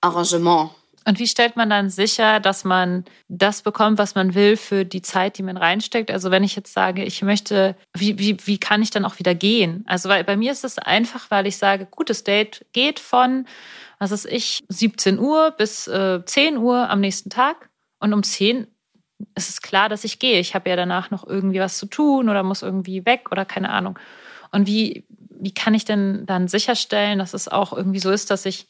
Arrangement. 0.00 0.70
Und 1.06 1.18
wie 1.18 1.26
stellt 1.26 1.56
man 1.56 1.68
dann 1.68 1.90
sicher, 1.90 2.40
dass 2.40 2.64
man 2.64 3.04
das 3.28 3.62
bekommt, 3.62 3.98
was 3.98 4.14
man 4.14 4.34
will 4.34 4.56
für 4.56 4.84
die 4.84 5.02
Zeit, 5.02 5.36
die 5.36 5.42
man 5.42 5.56
reinsteckt? 5.56 6.10
Also 6.10 6.30
wenn 6.30 6.44
ich 6.44 6.56
jetzt 6.56 6.72
sage, 6.72 7.04
ich 7.04 7.22
möchte, 7.22 7.76
wie, 7.94 8.18
wie, 8.18 8.38
wie 8.46 8.58
kann 8.58 8.82
ich 8.82 8.90
dann 8.90 9.04
auch 9.04 9.18
wieder 9.18 9.34
gehen? 9.34 9.84
Also 9.86 10.08
weil 10.08 10.24
bei 10.24 10.36
mir 10.36 10.52
ist 10.52 10.64
es 10.64 10.78
einfach, 10.78 11.30
weil 11.30 11.46
ich 11.46 11.58
sage, 11.58 11.86
gutes 11.90 12.24
Date 12.24 12.64
geht 12.72 13.00
von 13.00 13.46
was 13.98 14.12
ist 14.12 14.26
ich, 14.26 14.64
17 14.68 15.18
Uhr 15.18 15.52
bis 15.52 15.86
äh, 15.88 16.24
10 16.24 16.58
Uhr 16.58 16.90
am 16.90 17.00
nächsten 17.00 17.30
Tag. 17.30 17.70
Und 18.00 18.12
um 18.12 18.22
10 18.22 18.66
ist 19.34 19.48
es 19.48 19.62
klar, 19.62 19.88
dass 19.88 20.04
ich 20.04 20.18
gehe. 20.18 20.40
Ich 20.40 20.54
habe 20.54 20.68
ja 20.68 20.76
danach 20.76 21.10
noch 21.10 21.26
irgendwie 21.26 21.60
was 21.60 21.78
zu 21.78 21.86
tun 21.86 22.28
oder 22.28 22.42
muss 22.42 22.62
irgendwie 22.62 23.06
weg 23.06 23.28
oder 23.30 23.44
keine 23.44 23.70
Ahnung. 23.70 23.98
Und 24.50 24.66
wie, 24.66 25.04
wie 25.08 25.54
kann 25.54 25.74
ich 25.74 25.84
denn 25.84 26.26
dann 26.26 26.48
sicherstellen, 26.48 27.18
dass 27.18 27.34
es 27.34 27.48
auch 27.48 27.72
irgendwie 27.72 28.00
so 28.00 28.10
ist, 28.10 28.30
dass 28.30 28.46
ich 28.46 28.66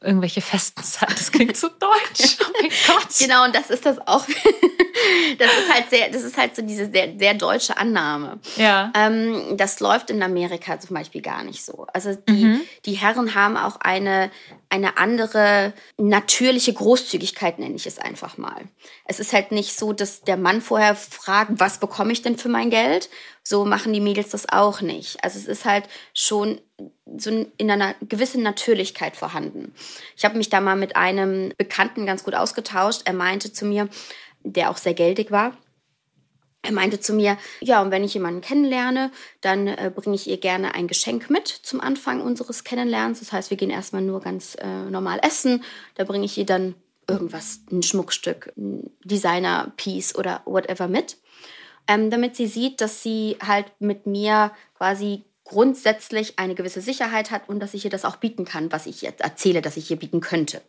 irgendwelche 0.00 0.40
festen 0.40 0.82
Zeiten. 0.82 1.14
Das 1.16 1.32
klingt 1.32 1.56
so 1.56 1.68
deutsch. 1.68 2.36
Oh 2.40 2.52
mein 2.60 2.70
Gott. 2.86 3.08
Genau, 3.18 3.44
und 3.44 3.54
das 3.54 3.70
ist 3.70 3.84
das 3.84 3.98
auch. 4.06 4.24
das 5.38 5.52
ist 5.52 5.72
halt 5.72 5.90
sehr, 5.90 6.08
das 6.10 6.22
ist 6.22 6.36
halt 6.36 6.54
so 6.54 6.62
diese 6.62 6.90
sehr, 6.90 7.18
sehr 7.18 7.34
deutsche 7.34 7.76
Annahme. 7.76 8.38
Ja. 8.56 8.92
Ähm, 8.94 9.56
das 9.56 9.80
läuft 9.80 10.10
in 10.10 10.22
Amerika 10.22 10.78
zum 10.78 10.94
Beispiel 10.94 11.20
gar 11.20 11.42
nicht 11.42 11.64
so. 11.64 11.86
Also 11.92 12.14
die, 12.28 12.44
mhm. 12.44 12.60
die 12.84 12.94
Herren 12.94 13.34
haben 13.34 13.56
auch 13.56 13.76
eine, 13.80 14.30
eine 14.68 14.98
andere 14.98 15.72
natürliche 15.96 16.72
Großzügigkeit, 16.72 17.58
nenne 17.58 17.74
ich 17.74 17.86
es 17.86 17.98
einfach 17.98 18.38
mal. 18.38 18.62
Es 19.04 19.18
ist 19.18 19.32
halt 19.32 19.50
nicht 19.50 19.76
so, 19.76 19.92
dass 19.92 20.22
der 20.22 20.36
Mann 20.36 20.60
vorher 20.60 20.94
fragt, 20.94 21.52
was 21.54 21.78
bekomme 21.78 22.12
ich 22.12 22.22
denn 22.22 22.38
für 22.38 22.48
mein 22.48 22.70
Geld? 22.70 23.08
So 23.48 23.64
machen 23.64 23.94
die 23.94 24.00
Mädels 24.00 24.28
das 24.28 24.46
auch 24.46 24.82
nicht. 24.82 25.24
Also 25.24 25.38
es 25.38 25.46
ist 25.46 25.64
halt 25.64 25.88
schon 26.12 26.60
so 27.16 27.30
in 27.30 27.70
einer 27.70 27.94
gewissen 28.06 28.42
Natürlichkeit 28.42 29.16
vorhanden. 29.16 29.72
Ich 30.18 30.26
habe 30.26 30.36
mich 30.36 30.50
da 30.50 30.60
mal 30.60 30.76
mit 30.76 30.96
einem 30.96 31.54
Bekannten 31.56 32.04
ganz 32.04 32.24
gut 32.24 32.34
ausgetauscht. 32.34 33.02
Er 33.06 33.14
meinte 33.14 33.50
zu 33.50 33.64
mir, 33.64 33.88
der 34.42 34.68
auch 34.68 34.76
sehr 34.76 34.92
geldig 34.92 35.30
war, 35.30 35.56
er 36.60 36.72
meinte 36.72 37.00
zu 37.00 37.14
mir, 37.14 37.38
ja, 37.60 37.80
und 37.80 37.90
wenn 37.90 38.04
ich 38.04 38.12
jemanden 38.12 38.42
kennenlerne, 38.42 39.12
dann 39.40 39.66
äh, 39.66 39.90
bringe 39.94 40.16
ich 40.16 40.28
ihr 40.28 40.36
gerne 40.36 40.74
ein 40.74 40.86
Geschenk 40.86 41.30
mit 41.30 41.48
zum 41.48 41.80
Anfang 41.80 42.20
unseres 42.20 42.64
Kennenlernens. 42.64 43.20
Das 43.20 43.32
heißt, 43.32 43.48
wir 43.48 43.56
gehen 43.56 43.70
erstmal 43.70 44.02
nur 44.02 44.20
ganz 44.20 44.56
äh, 44.56 44.90
normal 44.90 45.20
essen. 45.22 45.64
Da 45.94 46.04
bringe 46.04 46.26
ich 46.26 46.36
ihr 46.36 46.44
dann 46.44 46.74
irgendwas, 47.08 47.60
ein 47.72 47.82
Schmuckstück, 47.82 48.52
ein 48.58 48.90
Designer-Piece 49.04 50.16
oder 50.16 50.42
whatever 50.44 50.88
mit. 50.88 51.16
Ähm, 51.88 52.10
damit 52.10 52.36
sie 52.36 52.46
sieht, 52.46 52.80
dass 52.80 53.02
sie 53.02 53.36
halt 53.44 53.66
mit 53.80 54.06
mir 54.06 54.52
quasi 54.76 55.24
grundsätzlich 55.44 56.38
eine 56.38 56.54
gewisse 56.54 56.82
Sicherheit 56.82 57.30
hat 57.30 57.48
und 57.48 57.60
dass 57.60 57.74
ich 57.74 57.84
ihr 57.84 57.90
das 57.90 58.04
auch 58.04 58.16
bieten 58.16 58.44
kann, 58.44 58.70
was 58.70 58.86
ich 58.86 59.00
jetzt 59.00 59.22
erzähle, 59.22 59.62
dass 59.62 59.78
ich 59.78 59.90
ihr 59.90 59.96
bieten 59.96 60.20
könnte. 60.20 60.60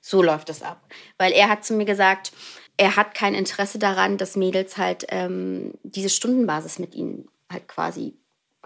So 0.00 0.22
läuft 0.22 0.48
es 0.48 0.62
ab. 0.62 0.82
Weil 1.18 1.32
er 1.32 1.48
hat 1.48 1.64
zu 1.64 1.74
mir 1.74 1.84
gesagt, 1.84 2.32
er 2.76 2.96
hat 2.96 3.14
kein 3.14 3.34
Interesse 3.34 3.78
daran, 3.78 4.16
dass 4.16 4.36
Mädels 4.36 4.76
halt 4.76 5.06
ähm, 5.10 5.74
diese 5.82 6.08
Stundenbasis 6.08 6.78
mit 6.78 6.94
ihnen 6.94 7.28
halt 7.52 7.68
quasi 7.68 8.14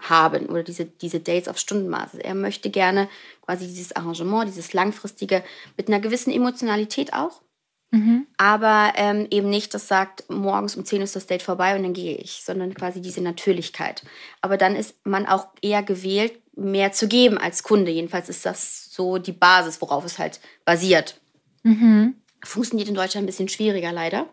haben 0.01 0.47
oder 0.47 0.63
diese, 0.63 0.85
diese 0.85 1.19
Dates 1.19 1.47
auf 1.47 1.57
Stundenbasis. 1.57 2.19
Er 2.21 2.35
möchte 2.35 2.69
gerne 2.69 3.09
quasi 3.41 3.67
dieses 3.67 3.95
Arrangement, 3.95 4.47
dieses 4.47 4.73
langfristige 4.73 5.43
mit 5.77 5.87
einer 5.87 5.99
gewissen 5.99 6.31
Emotionalität 6.31 7.13
auch. 7.13 7.41
Mhm. 7.91 8.27
Aber 8.37 8.93
ähm, 8.95 9.27
eben 9.31 9.49
nicht, 9.49 9.73
das 9.73 9.87
sagt, 9.87 10.29
morgens 10.29 10.75
um 10.75 10.85
10 10.85 11.01
ist 11.01 11.15
das 11.15 11.25
Date 11.25 11.41
vorbei 11.41 11.75
und 11.75 11.83
dann 11.83 11.93
gehe 11.93 12.15
ich, 12.15 12.43
sondern 12.43 12.73
quasi 12.73 13.01
diese 13.01 13.21
Natürlichkeit. 13.21 14.03
Aber 14.41 14.57
dann 14.57 14.75
ist 14.75 14.95
man 15.05 15.25
auch 15.25 15.47
eher 15.61 15.81
gewählt, 15.81 16.33
mehr 16.55 16.91
zu 16.91 17.07
geben 17.07 17.37
als 17.37 17.63
Kunde. 17.63 17.91
Jedenfalls 17.91 18.29
ist 18.29 18.45
das 18.45 18.93
so 18.93 19.17
die 19.17 19.31
Basis, 19.31 19.81
worauf 19.81 20.05
es 20.05 20.19
halt 20.19 20.39
basiert. 20.65 21.19
Mhm. 21.63 22.15
Funktioniert 22.43 22.89
in 22.89 22.95
Deutschland 22.95 23.23
ein 23.23 23.27
bisschen 23.27 23.49
schwieriger 23.49 23.91
leider. 23.91 24.27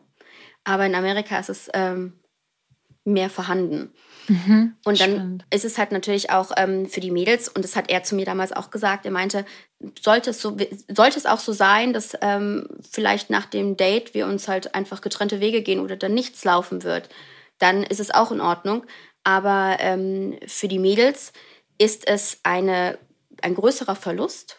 Aber 0.65 0.85
in 0.85 0.95
Amerika 0.95 1.39
ist 1.39 1.49
es 1.49 1.71
ähm, 1.73 2.15
mehr 3.05 3.31
vorhanden. 3.31 3.93
Mhm, 4.29 4.75
und 4.85 5.01
dann 5.01 5.13
spannend. 5.13 5.45
ist 5.51 5.65
es 5.65 5.79
halt 5.79 5.93
natürlich 5.93 6.31
auch 6.31 6.53
ähm, 6.57 6.89
für 6.89 7.01
die 7.01 7.11
Mädels, 7.11 7.49
und 7.49 7.65
das 7.65 7.77
hat 7.77 7.91
er 7.91 8.03
zu 8.03 8.15
mir 8.15 8.25
damals 8.25 8.53
auch 8.53 8.71
gesagt, 8.71 9.05
er 9.05 9.13
meinte, 9.13 9.45
sollte 10.01 10.31
es, 10.31 10.41
so, 10.41 10.57
sollte 10.89 11.19
es 11.19 11.27
auch 11.27 11.39
so 11.39 11.53
sein, 11.53 11.93
dass 11.93 12.17
ähm, 12.21 12.69
vielleicht 12.91 13.31
nach 13.31 13.47
dem 13.47 13.77
Date 13.77 14.15
wir 14.15 14.27
uns 14.27 14.49
halt 14.49 14.75
einfach 14.75 15.01
getrennte 15.01 15.41
Wege 15.41 15.63
gehen 15.63 15.81
oder 15.81 15.97
dann 15.97 16.15
nichts 16.15 16.45
laufen 16.45 16.83
wird, 16.83 17.09
dann 17.59 17.83
ist 17.83 18.01
es 18.01 18.11
auch 18.11 18.33
in 18.33 18.41
Ordnung. 18.41 18.85
Aber 19.25 19.77
ähm, 19.81 20.39
für 20.47 20.69
die 20.69 20.79
Mädels 20.79 21.33
ist 21.79 22.07
es 22.07 22.41
eine, 22.43 22.99
ein 23.43 23.55
größerer 23.55 23.97
Verlust, 23.97 24.59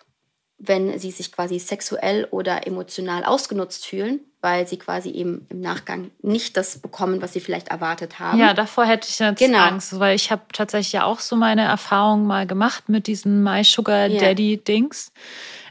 wenn 0.60 0.98
sie 0.98 1.12
sich 1.12 1.32
quasi 1.32 1.60
sexuell 1.60 2.28
oder 2.32 2.66
emotional 2.66 3.24
ausgenutzt 3.24 3.86
fühlen, 3.86 4.22
weil 4.42 4.68
sie 4.68 4.78
quasi 4.78 5.10
eben 5.12 5.46
im 5.50 5.62
Nachgang 5.62 6.10
nicht 6.22 6.58
das 6.58 6.80
bekommen, 6.80 7.22
was 7.22 7.34
sie 7.34 7.40
vielleicht 7.40 7.68
erwartet 7.68 8.20
haben. 8.20 8.40
Ja, 8.40 8.54
davor 8.54 8.86
hätte 8.86 9.08
ich 9.08 9.20
jetzt 9.20 9.40
genau. 9.40 9.60
Angst, 9.60 10.00
weil 10.00 10.16
ich 10.16 10.32
habe 10.32 10.44
tatsächlich 10.54 10.94
ja 10.94 11.04
auch 11.04 11.20
so 11.20 11.36
meine 11.36 11.62
Erfahrungen 11.64 12.26
mal 12.26 12.48
gemacht 12.48 12.90
mit 12.90 13.06
diesen 13.06 13.44
My 13.44 13.64
Sugar 13.64 14.10
Daddy 14.10 14.58
Dings, 14.58 15.12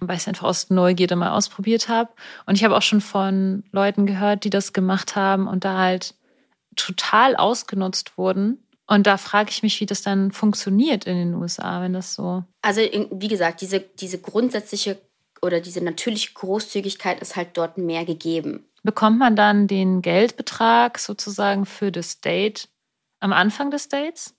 weil 0.01 0.17
ich 0.17 0.23
es 0.23 0.29
einfach 0.29 0.47
aus 0.47 0.71
Neugierde 0.71 1.17
mal 1.17 1.31
ausprobiert 1.31 1.89
habe. 1.89 2.11
Und 2.45 2.55
ich 2.55 2.65
habe 2.65 2.77
auch 2.77 2.83
schon 2.83 3.01
von 3.01 3.65
Leuten 3.73 4.07
gehört, 4.07 4.45
die 4.45 4.51
das 4.51 4.73
gemacht 4.73 5.17
haben 5.17 5.49
und 5.49 5.65
da 5.65 5.79
halt 5.79 6.15
total 6.77 7.35
ausgenutzt 7.35 8.19
wurden 8.19 8.66
und 8.89 9.07
da 9.07 9.17
frage 9.17 9.51
ich 9.51 9.63
mich, 9.63 9.81
wie 9.81 9.87
das 9.87 10.03
dann 10.03 10.31
funktioniert 10.31 11.07
in 11.07 11.17
den 11.17 11.35
USA, 11.35 11.81
wenn 11.83 11.93
das 11.93 12.15
so. 12.15 12.45
Also, 12.63 12.81
wie 12.81 13.29
gesagt, 13.29 13.61
diese, 13.61 13.81
diese 13.81 14.19
grundsätzliche 14.21 14.99
oder 15.43 15.61
diese 15.61 15.83
natürliche 15.83 16.33
Großzügigkeit 16.35 17.21
ist 17.21 17.37
halt 17.37 17.51
dort 17.55 17.79
mehr 17.79 18.05
gegeben. 18.05 18.69
Bekommt 18.83 19.19
man 19.19 19.35
dann 19.35 19.67
den 19.67 20.03
Geldbetrag 20.03 20.99
sozusagen 20.99 21.67
für 21.67 21.91
das 21.91 22.21
Date 22.21 22.69
am 23.21 23.33
Anfang 23.33 23.71
des 23.71 23.89
Dates? 23.89 24.35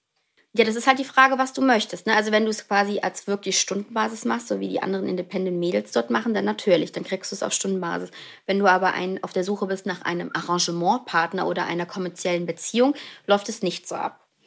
Ja, 0.54 0.64
das 0.64 0.76
ist 0.76 0.88
halt 0.88 0.98
die 0.98 1.04
Frage, 1.04 1.38
was 1.38 1.54
du 1.54 1.62
möchtest. 1.62 2.08
Ne? 2.08 2.16
Also 2.16 2.32
wenn 2.32 2.46
du 2.46 2.50
es 2.50 2.68
quasi 2.68 3.00
als 3.00 3.28
wirklich 3.28 3.60
Stundenbasis 3.60 4.26
machst, 4.26 4.48
so 4.48 4.60
wie 4.60 4.70
die 4.70 4.82
anderen 4.82 5.08
Independent 5.08 5.60
Mädels 5.60 5.92
dort 5.92 6.10
machen, 6.10 6.34
dann 6.34 6.46
natürlich, 6.46 6.92
dann 6.92 7.04
kriegst 7.04 7.32
du 7.32 7.36
es 7.36 7.44
auf 7.44 7.54
Stundenbasis. 7.54 8.10
Wenn 8.48 8.58
du 8.58 8.66
aber 8.66 8.94
ein, 8.94 9.24
auf 9.24 9.34
der 9.34 9.44
Suche 9.44 9.68
bist 9.68 9.86
nach 9.86 10.02
einem 10.02 10.32
Arrangementpartner 10.34 11.46
oder 11.46 11.66
einer 11.66 11.86
kommerziellen 11.86 12.46
Beziehung, 12.46 12.96
läuft 13.28 13.50
es 13.50 13.62
nicht 13.62 13.88
so 13.88 13.96
ab. 13.96 14.27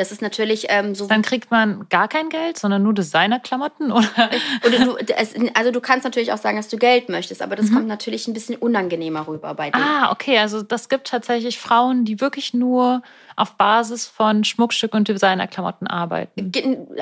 Das 0.00 0.12
ist 0.12 0.22
natürlich 0.22 0.68
ähm, 0.70 0.94
so. 0.94 1.06
Dann 1.08 1.20
kriegt 1.20 1.50
man 1.50 1.86
gar 1.90 2.08
kein 2.08 2.30
Geld, 2.30 2.58
sondern 2.58 2.82
nur 2.82 2.94
Designerklamotten 2.94 3.92
oder? 3.92 4.30
oder 4.66 4.78
du, 4.78 4.96
also 5.52 5.70
du 5.72 5.80
kannst 5.82 6.04
natürlich 6.04 6.32
auch 6.32 6.38
sagen, 6.38 6.56
dass 6.56 6.68
du 6.68 6.78
Geld 6.78 7.10
möchtest, 7.10 7.42
aber 7.42 7.54
das 7.54 7.66
mhm. 7.66 7.74
kommt 7.74 7.86
natürlich 7.86 8.26
ein 8.26 8.32
bisschen 8.32 8.56
unangenehmer 8.56 9.28
rüber 9.28 9.52
bei 9.52 9.68
dir. 9.68 9.78
Ah, 9.78 10.10
okay. 10.10 10.38
Also 10.38 10.62
das 10.62 10.88
gibt 10.88 11.08
tatsächlich 11.08 11.58
Frauen, 11.58 12.06
die 12.06 12.18
wirklich 12.18 12.54
nur 12.54 13.02
auf 13.36 13.56
Basis 13.56 14.06
von 14.06 14.44
Schmuckstück 14.44 14.94
und 14.94 15.08
Designerklamotten 15.08 15.86
arbeiten. 15.86 16.52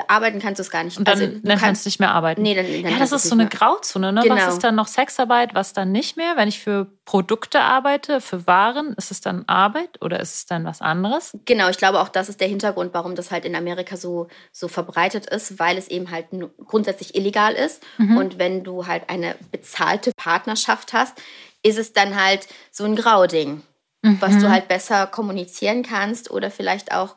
Arbeiten 0.07 0.39
kannst 0.39 0.59
du 0.59 0.63
es 0.63 0.71
gar 0.71 0.83
nicht. 0.83 0.97
Und 0.97 1.07
dann 1.07 1.19
also, 1.19 1.37
nennt 1.43 1.61
man 1.61 1.71
es 1.71 1.85
nicht 1.85 1.99
mehr 1.99 2.11
arbeiten. 2.11 2.41
Nee, 2.41 2.55
dann, 2.55 2.65
dann 2.65 2.93
ja, 2.93 2.97
das 2.97 3.11
ist 3.11 3.23
so 3.23 3.35
eine 3.35 3.43
mehr. 3.43 3.49
Grauzone. 3.49 4.11
Ne? 4.11 4.21
Genau. 4.23 4.35
Was 4.35 4.53
ist 4.53 4.63
dann 4.63 4.75
noch 4.75 4.87
Sexarbeit, 4.87 5.53
was 5.53 5.73
dann 5.73 5.91
nicht 5.91 6.17
mehr? 6.17 6.37
Wenn 6.37 6.47
ich 6.47 6.59
für 6.59 6.87
Produkte 7.05 7.61
arbeite, 7.61 8.21
für 8.21 8.47
Waren, 8.47 8.93
ist 8.93 9.11
es 9.11 9.19
dann 9.19 9.43
Arbeit 9.47 10.01
oder 10.01 10.19
ist 10.19 10.35
es 10.35 10.45
dann 10.45 10.63
was 10.63 10.81
anderes? 10.81 11.37
Genau, 11.45 11.69
ich 11.69 11.77
glaube 11.77 11.99
auch, 11.99 12.09
das 12.09 12.29
ist 12.29 12.39
der 12.39 12.47
Hintergrund, 12.47 12.88
warum 12.93 13.15
das 13.15 13.31
halt 13.31 13.45
in 13.45 13.55
Amerika 13.55 13.97
so, 13.97 14.27
so 14.51 14.67
verbreitet 14.67 15.25
ist, 15.27 15.59
weil 15.59 15.77
es 15.77 15.87
eben 15.87 16.11
halt 16.11 16.27
grundsätzlich 16.65 17.15
illegal 17.15 17.53
ist. 17.53 17.83
Mhm. 17.97 18.17
Und 18.17 18.39
wenn 18.39 18.63
du 18.63 18.87
halt 18.87 19.09
eine 19.09 19.35
bezahlte 19.51 20.11
Partnerschaft 20.15 20.93
hast, 20.93 21.21
ist 21.63 21.77
es 21.77 21.93
dann 21.93 22.21
halt 22.21 22.47
so 22.71 22.85
ein 22.85 22.95
Grauding 22.95 23.63
mhm. 24.01 24.17
was 24.19 24.37
du 24.37 24.47
mhm. 24.47 24.51
halt 24.51 24.67
besser 24.67 25.07
kommunizieren 25.07 25.83
kannst 25.83 26.31
oder 26.31 26.51
vielleicht 26.51 26.93
auch, 26.93 27.15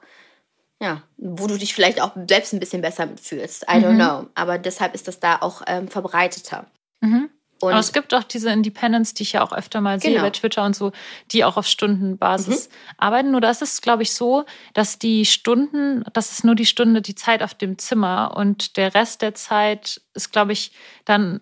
ja, 0.81 1.03
wo 1.17 1.47
du 1.47 1.57
dich 1.57 1.75
vielleicht 1.75 2.01
auch 2.01 2.13
selbst 2.29 2.53
ein 2.53 2.61
bisschen 2.61 2.83
besser 2.83 3.07
mitfühlst. 3.07 3.65
I 3.65 3.77
don't 3.77 3.93
mhm. 3.93 3.99
know. 3.99 4.27
Aber 4.35 4.59
deshalb 4.59 4.95
ist 4.95 5.09
das 5.09 5.21
da 5.21 5.39
auch 5.41 5.63
ähm, 5.67 5.89
verbreiteter. 5.89 6.67
Mhm. 7.01 7.31
Aber 7.71 7.79
es 7.79 7.93
gibt 7.93 8.15
auch 8.15 8.25
diese 8.25 8.51
Independents, 8.51 9.15
die 9.15 9.23
ich 9.23 9.33
ja 9.33 9.43
auch 9.43 9.53
öfter 9.53 9.81
mal 9.81 10.01
sehe 10.01 10.13
genau. 10.13 10.25
bei 10.25 10.31
Twitter 10.31 10.65
und 10.65 10.75
so, 10.75 10.93
die 11.31 11.45
auch 11.45 11.57
auf 11.57 11.67
Stundenbasis 11.67 12.69
mhm. 12.69 12.75
arbeiten. 12.99 13.31
Nur 13.31 13.41
das 13.41 13.63
ist, 13.63 13.83
glaube 13.83 14.03
ich, 14.03 14.13
so, 14.15 14.45
dass 14.75 14.99
die 14.99 15.25
Stunden, 15.25 16.05
das 16.13 16.33
ist 16.33 16.45
nur 16.45 16.55
die 16.55 16.67
Stunde, 16.67 17.03
die 17.03 17.15
Zeit 17.15 17.43
auf 17.43 17.55
dem 17.55 17.79
Zimmer 17.79 18.35
und 18.37 18.77
der 18.77 18.95
Rest 18.95 19.23
der 19.23 19.35
Zeit 19.35 20.01
ist, 20.15 20.33
glaube 20.33 20.53
ich, 20.53 20.73
dann 21.05 21.41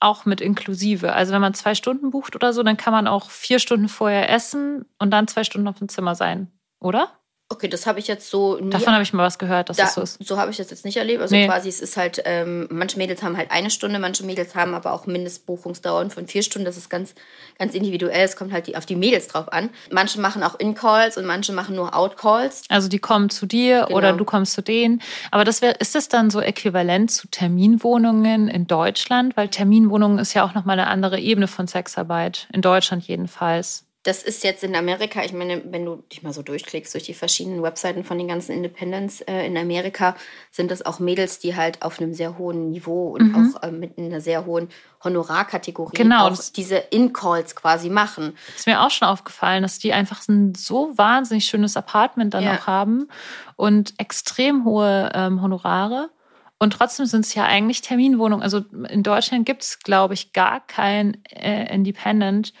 auch 0.00 0.24
mit 0.24 0.40
inklusive. 0.40 1.12
Also 1.12 1.32
wenn 1.32 1.40
man 1.40 1.54
zwei 1.54 1.74
Stunden 1.74 2.10
bucht 2.10 2.36
oder 2.36 2.52
so, 2.52 2.62
dann 2.62 2.76
kann 2.76 2.92
man 2.92 3.06
auch 3.06 3.30
vier 3.30 3.58
Stunden 3.58 3.88
vorher 3.88 4.30
essen 4.30 4.84
und 4.98 5.10
dann 5.10 5.26
zwei 5.26 5.44
Stunden 5.44 5.68
auf 5.68 5.78
dem 5.78 5.88
Zimmer 5.88 6.14
sein, 6.14 6.50
oder? 6.80 7.10
Okay, 7.48 7.68
das 7.68 7.86
habe 7.86 8.00
ich 8.00 8.08
jetzt 8.08 8.28
so 8.28 8.56
nie. 8.56 8.70
Davon 8.70 8.92
habe 8.92 9.04
ich 9.04 9.12
mal 9.12 9.22
was 9.22 9.38
gehört, 9.38 9.68
dass 9.68 9.76
da, 9.76 9.84
das 9.84 9.94
so 9.94 10.00
ist. 10.00 10.26
So 10.26 10.36
habe 10.36 10.50
ich 10.50 10.56
das 10.56 10.68
jetzt 10.70 10.84
nicht 10.84 10.96
erlebt. 10.96 11.22
Also 11.22 11.36
nee. 11.36 11.46
quasi, 11.46 11.68
es 11.68 11.80
ist 11.80 11.96
halt, 11.96 12.20
ähm, 12.24 12.66
manche 12.70 12.98
Mädels 12.98 13.22
haben 13.22 13.36
halt 13.36 13.52
eine 13.52 13.70
Stunde, 13.70 14.00
manche 14.00 14.24
Mädels 14.24 14.56
haben 14.56 14.74
aber 14.74 14.92
auch 14.92 15.06
Mindestbuchungsdauern 15.06 16.10
von 16.10 16.26
vier 16.26 16.42
Stunden. 16.42 16.66
Das 16.66 16.76
ist 16.76 16.90
ganz, 16.90 17.14
ganz 17.56 17.74
individuell. 17.74 18.24
Es 18.24 18.34
kommt 18.34 18.52
halt 18.52 18.66
die, 18.66 18.76
auf 18.76 18.84
die 18.84 18.96
Mädels 18.96 19.28
drauf 19.28 19.52
an. 19.52 19.70
Manche 19.92 20.20
machen 20.20 20.42
auch 20.42 20.58
In-Calls 20.58 21.18
und 21.18 21.24
manche 21.24 21.52
machen 21.52 21.76
nur 21.76 21.94
Out-Calls. 21.94 22.64
Also 22.68 22.88
die 22.88 22.98
kommen 22.98 23.30
zu 23.30 23.46
dir 23.46 23.84
genau. 23.86 23.98
oder 23.98 24.12
du 24.12 24.24
kommst 24.24 24.52
zu 24.52 24.60
denen. 24.60 25.00
Aber 25.30 25.44
das 25.44 25.62
wär, 25.62 25.80
ist 25.80 25.94
das 25.94 26.08
dann 26.08 26.30
so 26.30 26.40
äquivalent 26.40 27.12
zu 27.12 27.28
Terminwohnungen 27.28 28.48
in 28.48 28.66
Deutschland? 28.66 29.36
Weil 29.36 29.50
Terminwohnungen 29.50 30.18
ist 30.18 30.34
ja 30.34 30.44
auch 30.44 30.54
nochmal 30.54 30.80
eine 30.80 30.88
andere 30.88 31.20
Ebene 31.20 31.46
von 31.46 31.68
Sexarbeit. 31.68 32.48
In 32.52 32.60
Deutschland 32.60 33.06
jedenfalls. 33.06 33.85
Das 34.06 34.22
ist 34.22 34.44
jetzt 34.44 34.62
in 34.62 34.76
Amerika, 34.76 35.24
ich 35.24 35.32
meine, 35.32 35.62
wenn 35.72 35.84
du 35.84 35.96
dich 36.12 36.22
mal 36.22 36.32
so 36.32 36.42
durchklickst 36.42 36.94
durch 36.94 37.02
die 37.02 37.14
verschiedenen 37.14 37.64
Webseiten 37.64 38.04
von 38.04 38.16
den 38.18 38.28
ganzen 38.28 38.52
Independents 38.52 39.20
äh, 39.22 39.44
in 39.44 39.56
Amerika, 39.56 40.14
sind 40.52 40.70
das 40.70 40.86
auch 40.86 41.00
Mädels, 41.00 41.40
die 41.40 41.56
halt 41.56 41.82
auf 41.82 42.00
einem 42.00 42.14
sehr 42.14 42.38
hohen 42.38 42.70
Niveau 42.70 43.08
und 43.14 43.32
mhm. 43.32 43.34
auch 43.56 43.62
äh, 43.64 43.72
mit 43.72 43.98
einer 43.98 44.20
sehr 44.20 44.46
hohen 44.46 44.68
Honorarkategorie 45.02 45.96
genau, 45.96 46.28
auch 46.28 46.36
diese 46.54 46.76
In-Calls 46.76 47.56
quasi 47.56 47.90
machen. 47.90 48.36
Ist 48.54 48.68
mir 48.68 48.80
auch 48.80 48.90
schon 48.90 49.08
aufgefallen, 49.08 49.62
dass 49.62 49.80
die 49.80 49.92
einfach 49.92 50.26
ein 50.28 50.54
so 50.54 50.96
wahnsinnig 50.96 51.46
schönes 51.46 51.76
Apartment 51.76 52.32
dann 52.32 52.44
ja. 52.44 52.58
auch 52.58 52.68
haben 52.68 53.08
und 53.56 53.94
extrem 53.98 54.64
hohe 54.64 55.10
ähm, 55.14 55.42
Honorare. 55.42 56.10
Und 56.58 56.74
trotzdem 56.74 57.06
sind 57.06 57.24
es 57.24 57.34
ja 57.34 57.44
eigentlich 57.44 57.80
Terminwohnungen. 57.80 58.42
Also 58.42 58.60
in 58.88 59.02
Deutschland 59.02 59.46
gibt 59.46 59.62
es, 59.62 59.80
glaube 59.80 60.14
ich, 60.14 60.32
gar 60.32 60.64
kein 60.64 61.22
äh, 61.24 61.74
Independent, 61.74 62.52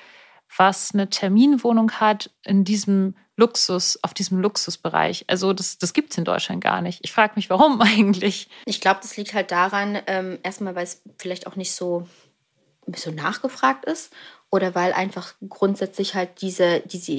was 0.56 0.92
eine 0.94 1.10
Terminwohnung 1.10 1.92
hat 1.92 2.30
in 2.44 2.64
diesem 2.64 3.14
Luxus, 3.36 3.98
auf 4.02 4.14
diesem 4.14 4.40
Luxusbereich. 4.40 5.24
Also 5.28 5.52
das, 5.52 5.76
das 5.78 5.92
gibt 5.92 6.12
es 6.12 6.18
in 6.18 6.24
Deutschland 6.24 6.62
gar 6.62 6.80
nicht. 6.80 7.00
Ich 7.02 7.12
frage 7.12 7.34
mich, 7.36 7.50
warum 7.50 7.80
eigentlich? 7.80 8.48
Ich 8.64 8.80
glaube, 8.80 9.00
das 9.02 9.16
liegt 9.16 9.34
halt 9.34 9.50
daran, 9.50 9.98
ähm, 10.06 10.38
erstmal, 10.42 10.74
weil 10.74 10.84
es 10.84 11.02
vielleicht 11.18 11.46
auch 11.46 11.56
nicht 11.56 11.74
so, 11.74 12.08
so 12.94 13.10
nachgefragt 13.10 13.84
ist 13.84 14.12
oder 14.50 14.74
weil 14.74 14.92
einfach 14.92 15.34
grundsätzlich 15.48 16.14
halt 16.14 16.40
diese, 16.40 16.80
diese, 16.80 17.12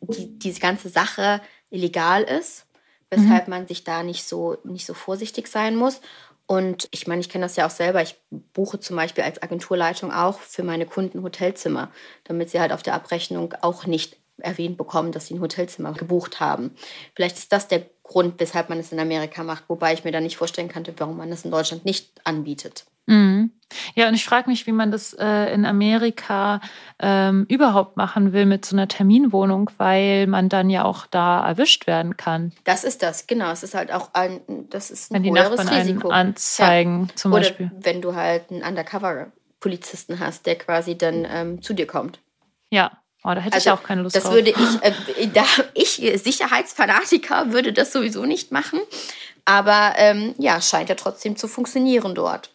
die, 0.00 0.38
diese 0.38 0.60
ganze 0.60 0.88
Sache 0.88 1.40
illegal 1.70 2.22
ist, 2.22 2.66
weshalb 3.10 3.48
mhm. 3.48 3.50
man 3.50 3.66
sich 3.66 3.82
da 3.82 4.02
nicht 4.02 4.24
so, 4.24 4.58
nicht 4.64 4.86
so 4.86 4.94
vorsichtig 4.94 5.48
sein 5.48 5.74
muss. 5.74 6.00
Und 6.46 6.88
ich 6.92 7.06
meine, 7.06 7.20
ich 7.20 7.28
kenne 7.28 7.44
das 7.44 7.56
ja 7.56 7.66
auch 7.66 7.70
selber. 7.70 8.02
Ich 8.02 8.16
buche 8.30 8.78
zum 8.78 8.96
Beispiel 8.96 9.24
als 9.24 9.42
Agenturleitung 9.42 10.12
auch 10.12 10.38
für 10.38 10.62
meine 10.62 10.86
Kunden 10.86 11.22
Hotelzimmer, 11.22 11.90
damit 12.24 12.50
sie 12.50 12.60
halt 12.60 12.72
auf 12.72 12.82
der 12.82 12.94
Abrechnung 12.94 13.54
auch 13.62 13.86
nicht 13.86 14.16
erwähnt 14.38 14.76
bekommen, 14.76 15.12
dass 15.12 15.26
sie 15.26 15.34
ein 15.34 15.40
Hotelzimmer 15.40 15.92
gebucht 15.92 16.40
haben. 16.40 16.74
Vielleicht 17.14 17.38
ist 17.38 17.52
das 17.52 17.68
der 17.68 17.86
Grund, 18.02 18.38
weshalb 18.38 18.68
man 18.68 18.78
es 18.78 18.92
in 18.92 19.00
Amerika 19.00 19.42
macht, 19.42 19.64
wobei 19.68 19.94
ich 19.94 20.04
mir 20.04 20.12
da 20.12 20.20
nicht 20.20 20.36
vorstellen 20.36 20.68
könnte, 20.68 20.94
warum 20.98 21.16
man 21.16 21.30
das 21.30 21.44
in 21.44 21.50
Deutschland 21.50 21.84
nicht 21.84 22.10
anbietet. 22.24 22.84
Mhm. 23.06 23.52
Ja, 23.94 24.08
und 24.08 24.14
ich 24.14 24.24
frage 24.24 24.48
mich, 24.48 24.66
wie 24.66 24.72
man 24.72 24.90
das 24.92 25.12
äh, 25.14 25.52
in 25.52 25.64
Amerika 25.64 26.60
ähm, 27.00 27.46
überhaupt 27.48 27.96
machen 27.96 28.32
will 28.32 28.46
mit 28.46 28.64
so 28.64 28.76
einer 28.76 28.86
Terminwohnung, 28.86 29.70
weil 29.76 30.26
man 30.28 30.48
dann 30.48 30.70
ja 30.70 30.84
auch 30.84 31.06
da 31.06 31.46
erwischt 31.46 31.86
werden 31.86 32.16
kann. 32.16 32.52
Das 32.64 32.84
ist 32.84 33.02
das, 33.02 33.26
genau. 33.26 33.50
Es 33.50 33.62
ist 33.64 33.74
halt 33.74 33.92
auch 33.92 34.10
ein, 34.14 34.40
das 34.70 34.90
ist 34.90 35.10
ein 35.10 35.16
wenn 35.16 35.22
die 35.24 35.30
Nachbarn 35.32 35.68
Risiko. 35.68 36.10
anzeigen, 36.10 37.06
ja. 37.08 37.16
zum 37.16 37.32
Oder 37.32 37.40
Beispiel. 37.42 37.70
wenn 37.74 38.00
du 38.02 38.14
halt 38.14 38.50
einen 38.50 38.62
Undercover-Polizisten 38.62 40.20
hast, 40.20 40.46
der 40.46 40.56
quasi 40.56 40.96
dann 40.96 41.26
ähm, 41.28 41.62
zu 41.62 41.74
dir 41.74 41.86
kommt. 41.86 42.20
Ja, 42.70 42.92
Oh, 43.26 43.34
da 43.34 43.40
hätte 43.40 43.54
also, 43.54 43.70
ich 43.70 43.72
auch 43.72 43.82
keine 43.82 44.02
Lust 44.02 44.14
das 44.14 44.22
drauf. 44.22 44.34
würde 44.34 44.50
ich, 44.50 44.56
äh, 44.82 45.26
da 45.32 45.44
ich 45.74 46.00
Sicherheitsfanatiker 46.22 47.52
würde 47.52 47.72
das 47.72 47.92
sowieso 47.92 48.24
nicht 48.24 48.52
machen. 48.52 48.80
Aber 49.44 49.94
ähm, 49.96 50.34
ja, 50.38 50.60
scheint 50.60 50.88
ja 50.88 50.96
trotzdem 50.96 51.36
zu 51.36 51.46
funktionieren 51.46 52.16
dort. 52.16 52.50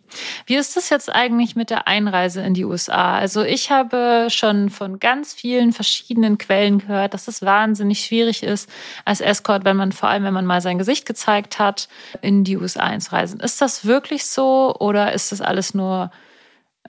Wie 0.46 0.56
ist 0.56 0.76
das 0.76 0.90
jetzt 0.90 1.10
eigentlich 1.10 1.56
mit 1.56 1.70
der 1.70 1.88
Einreise 1.88 2.42
in 2.42 2.54
die 2.54 2.66
USA? 2.66 3.18
Also 3.18 3.44
ich 3.44 3.72
habe 3.72 4.28
schon 4.30 4.70
von 4.70 5.00
ganz 5.00 5.34
vielen 5.34 5.72
verschiedenen 5.72 6.38
Quellen 6.38 6.80
gehört, 6.80 7.14
dass 7.14 7.30
es 7.30 7.42
wahnsinnig 7.42 8.06
schwierig 8.06 8.44
ist, 8.44 8.70
als 9.06 9.22
Escort, 9.22 9.64
wenn 9.64 9.78
man 9.78 9.94
vor 9.94 10.10
allem, 10.10 10.26
wenn 10.26 10.34
man 10.34 10.46
mal 10.46 10.60
sein 10.60 10.78
Gesicht 10.78 11.06
gezeigt 11.06 11.60
hat, 11.60 11.88
in 12.22 12.44
die 12.44 12.58
USA 12.58 12.82
einzureisen. 12.82 13.40
Ist 13.40 13.62
das 13.62 13.86
wirklich 13.86 14.26
so 14.26 14.76
oder 14.78 15.14
ist 15.14 15.32
das 15.32 15.40
alles 15.40 15.74
nur 15.74 16.12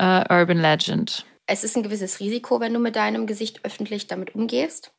äh, 0.01 0.25
Urban 0.29 0.59
Legend? 0.59 1.25
Es 1.47 1.65
ist 1.65 1.77
ein 1.77 1.83
gewisses 1.83 2.21
Risiko, 2.21 2.61
wenn 2.61 2.73
du 2.73 2.79
mit 2.79 2.97
deinem 2.97 3.27
Gesicht 3.27 3.65
öffentlich 3.65 4.07
damit 4.07 4.35
umgehst. 4.35 4.93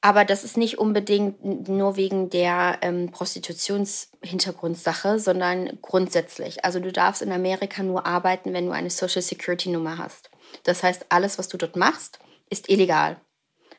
Aber 0.00 0.24
das 0.24 0.44
ist 0.44 0.56
nicht 0.56 0.78
unbedingt 0.78 1.68
nur 1.68 1.96
wegen 1.96 2.30
der 2.30 2.78
ähm, 2.80 3.10
Prostitutionshintergrundsache, 3.10 5.18
sondern 5.18 5.78
grundsätzlich. 5.82 6.64
Also 6.64 6.80
du 6.80 6.90
darfst 6.90 7.20
in 7.20 7.32
Amerika 7.32 7.82
nur 7.82 8.06
arbeiten, 8.06 8.54
wenn 8.54 8.66
du 8.66 8.72
eine 8.72 8.90
Social 8.90 9.22
Security 9.22 9.68
Nummer 9.68 9.98
hast. 9.98 10.30
Das 10.64 10.82
heißt, 10.82 11.06
alles, 11.10 11.38
was 11.38 11.48
du 11.48 11.58
dort 11.58 11.76
machst, 11.76 12.18
ist 12.48 12.70
illegal. 12.70 13.20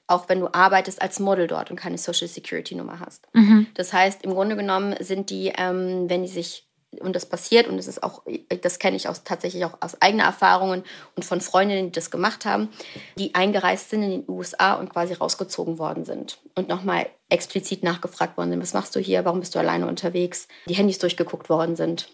Auch 0.06 0.30
wenn 0.30 0.42
du 0.42 0.54
arbeitest 0.54 1.02
als 1.02 1.20
Model 1.20 1.48
dort 1.48 1.72
und 1.72 1.78
keine 1.78 1.98
Social 1.98 2.28
Security 2.28 2.76
Nummer 2.76 3.00
hast. 3.00 3.28
Mhm. 3.34 3.66
Das 3.74 3.92
heißt, 3.92 4.24
im 4.24 4.32
Grunde 4.32 4.56
genommen 4.56 4.96
sind 5.00 5.32
die, 5.32 5.52
ähm, 5.58 6.08
wenn 6.08 6.22
die 6.22 6.30
sich 6.30 6.71
und 7.00 7.16
das 7.16 7.26
passiert 7.26 7.68
und 7.68 7.78
das 7.78 7.88
ist 7.88 8.04
auch, 8.04 8.24
das 8.62 8.80
kenne 8.80 8.98
ich 8.98 9.08
aus, 9.08 9.24
tatsächlich 9.24 9.64
auch 9.66 9.78
aus 9.80 10.02
eigener 10.02 10.26
Erfahrungen 10.26 10.84
und 11.16 11.24
von 11.24 11.40
Freundinnen, 11.40 11.88
die 11.88 11.92
das 11.92 12.12
gemacht 12.12 12.46
haben, 12.46 12.70
die 13.18 13.34
eingereist 13.34 13.90
sind 13.90 14.04
in 14.04 14.12
den 14.12 14.24
USA 14.28 14.74
und 14.74 14.90
quasi 14.90 15.14
rausgezogen 15.14 15.80
worden 15.80 16.06
sind 16.06 16.40
und 16.56 16.68
nochmal 16.68 17.08
explizit 17.30 17.84
nachgefragt 17.84 18.38
worden 18.38 18.52
sind, 18.52 18.62
was 18.62 18.74
machst 18.74 18.96
du 18.96 19.00
hier, 19.00 19.24
warum 19.24 19.40
bist 19.40 19.56
du 19.56 19.60
alleine 19.60 19.88
unterwegs, 19.88 20.48
die 20.68 20.74
Handys 20.74 21.00
durchgeguckt 21.00 21.50
worden 21.50 21.76
sind. 21.76 22.10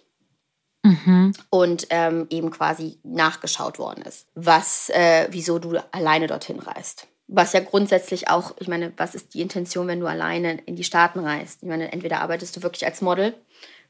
Mhm. 0.83 1.33
Und 1.49 1.87
ähm, 1.89 2.27
eben 2.29 2.51
quasi 2.51 2.99
nachgeschaut 3.03 3.79
worden 3.79 4.03
ist, 4.03 4.27
was, 4.35 4.89
äh, 4.89 5.27
wieso 5.31 5.59
du 5.59 5.77
alleine 5.91 6.27
dorthin 6.27 6.59
reist. 6.59 7.07
Was 7.27 7.51
ja 7.51 7.59
grundsätzlich 7.59 8.29
auch, 8.29 8.53
ich 8.59 8.69
meine, 8.69 8.93
was 8.95 9.13
ist 9.13 9.33
die 9.33 9.41
Intention, 9.41 9.87
wenn 9.87 9.99
du 9.99 10.07
alleine 10.07 10.61
in 10.65 10.77
die 10.77 10.85
Staaten 10.85 11.19
reist? 11.19 11.61
Ich 11.61 11.67
meine, 11.67 11.91
entweder 11.91 12.21
arbeitest 12.21 12.55
du 12.55 12.63
wirklich 12.63 12.85
als 12.85 13.01
Model 13.01 13.33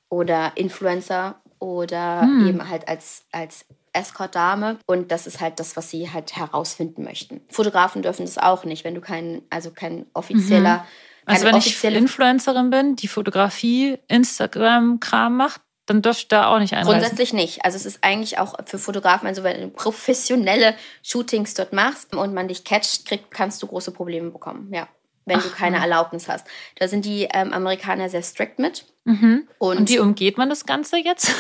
oder 0.10 0.54
Influencer 0.56 1.42
oder 1.60 2.22
hm. 2.22 2.48
eben 2.48 2.70
halt 2.70 2.88
als, 2.88 3.26
als 3.32 3.66
Escort-Dame. 3.94 4.78
Und 4.86 5.12
das 5.12 5.28
ist 5.28 5.42
halt 5.42 5.60
das, 5.60 5.76
was 5.76 5.90
sie 5.90 6.12
halt 6.12 6.36
herausfinden 6.36 7.04
möchten. 7.04 7.42
Fotografen 7.50 8.02
dürfen 8.02 8.26
das 8.26 8.38
auch 8.38 8.64
nicht, 8.64 8.84
wenn 8.84 8.96
du 8.96 9.02
kein, 9.02 9.42
also 9.50 9.72
kein 9.72 10.06
offizieller 10.14 10.78
mhm. 10.78 10.84
Also 11.28 11.46
wenn 11.46 11.58
ich 11.58 11.84
Influencerin 11.84 12.70
bin, 12.70 12.96
die 12.96 13.10
Fotografie, 13.10 13.98
Instagram-Kram 14.08 15.36
macht, 15.36 15.60
dann 15.86 16.02
dürfte 16.02 16.28
da 16.30 16.48
auch 16.48 16.60
nicht 16.60 16.74
einreisen. 16.74 17.00
Grundsätzlich 17.00 17.34
nicht. 17.34 17.66
Also 17.66 17.76
es 17.76 17.86
ist 17.86 18.00
eigentlich 18.02 18.40
auch 18.40 18.56
für 18.66 18.80
Fotografen, 18.80 19.28
also 19.28 19.44
wenn 19.44 19.60
du 19.60 19.68
professionelle 19.68 20.74
Shootings 21.04 21.54
dort 21.54 21.74
machst 21.74 22.16
und 22.16 22.34
man 22.34 22.48
dich 22.48 22.64
catcht, 22.64 23.06
krieg, 23.06 23.30
kannst 23.30 23.62
du 23.62 23.68
große 23.68 23.92
Probleme 23.92 24.32
bekommen. 24.32 24.74
Ja 24.74 24.88
wenn 25.28 25.38
Ach, 25.38 25.44
du 25.44 25.50
keine 25.50 25.78
Erlaubnis 25.78 26.28
hast. 26.28 26.48
Da 26.76 26.88
sind 26.88 27.06
die 27.06 27.28
ähm, 27.32 27.54
Amerikaner 27.54 28.10
sehr 28.10 28.24
strikt 28.24 28.60
mit. 28.60 28.86
Mhm. 29.04 29.48
Und, 29.58 29.78
und, 29.78 29.90
wie 29.90 30.00
umgeht 30.00 30.38
man 30.38 30.50
das 30.50 30.66
Ganze 30.66 30.98
jetzt? 30.98 31.34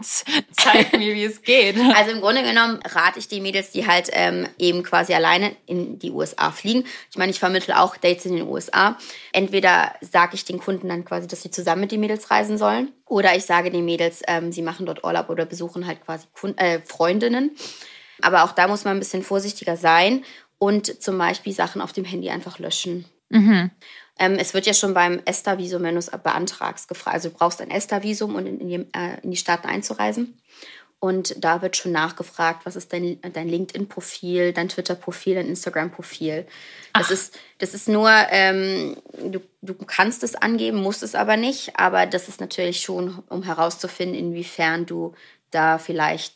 Zeig 0.52 0.92
mir, 0.98 1.14
wie 1.14 1.24
es 1.24 1.42
geht. 1.42 1.76
Also 1.94 2.12
im 2.12 2.20
Grunde 2.20 2.42
genommen 2.42 2.80
rate 2.84 3.18
ich 3.18 3.28
die 3.28 3.40
Mädels, 3.40 3.70
die 3.70 3.86
halt 3.86 4.10
ähm, 4.12 4.48
eben 4.58 4.82
quasi 4.82 5.14
alleine 5.14 5.54
in 5.66 5.98
die 5.98 6.10
USA 6.10 6.50
fliegen. 6.50 6.84
Ich 7.10 7.18
meine, 7.18 7.30
ich 7.30 7.38
vermittle 7.38 7.78
auch 7.78 7.96
Dates 7.96 8.26
in 8.26 8.36
den 8.36 8.48
USA. 8.48 8.96
Entweder 9.32 9.92
sage 10.00 10.34
ich 10.34 10.44
den 10.44 10.58
Kunden 10.58 10.88
dann 10.88 11.04
quasi, 11.04 11.28
dass 11.28 11.42
sie 11.42 11.50
zusammen 11.50 11.82
mit 11.82 11.92
den 11.92 12.00
Mädels 12.00 12.30
reisen 12.30 12.58
sollen. 12.58 12.92
Oder 13.06 13.36
ich 13.36 13.44
sage 13.44 13.70
den 13.70 13.84
Mädels, 13.84 14.22
ähm, 14.26 14.50
sie 14.50 14.62
machen 14.62 14.86
dort 14.86 15.04
Urlaub 15.04 15.30
oder 15.30 15.46
besuchen 15.46 15.86
halt 15.86 16.04
quasi 16.04 16.26
Kunden, 16.32 16.58
äh, 16.58 16.80
Freundinnen. 16.80 17.52
Aber 18.22 18.44
auch 18.44 18.52
da 18.52 18.66
muss 18.66 18.84
man 18.84 18.96
ein 18.96 19.00
bisschen 19.00 19.22
vorsichtiger 19.22 19.76
sein 19.76 20.24
und 20.58 21.02
zum 21.02 21.18
Beispiel 21.18 21.52
Sachen 21.52 21.80
auf 21.80 21.92
dem 21.92 22.04
Handy 22.04 22.30
einfach 22.30 22.58
löschen. 22.58 23.04
Mhm. 23.28 23.70
Ähm, 24.18 24.36
es 24.38 24.54
wird 24.54 24.66
ja 24.66 24.72
schon 24.72 24.94
beim 24.94 25.20
ESTA-Visum, 25.24 25.82
wenn 25.82 25.94
du 25.94 25.98
es 25.98 26.10
beantragst, 26.10 26.88
gefragt. 26.88 27.14
Also 27.14 27.28
du 27.28 27.34
brauchst 27.36 27.60
ein 27.60 27.70
ESTA-Visum, 27.70 28.34
um 28.34 28.46
in, 28.46 28.68
die, 28.68 28.86
äh, 28.96 29.20
in 29.22 29.30
die 29.30 29.36
Staaten 29.36 29.68
einzureisen. 29.68 30.38
Und 30.98 31.44
da 31.44 31.60
wird 31.60 31.76
schon 31.76 31.92
nachgefragt, 31.92 32.64
was 32.64 32.74
ist 32.74 32.92
dein, 32.92 33.20
dein 33.20 33.48
LinkedIn-Profil, 33.48 34.54
dein 34.54 34.70
Twitter-Profil, 34.70 35.34
dein 35.34 35.48
Instagram-Profil. 35.48 36.46
Das 36.94 37.10
ist, 37.10 37.38
das 37.58 37.74
ist 37.74 37.86
nur, 37.86 38.10
ähm, 38.30 38.96
du, 39.22 39.40
du 39.60 39.74
kannst 39.74 40.22
es 40.22 40.34
angeben, 40.34 40.82
musst 40.82 41.02
es 41.02 41.14
aber 41.14 41.36
nicht. 41.36 41.78
Aber 41.78 42.06
das 42.06 42.28
ist 42.28 42.40
natürlich 42.40 42.80
schon, 42.80 43.22
um 43.28 43.42
herauszufinden, 43.42 44.18
inwiefern 44.18 44.86
du 44.86 45.14
da 45.50 45.76
vielleicht 45.76 46.34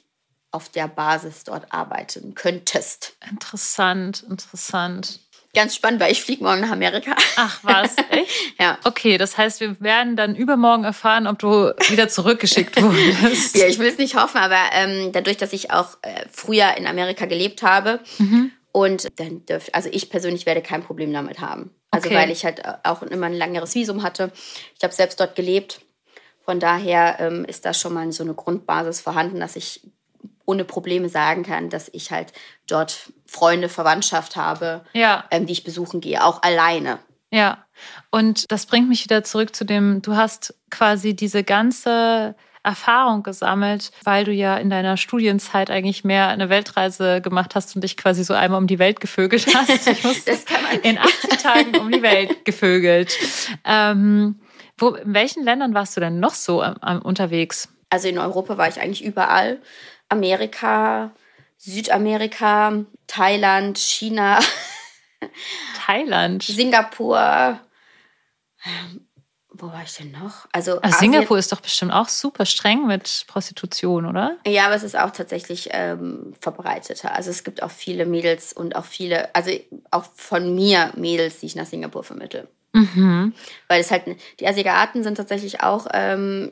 auf 0.53 0.68
der 0.68 0.88
Basis 0.88 1.44
dort 1.44 1.72
arbeiten 1.72 2.34
könntest. 2.34 3.16
Interessant, 3.28 4.24
interessant. 4.28 5.20
Ganz 5.53 5.74
spannend, 5.74 6.01
weil 6.01 6.12
ich 6.12 6.22
fliege 6.22 6.44
morgen 6.44 6.61
nach 6.61 6.70
Amerika. 6.70 7.16
Ach 7.36 7.59
was, 7.62 7.96
echt? 8.11 8.30
ja. 8.61 8.78
Okay, 8.84 9.18
das 9.18 9.36
heißt, 9.36 9.61
wir 9.61 9.80
werden 9.80 10.14
dann 10.14 10.36
übermorgen 10.36 10.84
erfahren, 10.84 11.26
ob 11.26 11.40
du 11.40 11.72
wieder 11.88 12.09
zurückgeschickt 12.09 12.80
wurdest. 12.82 13.57
ja, 13.57 13.66
ich 13.66 13.80
will 13.80 13.88
es 13.88 13.98
nicht 13.98 14.14
hoffen, 14.14 14.38
aber 14.38 14.61
ähm, 14.72 15.11
dadurch, 15.12 15.38
dass 15.38 15.53
ich 15.53 15.72
auch 15.72 15.98
äh, 16.03 16.24
früher 16.30 16.76
in 16.76 16.86
Amerika 16.86 17.26
gelebt 17.26 17.64
habe 17.64 17.98
mhm. 18.18 18.53
und 18.70 19.09
dann 19.18 19.44
dürfte, 19.44 19.74
also 19.74 19.88
ich 19.90 20.09
persönlich 20.09 20.46
werde 20.46 20.62
kein 20.62 20.84
Problem 20.84 21.12
damit 21.12 21.40
haben. 21.40 21.74
Also 21.90 22.07
okay. 22.07 22.16
weil 22.16 22.30
ich 22.30 22.44
halt 22.44 22.62
auch 22.84 23.03
immer 23.03 23.26
ein 23.26 23.32
längeres 23.32 23.74
Visum 23.74 24.05
hatte. 24.05 24.30
Ich 24.76 24.84
habe 24.84 24.94
selbst 24.94 25.18
dort 25.18 25.34
gelebt. 25.34 25.80
Von 26.44 26.61
daher 26.61 27.18
ähm, 27.18 27.44
ist 27.44 27.64
da 27.64 27.74
schon 27.74 27.94
mal 27.94 28.11
so 28.12 28.22
eine 28.22 28.34
Grundbasis 28.34 29.01
vorhanden, 29.01 29.40
dass 29.40 29.57
ich 29.57 29.80
ohne 30.51 30.64
Probleme 30.64 31.09
sagen 31.09 31.44
kann, 31.44 31.70
dass 31.70 31.88
ich 31.92 32.11
halt 32.11 32.32
dort 32.66 33.12
Freunde, 33.26 33.68
Verwandtschaft 33.68 34.34
habe, 34.34 34.84
ja. 34.92 35.24
ähm, 35.30 35.46
die 35.46 35.53
ich 35.53 35.62
besuchen 35.64 36.01
gehe, 36.01 36.24
auch 36.24 36.42
alleine. 36.42 36.98
Ja, 37.30 37.64
und 38.11 38.51
das 38.51 38.66
bringt 38.66 38.88
mich 38.88 39.05
wieder 39.05 39.22
zurück 39.22 39.55
zu 39.55 39.64
dem, 39.64 40.03
du 40.03 40.16
hast 40.16 40.55
quasi 40.68 41.14
diese 41.14 41.44
ganze 41.44 42.34
Erfahrung 42.64 43.22
gesammelt, 43.22 43.92
weil 44.03 44.24
du 44.24 44.32
ja 44.32 44.57
in 44.59 44.68
deiner 44.68 44.96
Studienzeit 44.96 45.70
eigentlich 45.70 46.05
mehr 46.05 46.28
eine 46.28 46.51
Weltreise 46.51 47.20
gemacht 47.20 47.55
hast 47.55 47.74
und 47.74 47.84
dich 47.84 47.96
quasi 47.96 48.24
so 48.24 48.34
einmal 48.34 48.61
um 48.61 48.66
die 48.66 48.80
Welt 48.80 49.01
gevögelt 49.01 49.46
hast. 49.55 49.86
Das 50.26 50.44
kann 50.44 50.62
man. 50.64 50.80
in 50.80 50.98
80 50.98 51.30
Tagen 51.38 51.78
um 51.78 51.90
die 51.90 52.03
Welt 52.03 52.44
gevögelt. 52.44 53.16
Ähm, 53.64 54.40
wo, 54.76 54.88
in 54.90 55.14
welchen 55.14 55.44
Ländern 55.44 55.72
warst 55.72 55.96
du 55.96 56.01
denn 56.01 56.18
noch 56.20 56.34
so 56.34 56.62
ähm, 56.62 57.01
unterwegs? 57.03 57.68
Also 57.90 58.09
in 58.09 58.18
Europa 58.18 58.59
war 58.59 58.68
ich 58.68 58.80
eigentlich 58.80 59.05
überall. 59.05 59.61
Amerika, 60.11 61.12
Südamerika, 61.56 62.84
Thailand, 63.06 63.78
China. 63.78 64.40
Thailand. 65.86 66.42
Singapur. 66.42 67.61
Wo 69.52 69.66
war 69.66 69.82
ich 69.82 69.94
denn 69.96 70.12
noch? 70.12 70.46
Also, 70.52 70.80
also 70.80 70.98
Singapur 70.98 71.38
ist 71.38 71.52
doch 71.52 71.61
bestimmt 71.61 71.92
auch 71.92 72.08
super 72.08 72.46
streng 72.46 72.86
mit 72.86 73.24
Prostitution, 73.26 74.06
oder? 74.06 74.38
Ja, 74.46 74.66
aber 74.66 74.74
es 74.74 74.82
ist 74.82 74.98
auch 74.98 75.11
tatsächlich 75.11 75.68
ähm, 75.72 76.32
verbreiteter. 76.40 77.14
Also 77.14 77.30
es 77.30 77.44
gibt 77.44 77.62
auch 77.62 77.70
viele 77.70 78.06
Mädels 78.06 78.52
und 78.52 78.74
auch 78.74 78.86
viele, 78.86 79.34
also 79.34 79.50
auch 79.90 80.04
von 80.14 80.54
mir 80.54 80.92
Mädels, 80.96 81.40
die 81.40 81.46
ich 81.46 81.56
nach 81.56 81.66
Singapur 81.66 82.04
vermittle. 82.04 82.48
Mhm. 82.73 83.35
Weil 83.68 83.81
es 83.81 83.91
halt, 83.91 84.05
die 84.39 84.47
Asiaten 84.47 85.03
sind 85.03 85.16
tatsächlich 85.16 85.62
auch 85.62 85.87
ähm, 85.93 86.51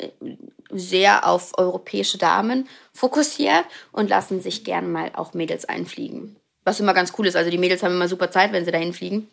sehr 0.70 1.26
auf 1.26 1.56
europäische 1.58 2.18
Damen 2.18 2.68
fokussiert 2.92 3.64
und 3.92 4.10
lassen 4.10 4.40
sich 4.40 4.64
gern 4.64 4.90
mal 4.90 5.12
auch 5.14 5.34
Mädels 5.34 5.64
einfliegen. 5.64 6.36
Was 6.64 6.80
immer 6.80 6.94
ganz 6.94 7.12
cool 7.18 7.26
ist. 7.26 7.36
Also 7.36 7.50
die 7.50 7.58
Mädels 7.58 7.82
haben 7.82 7.94
immer 7.94 8.08
super 8.08 8.30
Zeit, 8.30 8.52
wenn 8.52 8.64
sie 8.64 8.72
dahin 8.72 8.92
fliegen. 8.92 9.28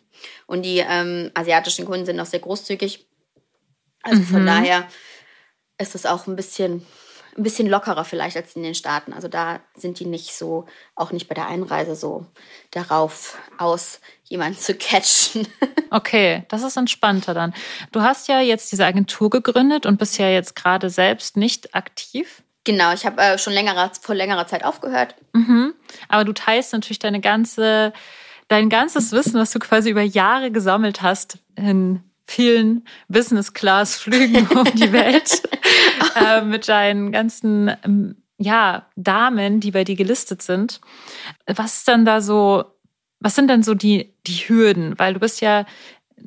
Und 0.46 0.62
die 0.62 0.78
ähm, 0.78 1.30
asiatischen 1.34 1.84
Kunden 1.84 2.06
sind 2.06 2.20
auch 2.20 2.26
sehr 2.26 2.40
großzügig. 2.40 3.06
Also 4.02 4.20
mhm. 4.20 4.26
von 4.26 4.46
daher 4.46 4.86
ist 5.78 5.94
es 5.94 6.06
auch 6.06 6.26
ein 6.26 6.36
bisschen 6.36 6.86
ein 7.36 7.42
bisschen 7.42 7.68
lockerer 7.68 8.04
vielleicht 8.04 8.36
als 8.36 8.56
in 8.56 8.62
den 8.62 8.74
Staaten. 8.74 9.12
Also 9.12 9.28
da 9.28 9.60
sind 9.74 10.00
die 10.00 10.06
nicht 10.06 10.34
so, 10.34 10.66
auch 10.94 11.12
nicht 11.12 11.28
bei 11.28 11.34
der 11.34 11.48
Einreise 11.48 11.94
so 11.94 12.26
darauf 12.70 13.38
aus, 13.58 14.00
jemanden 14.24 14.58
zu 14.58 14.74
catchen. 14.74 15.46
Okay, 15.88 16.44
das 16.48 16.64
ist 16.64 16.76
entspannter 16.76 17.32
dann. 17.32 17.54
Du 17.92 18.02
hast 18.02 18.26
ja 18.26 18.40
jetzt 18.40 18.72
diese 18.72 18.84
Agentur 18.84 19.30
gegründet 19.30 19.86
und 19.86 19.98
bist 19.98 20.18
ja 20.18 20.28
jetzt 20.28 20.56
gerade 20.56 20.90
selbst 20.90 21.36
nicht 21.36 21.76
aktiv. 21.76 22.42
Genau, 22.64 22.92
ich 22.92 23.06
habe 23.06 23.22
äh, 23.22 23.38
schon 23.38 23.52
längere, 23.52 23.92
vor 24.02 24.16
längerer 24.16 24.48
Zeit 24.48 24.64
aufgehört. 24.64 25.14
Mhm. 25.32 25.74
Aber 26.08 26.24
du 26.24 26.32
teilst 26.32 26.72
natürlich 26.72 26.98
deine 26.98 27.20
ganze, 27.20 27.92
dein 28.48 28.68
ganzes 28.68 29.12
Wissen, 29.12 29.34
was 29.34 29.52
du 29.52 29.60
quasi 29.60 29.88
über 29.88 30.02
Jahre 30.02 30.50
gesammelt 30.50 31.02
hast, 31.02 31.38
in 31.54 32.02
vielen 32.26 32.86
Business-Class-Flügen 33.08 34.46
um 34.56 34.64
die 34.74 34.92
Welt 34.92 35.42
äh, 36.16 36.42
mit 36.42 36.68
deinen 36.68 37.12
ganzen 37.12 37.72
ähm, 37.84 38.16
ja, 38.38 38.86
Damen, 38.96 39.60
die 39.60 39.70
bei 39.70 39.84
dir 39.84 39.96
gelistet 39.96 40.42
sind. 40.42 40.80
Was 41.46 41.78
ist 41.78 41.88
dann 41.88 42.04
da 42.04 42.20
so, 42.20 42.64
was 43.20 43.34
sind 43.34 43.48
denn 43.48 43.62
so 43.62 43.74
die, 43.74 44.14
die 44.26 44.48
Hürden? 44.48 44.98
Weil 44.98 45.14
du 45.14 45.20
bist 45.20 45.40
ja 45.40 45.64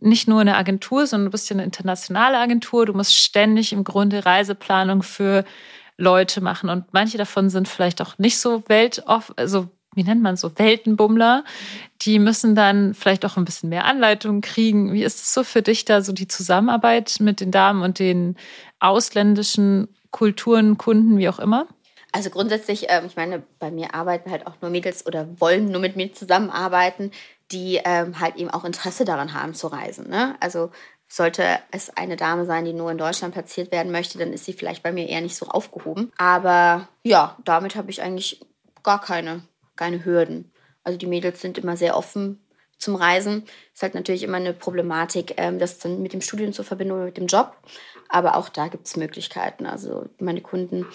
nicht 0.02 0.28
nur 0.28 0.42
eine 0.42 0.56
Agentur, 0.56 1.06
sondern 1.06 1.26
du 1.26 1.32
bist 1.32 1.50
ja 1.50 1.56
eine 1.56 1.64
internationale 1.64 2.38
Agentur. 2.38 2.86
Du 2.86 2.94
musst 2.94 3.16
ständig 3.16 3.74
im 3.74 3.84
Grunde 3.84 4.26
Reiseplanung 4.26 5.04
für 5.04 5.46
Leute 5.98 6.42
machen. 6.42 6.70
Und 6.70 6.86
manche 6.94 7.18
davon 7.18 7.50
sind 7.50 7.68
vielleicht 7.68 8.02
auch 8.02 8.18
nicht 8.18 8.40
so 8.40 8.64
weltoff, 8.68 9.34
also 9.36 9.70
wie 10.00 10.04
nennt 10.04 10.22
man 10.22 10.38
so, 10.38 10.58
Weltenbummler, 10.58 11.44
die 12.04 12.20
müssen 12.20 12.56
dann 12.56 12.94
vielleicht 12.94 13.26
auch 13.26 13.36
ein 13.36 13.44
bisschen 13.44 13.68
mehr 13.68 13.84
Anleitung 13.84 14.40
kriegen. 14.40 14.94
Wie 14.94 15.04
ist 15.04 15.20
es 15.20 15.34
so 15.34 15.44
für 15.44 15.62
dich 15.62 15.84
da 15.84 16.02
so 16.02 16.14
die 16.14 16.30
Zusammenarbeit 16.30 17.18
mit 17.20 17.42
den 17.42 17.52
Damen 17.52 17.82
und 17.82 18.00
den 18.00 18.38
ausländischen 18.80 19.90
Kulturen, 20.12 20.78
Kunden, 20.78 21.18
wie 21.18 21.28
auch 21.28 21.40
immer? 21.40 21.68
Also 22.14 22.30
grundsätzlich, 22.30 22.86
ähm, 22.88 23.08
ich 23.08 23.18
meine, 23.18 23.44
bei 23.60 23.72
mir 23.72 23.94
arbeiten 23.94 24.32
halt 24.32 24.48
auch 24.48 24.56
nur 24.62 24.72
Mädels 24.72 25.06
oder 25.06 25.28
wollen 25.42 25.70
nur 25.70 25.82
mit 25.82 25.98
mir 25.98 26.14
zusammenarbeiten, 26.14 27.12
die 27.52 27.82
ähm, 27.84 28.22
halt 28.22 28.38
eben 28.38 28.50
auch 28.50 28.64
Interesse 28.64 29.04
daran 29.04 29.34
haben 29.34 29.54
zu 29.54 29.68
reisen. 29.68 30.10
Ne? 30.10 30.38
Also 30.40 30.72
sollte 31.10 31.44
es 31.72 31.90
eine 31.90 32.16
Dame 32.16 32.46
sein, 32.46 32.64
die 32.64 32.72
nur 32.72 32.90
in 32.90 32.98
Deutschland 32.98 33.34
platziert 33.34 33.74
werden 33.74 33.92
möchte, 33.92 34.18
dann 34.18 34.32
ist 34.32 34.46
sie 34.46 34.54
vielleicht 34.54 34.82
bei 34.82 34.94
mir 34.94 35.10
eher 35.10 35.20
nicht 35.20 35.36
so 35.36 35.48
aufgehoben. 35.48 36.14
Aber 36.18 36.88
ja, 37.04 37.36
damit 37.44 37.76
habe 37.76 37.92
ich 37.92 38.02
eigentlich 38.02 38.40
gar 38.82 39.02
keine 39.02 39.42
keine 39.80 40.04
Hürden. 40.04 40.52
Also 40.84 41.00
die 41.00 41.08
Mädels 41.08 41.40
sind 41.40 41.58
immer 41.58 41.78
sehr 41.78 41.96
offen 41.96 42.46
zum 42.78 42.96
Reisen. 42.96 43.46
Ist 43.74 43.82
halt 43.82 43.96
natürlich 43.96 44.24
immer 44.24 44.38
eine 44.38 44.54
Problematik, 44.54 45.36
ähm, 45.38 45.58
das 45.58 45.80
dann 45.80 46.02
mit 46.02 46.12
dem 46.14 46.22
Studium 46.22 46.52
zu 46.52 46.64
verbinden 46.64 46.94
oder 46.94 47.06
mit 47.06 47.18
dem 47.18 47.28
Job. 47.28 47.56
Aber 48.10 48.36
auch 48.36 48.50
da 48.50 48.68
gibt 48.68 48.88
es 48.88 48.98
Möglichkeiten. 48.98 49.66
Also 49.66 50.06
meine 50.20 50.42
Kunden 50.42 50.86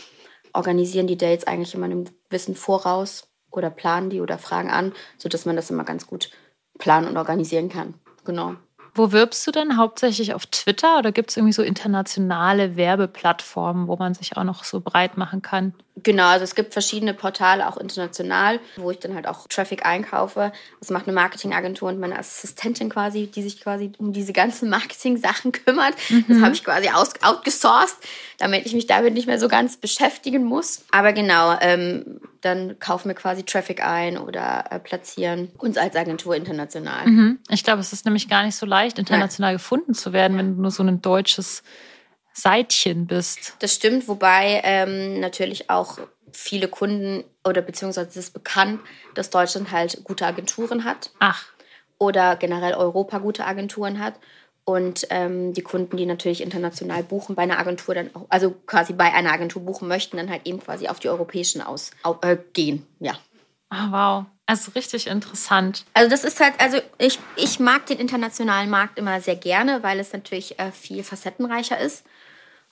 organisieren 0.53 1.07
die 1.07 1.17
Dates 1.17 1.47
eigentlich 1.47 1.75
immer 1.75 1.87
einem 1.87 2.05
Wissen 2.29 2.55
voraus 2.55 3.29
oder 3.51 3.71
planen 3.71 4.11
die 4.11 4.21
oder 4.21 4.39
fragen 4.39 4.71
an, 4.71 4.93
sodass 5.17 5.47
man 5.47 5.57
das 5.57 5.71
immer 5.71 5.85
ganz 5.85 6.07
gut 6.07 6.31
planen 6.79 7.09
und 7.09 7.17
organisieren 7.17 7.71
kann. 7.71 7.95
Genau. 8.25 8.55
Wo 8.95 9.13
wirbst 9.13 9.47
du 9.47 9.51
denn 9.51 9.77
hauptsächlich 9.77 10.35
auf 10.35 10.47
Twitter 10.47 10.99
oder 10.99 11.11
gibt 11.11 11.31
es 11.31 11.37
irgendwie 11.37 11.53
so 11.53 11.63
internationale 11.63 12.77
Werbeplattformen, 12.77 13.89
wo 13.89 13.97
man 13.97 14.15
sich 14.15 14.37
auch 14.37 14.45
noch 14.45 14.63
so 14.63 14.81
breit 14.81 15.17
machen 15.17 15.43
kann? 15.43 15.75
Genau, 16.03 16.27
also 16.27 16.43
es 16.43 16.57
gibt 16.57 16.73
verschiedene 16.73 17.15
Portale, 17.15 17.69
auch 17.69 17.77
international, 17.77 18.59
wo 18.77 18.91
ich 18.91 18.99
dann 18.99 19.15
halt 19.15 19.29
auch 19.29 19.47
Traffic 19.47 19.87
einkaufe. 19.87 20.53
Das 20.81 20.91
macht 20.91 21.07
eine 21.07 21.15
Marketingagentur 21.15 21.89
und 21.89 22.01
meine 22.01 22.19
Assistentin 22.19 22.91
quasi, 22.91 23.29
die 23.29 23.43
sich 23.43 23.61
quasi 23.61 23.93
um 23.99 24.13
diese 24.13 24.33
ganzen 24.33 24.69
Marketing-Sachen 24.71 25.53
kümmert. 25.53 25.95
Mhm. 26.09 26.25
Das 26.29 26.41
habe 26.41 26.55
ich 26.55 26.65
quasi 26.65 26.89
aus, 26.89 27.11
outgesourced, 27.23 27.97
damit 28.39 28.67
ich 28.67 28.75
mich 28.75 28.89
damit 28.89 29.15
nicht 29.15 29.29
mehr 29.29 29.39
so 29.39 29.47
ganz 29.47 29.77
beschäftigen 29.77 30.45
muss. 30.45 30.85
Aber 30.91 31.13
genau, 31.13 31.57
ähm, 31.61 32.21
dann 32.41 32.77
kaufen 32.81 33.09
wir 33.09 33.15
quasi 33.15 33.45
Traffic 33.45 33.85
ein 33.85 34.19
oder 34.19 34.65
äh, 34.71 34.81
platzieren 34.81 35.53
uns 35.59 35.77
als 35.79 35.95
Agentur 35.95 36.35
international. 36.35 37.07
Mhm. 37.07 37.39
Ich 37.51 37.63
glaube, 37.63 37.81
es 37.81 37.93
ist 37.93 38.05
nämlich 38.05 38.29
gar 38.29 38.43
nicht 38.43 38.57
so 38.57 38.67
leicht, 38.67 38.99
international 38.99 39.53
Nein. 39.53 39.59
gefunden 39.59 39.95
zu 39.95 40.13
werden, 40.13 40.37
wenn 40.39 40.57
du 40.57 40.63
nur 40.63 40.71
so 40.73 40.83
ein 40.83 41.01
deutsches 41.01 41.63
Seitchen 42.35 43.07
bist. 43.07 43.55
Das 43.61 43.75
stimmt, 43.75 44.09
wobei 44.09 44.61
ähm, 44.65 45.21
natürlich 45.21 45.71
auch 45.71 45.99
viele 46.33 46.69
Kunden 46.69 47.25
oder 47.45 47.63
beziehungsweise 47.63 48.09
es 48.09 48.17
ist 48.17 48.35
bekannt, 48.35 48.81
dass 49.15 49.31
Deutschland 49.31 49.71
halt 49.71 50.03
gute 50.05 50.27
Agenturen 50.27 50.85
hat. 50.85 51.11
Ach. 51.21 51.45
Oder 51.99 52.35
generell 52.37 52.75
Europa 52.75 53.19
gute 53.19 53.47
Agenturen 53.47 54.01
hat. 54.01 54.15
Und 54.65 55.07
ähm, 55.11 55.53
die 55.53 55.63
Kunden, 55.63 55.97
die 55.97 56.07
natürlich 56.07 56.41
international 56.41 57.03
buchen, 57.03 57.37
bei 57.37 57.43
einer 57.43 57.59
Agentur 57.59 57.95
dann 57.95 58.11
auch, 58.15 58.27
also 58.31 58.51
quasi 58.67 58.95
bei 58.95 59.13
einer 59.13 59.31
Agentur 59.31 59.63
buchen 59.63 59.89
möchten, 59.89 60.17
dann 60.17 60.31
halt 60.31 60.47
eben 60.47 60.59
quasi 60.59 60.89
auf 60.89 60.99
die 60.99 61.11
europäischen 61.11 61.61
aus 61.61 61.91
äh, 62.23 62.37
gehen. 62.55 62.87
Ja. 62.99 63.13
Oh, 63.71 63.91
wow. 63.91 64.25
Also 64.47 64.73
richtig 64.73 65.07
interessant. 65.07 65.85
Also 65.95 66.11
das 66.11 66.25
ist 66.25 66.41
halt, 66.41 66.55
also 66.59 66.79
ich, 66.99 67.19
ich 67.37 67.61
mag 67.61 67.87
den 67.87 67.99
internationalen 67.99 68.71
Markt 68.71 68.99
immer 68.99 69.21
sehr 69.21 69.37
gerne, 69.37 69.83
weil 69.83 70.01
es 70.01 70.13
natürlich 70.13 70.59
äh, 70.59 70.73
viel 70.73 71.05
facettenreicher 71.05 71.79
ist 71.79 72.05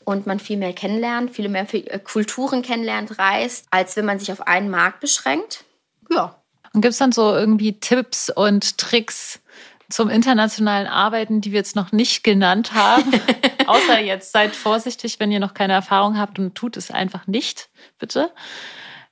und 0.05 0.27
man 0.27 0.41
viel 0.41 0.57
mehr 0.57 0.73
kennenlernt, 0.73 1.31
viele 1.31 1.49
mehr 1.49 1.67
äh, 1.73 1.99
Kulturen 1.99 2.63
kennenlernt, 2.63 3.19
reist, 3.19 3.67
als 3.71 3.97
wenn 3.97 4.05
man 4.05 4.19
sich 4.19 4.33
auf 4.33 4.47
einen 4.47 4.71
Markt 4.71 5.01
beschränkt. 5.01 5.65
Ja. 6.11 6.37
Und 6.73 6.81
gibt 6.81 6.93
es 6.93 6.99
dann 6.99 7.13
so 7.13 7.35
irgendwie 7.35 7.79
Tipps 7.79 8.31
und 8.31 8.79
Tricks 8.79 9.41
zum 9.91 10.09
internationalen 10.09 10.87
Arbeiten, 10.87 11.41
die 11.41 11.53
wir 11.53 11.59
jetzt 11.59 11.77
noch 11.77 11.93
nicht 11.93 12.25
genannt 12.25 12.73
haben? 12.73 13.13
Außer 13.67 14.01
jetzt 14.01 14.33
seid 14.33 14.57
vorsichtig, 14.57 15.21
wenn 15.21 15.31
ihr 15.31 15.41
noch 15.41 15.55
keine 15.55 15.75
Erfahrung 15.75 16.19
habt 16.19 16.39
und 16.39 16.55
tut 16.55 16.77
es 16.77 16.91
einfach 16.91 17.27
nicht, 17.27 17.69
bitte. 17.99 18.33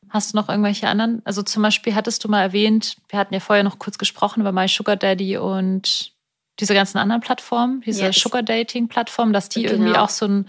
Hast 0.08 0.32
du 0.32 0.38
noch 0.38 0.48
irgendwelche 0.48 0.88
anderen? 0.88 1.22
Also 1.24 1.42
zum 1.42 1.62
Beispiel 1.62 1.94
hattest 1.94 2.24
du 2.24 2.28
mal 2.28 2.42
erwähnt, 2.42 2.96
wir 3.08 3.18
hatten 3.18 3.34
ja 3.34 3.40
vorher 3.40 3.62
noch 3.62 3.78
kurz 3.78 3.96
gesprochen 3.96 4.40
über 4.40 4.52
My 4.52 4.66
Sugar 4.66 4.96
Daddy 4.96 5.36
und 5.36 6.12
diese 6.60 6.74
ganzen 6.74 6.98
anderen 6.98 7.20
Plattformen, 7.20 7.80
diese 7.80 8.02
yes. 8.02 8.16
Sugar 8.16 8.42
Dating 8.42 8.88
Plattformen, 8.88 9.32
dass 9.32 9.48
die 9.48 9.62
genau. 9.62 9.74
irgendwie 9.74 9.96
auch 9.96 10.10
so 10.10 10.26
ein 10.26 10.48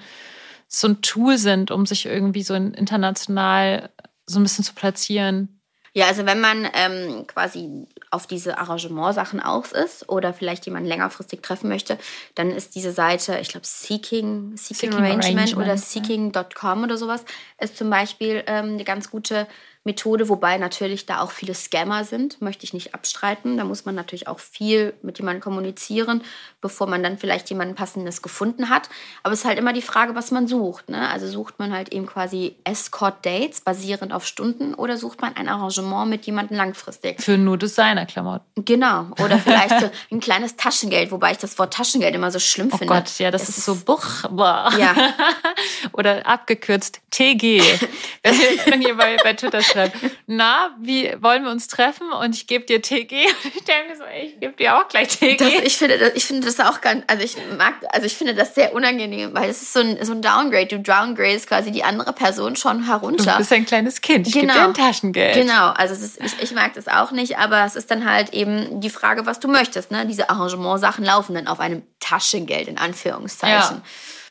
so 0.74 0.88
ein 0.88 1.02
Tool 1.02 1.38
sind, 1.38 1.70
um 1.70 1.86
sich 1.86 2.06
irgendwie 2.06 2.44
so 2.44 2.54
international 2.54 3.90
so 4.26 4.40
ein 4.40 4.44
bisschen 4.44 4.64
zu 4.64 4.74
platzieren. 4.74 5.62
Ja, 5.94 6.08
also 6.08 6.26
wenn 6.26 6.40
man 6.40 6.70
ähm, 6.74 7.28
quasi 7.28 7.86
auf 8.12 8.26
diese 8.26 8.58
Arrangementsachen 8.58 9.42
aus 9.42 9.74
ist 9.74 10.08
oder 10.08 10.34
vielleicht 10.34 10.66
jemanden 10.66 10.88
längerfristig 10.88 11.42
treffen 11.42 11.68
möchte, 11.68 11.98
dann 12.36 12.52
ist 12.52 12.76
diese 12.76 12.94
Seite, 12.94 13.40
ich 13.40 13.50
glaube 13.50 13.66
Seeking, 13.66 14.56
Seeking, 14.56 14.92
Seeking 14.92 14.94
Arrangement, 14.94 15.38
Arrangement, 15.38 15.58
oder 15.58 15.78
Seeking.com 15.78 16.84
oder 16.84 16.96
sowas, 16.96 17.26
ist 17.60 17.76
zum 17.76 17.90
Beispiel 17.90 18.42
ähm, 18.48 18.74
eine 18.74 18.86
ganz 18.86 19.12
gute 19.12 19.48
Methode, 19.84 20.30
wobei 20.30 20.58
natürlich 20.58 21.08
da 21.08 21.22
auch 21.22 21.32
viele 21.32 21.56
Scammer 21.56 22.04
sind, 22.04 22.42
möchte 22.42 22.66
ich 22.66 22.74
nicht 22.74 22.94
abstreiten. 22.94 23.58
Da 23.58 23.64
muss 23.64 23.86
man 23.86 23.96
natürlich 23.96 24.28
auch 24.28 24.40
viel 24.40 24.94
mit 25.02 25.18
jemandem 25.18 25.42
kommunizieren, 25.42 26.24
bevor 26.62 26.88
man 26.88 27.04
dann 27.04 27.18
vielleicht 27.18 27.50
jemanden 27.50 27.76
passendes 27.76 28.22
gefunden 28.22 28.70
hat. 28.70 28.90
Aber 29.24 29.34
es 29.34 29.40
ist 29.40 29.46
halt 29.46 29.58
immer 29.58 29.74
die 29.74 29.82
Frage, 29.82 30.16
was 30.16 30.32
man 30.32 30.48
sucht. 30.48 30.90
Ne? 30.90 31.10
Also 31.10 31.28
sucht 31.28 31.60
man 31.60 31.74
halt 31.74 31.92
eben 31.92 32.06
quasi 32.06 32.56
Escort-Dates 32.64 33.62
basierend 33.62 34.14
auf 34.14 34.26
Stunden 34.26 34.74
oder 34.76 34.98
sucht 34.98 35.22
man 35.22 35.36
ein 35.36 35.50
Arrangement 35.50 36.10
mit 36.10 36.26
jemandem 36.26 36.58
langfristig? 36.58 37.22
Für 37.22 37.38
nur 37.38 37.58
Designerklamotten. 37.58 38.64
Genau. 38.64 39.08
Oder 39.24 39.38
vielleicht 39.44 39.80
so 39.80 39.90
ein 40.12 40.20
kleines 40.20 40.56
Taschengeld, 40.56 41.12
wobei 41.12 41.32
ich 41.32 41.38
das 41.38 41.58
Wort 41.58 41.74
Taschengeld 41.74 42.14
immer 42.14 42.32
so 42.32 42.40
schlimm 42.40 42.70
oh 42.72 42.78
finde. 42.78 42.94
Oh 42.94 42.98
Gott, 42.98 43.20
ja, 43.20 43.32
das, 43.32 43.50
ist, 43.50 43.58
ist 43.58 43.66
so 43.66 43.76
buch. 43.76 44.06
Ja. 44.78 44.96
oder 45.94 46.26
abgekürzt 46.28 47.02
TG. 47.10 47.62
wenn 48.66 48.82
ihr 48.82 48.96
bei, 48.96 49.18
bei 49.24 49.34
Twitter 49.34 49.62
schreibt, 49.62 49.98
na, 50.28 50.76
wie 50.80 51.12
wollen 51.22 51.44
wir 51.44 51.52
uns 51.52 51.68
treffen? 51.68 52.12
Und 52.12 52.36
ich 52.36 52.48
gebe 52.48 52.66
dir 52.66 52.82
TG. 52.82 53.26
Und 53.44 53.56
ich 53.56 53.64
denke 53.64 53.90
mir 53.90 53.98
so, 53.98 54.04
ey, 54.04 54.28
ich 54.28 54.40
gebe 54.40 54.54
dir 54.54 54.78
auch 54.78 54.88
gleich 54.88 55.10
TG. 55.18 55.38
Das, 55.38 55.54
ich, 55.54 55.78
finde, 55.78 55.98
das, 55.98 56.14
ich 56.14 56.26
finde 56.26 56.51
das 56.58 56.68
auch 56.68 56.82
ganz, 56.82 57.04
also 57.08 57.24
ich 57.24 57.38
mag, 57.58 57.74
also 57.90 58.06
ich 58.06 58.16
finde 58.16 58.34
das 58.34 58.56
sehr 58.56 58.74
unangenehm, 58.74 59.34
weil 59.34 59.50
es 59.50 59.62
ist 59.62 59.74
so 59.74 59.80
ein, 59.80 60.04
so 60.04 60.14
ein 60.14 60.22
Downgrade. 60.22 60.68
Du 60.68 60.80
downgradest 60.80 61.48
quasi 61.48 61.72
die 61.72 61.84
andere 61.84 62.14
Person 62.14 62.56
schon 62.56 62.86
herunter. 62.86 63.34
Du 63.34 63.38
bist 63.38 63.54
ein 63.54 63.66
kleines 63.66 64.02
Kind. 64.02 64.28
Ich 64.28 64.34
genau. 64.34 64.54
gebe 64.54 64.60
dir 64.60 64.70
ein 64.70 64.74
Taschengeld. 64.74 65.36
Genau, 65.36 65.70
also 65.70 65.94
ist, 65.94 66.22
ich, 66.22 66.42
ich 66.42 66.54
mag 66.54 66.74
das 66.74 66.88
auch 66.88 67.12
nicht, 67.12 67.38
aber 67.38 67.66
es 67.66 67.76
ist 67.76 67.92
dann 67.92 68.10
halt 68.10 68.34
eben 68.34 68.82
die 68.82 68.90
Frage, 68.90 69.26
was 69.26 69.40
du 69.40 69.48
möchtest. 69.48 69.92
Ne? 69.92 70.06
Diese 70.06 70.30
Arrangementsachen 70.30 71.04
laufen 71.06 71.36
dann 71.36 71.48
auf 71.48 71.60
einem 71.60 71.84
Taschengeld, 72.00 72.68
in 72.68 72.78
Anführungszeichen. 72.78 73.78
Ja. 73.78 73.84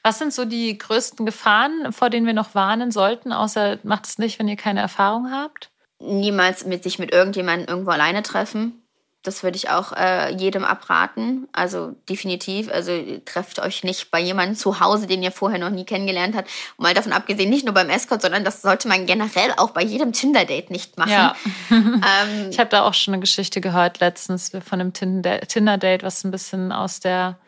Was 0.03 0.19
sind 0.19 0.33
so 0.33 0.45
die 0.45 0.79
größten 0.79 1.27
Gefahren, 1.27 1.93
vor 1.93 2.09
denen 2.09 2.27
wir 2.27 2.33
noch 2.33 2.55
warnen 2.55 2.91
sollten, 2.91 3.33
außer 3.33 3.79
macht 3.83 4.07
es 4.07 4.19
nicht, 4.19 4.39
wenn 4.39 4.49
ihr 4.49 4.57
keine 4.57 4.81
Erfahrung 4.81 5.31
habt? 5.31 5.71
Niemals 5.99 6.65
mit 6.65 6.83
sich 6.83 6.99
mit 6.99 7.13
irgendjemandem 7.13 7.69
irgendwo 7.69 7.91
alleine 7.91 8.23
treffen. 8.23 8.83
Das 9.23 9.43
würde 9.43 9.57
ich 9.57 9.69
auch 9.69 9.93
äh, 9.93 10.33
jedem 10.35 10.65
abraten. 10.65 11.47
Also 11.53 11.95
definitiv. 12.09 12.71
Also 12.73 12.93
trefft 13.27 13.59
euch 13.59 13.85
nicht 13.85 14.11
bei 14.11 14.19
jemandem 14.19 14.57
zu 14.57 14.81
Hause, 14.81 15.07
den 15.07 15.23
ihr 15.23 15.31
vorher 15.31 15.59
noch 15.59 15.69
nie 15.69 15.85
kennengelernt 15.85 16.35
habt. 16.35 16.49
Und 16.77 16.85
mal 16.85 16.95
davon 16.95 17.13
abgesehen, 17.13 17.51
nicht 17.51 17.67
nur 17.67 17.75
beim 17.75 17.91
Escort, 17.91 18.23
sondern 18.23 18.45
das 18.45 18.63
sollte 18.63 18.89
man 18.89 19.05
generell 19.05 19.53
auch 19.59 19.71
bei 19.71 19.83
jedem 19.83 20.13
Tinder-Date 20.13 20.71
nicht 20.71 20.97
machen. 20.97 21.11
Ja. 21.11 21.37
ähm, 21.71 22.49
ich 22.51 22.59
habe 22.59 22.71
da 22.71 22.83
auch 22.83 22.95
schon 22.95 23.13
eine 23.13 23.21
Geschichte 23.21 23.61
gehört 23.61 24.01
letztens 24.01 24.51
von 24.51 24.81
einem 24.81 24.95
Tinder-Date, 24.95 26.03
was 26.03 26.25
ein 26.25 26.31
bisschen 26.31 26.73
aus 26.73 27.01
der 27.01 27.39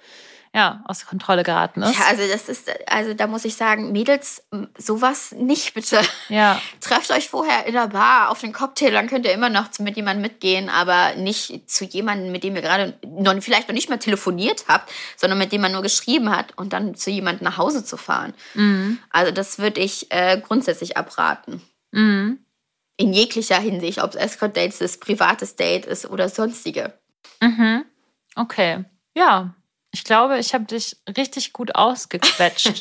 ja, 0.55 0.83
aus 0.85 1.07
Kontrolle 1.07 1.45
geraten 1.45 1.83
ist. 1.83 1.99
Ja, 1.99 2.05
also 2.07 2.23
das 2.31 2.49
ist, 2.51 2.71
also 2.87 3.15
da 3.15 3.27
muss 3.27 3.47
ich 3.47 3.57
sagen, 3.57 3.91
Mädels, 3.91 4.43
sowas 4.77 5.33
nicht 5.33 5.73
bitte. 5.73 6.01
Ja. 6.29 6.61
Trefft 6.81 7.11
euch 7.11 7.31
vorher 7.31 7.65
in 7.67 7.73
der 7.73 7.89
Bar 7.89 8.31
auf 8.31 8.41
den 8.41 8.53
Cocktail, 8.53 8.91
dann 8.91 9.09
könnt 9.09 9.25
ihr 9.25 9.33
immer 9.33 9.49
noch 9.49 9.71
mit 9.79 9.97
jemandem 9.97 10.21
mitgehen, 10.21 10.69
aber 10.69 11.15
nicht 11.15 11.71
zu 11.71 11.87
jemandem, 11.87 12.33
mit 12.33 12.45
dem 12.45 12.55
ihr 12.55 12.61
gerade 12.61 12.99
noch, 13.07 13.35
vielleicht 13.41 13.69
noch 13.69 13.75
nicht 13.75 13.89
mal 13.89 13.99
telefoniert 13.99 14.67
habt, 14.69 14.93
sondern 15.17 15.39
mit 15.39 15.53
dem 15.53 15.63
man 15.63 15.73
nur 15.73 15.83
geschrieben 15.83 16.31
hat 16.31 16.57
und 16.59 16.75
dann 16.75 16.95
zu 16.95 17.11
jemandem 17.11 17.45
nach 17.45 17.57
Hause 17.57 17.83
zu 17.83 17.97
fahren. 17.97 18.35
Mhm. 18.53 18.99
Also 19.09 19.33
das 19.33 19.59
würde 19.59 19.81
ich 19.81 20.13
äh, 20.13 20.39
grundsätzlich 20.39 20.99
abraten. 20.99 21.63
Mhm. 21.93 22.45
In 22.99 23.15
jeglicher 23.15 23.59
Hinsicht, 23.59 24.03
ob 24.03 24.11
es 24.11 24.17
Escort-Dates 24.17 24.83
ist, 24.83 25.01
privates 25.01 25.57
Date 25.57 25.87
ist 25.87 26.05
oder 26.11 26.29
sonstige. 26.29 26.93
Mhm. 27.41 27.87
Okay. 28.37 28.85
Ja, 29.15 29.55
ich 29.95 30.05
glaube, 30.05 30.39
ich 30.39 30.55
habe 30.55 30.65
dich 30.65 30.97
richtig 31.19 31.53
gut 31.53 31.75
ausgequetscht. 31.75 32.81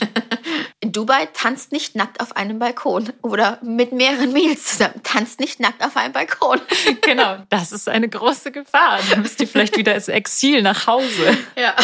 In 0.80 0.92
Dubai 0.94 1.28
tanzt 1.34 1.74
nicht 1.74 1.94
nackt 1.94 2.22
auf 2.22 2.38
einem 2.38 2.58
Balkon 2.58 3.12
oder 3.22 3.60
mit 3.62 3.92
mehreren 3.92 4.32
Mädels 4.32 4.66
zusammen. 4.66 5.02
Tanzt 5.04 5.42
nicht 5.42 5.60
nackt 5.60 5.84
auf 5.84 5.98
einem 5.98 6.14
Balkon. 6.14 6.62
genau, 7.02 7.38
das 7.50 7.74
ist 7.74 7.90
eine 7.90 8.08
große 8.08 8.54
Gefahr. 8.54 9.00
Dann 9.10 9.24
müsst 9.24 9.42
ihr 9.42 9.48
vielleicht 9.48 9.76
wieder 9.76 9.94
ins 9.94 10.08
Exil 10.08 10.62
nach 10.62 10.88
Hause. 10.88 11.38
Ja. 11.58 11.76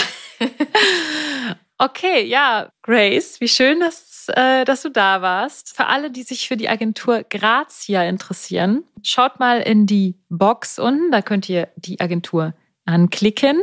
okay, 1.78 2.23
ja, 2.23 2.71
Grace, 2.82 3.41
wie 3.41 3.47
schön, 3.47 3.80
dass, 3.80 4.28
äh, 4.30 4.63
dass 4.65 4.84
du 4.84 4.89
da 4.89 5.21
warst. 5.21 5.75
Für 5.75 5.88
alle, 5.88 6.09
die 6.09 6.23
sich 6.23 6.47
für 6.47 6.57
die 6.57 6.69
Agentur 6.69 7.23
Grazia 7.23 8.03
interessieren, 8.03 8.84
schaut 9.03 9.39
mal 9.39 9.59
in 9.59 9.86
die 9.88 10.15
Box 10.30 10.80
unten. 10.80 11.11
Da 11.11 11.21
könnt 11.21 11.49
ihr 11.49 11.67
die 11.75 11.99
Agentur 11.99 12.53
anklicken. 12.88 13.62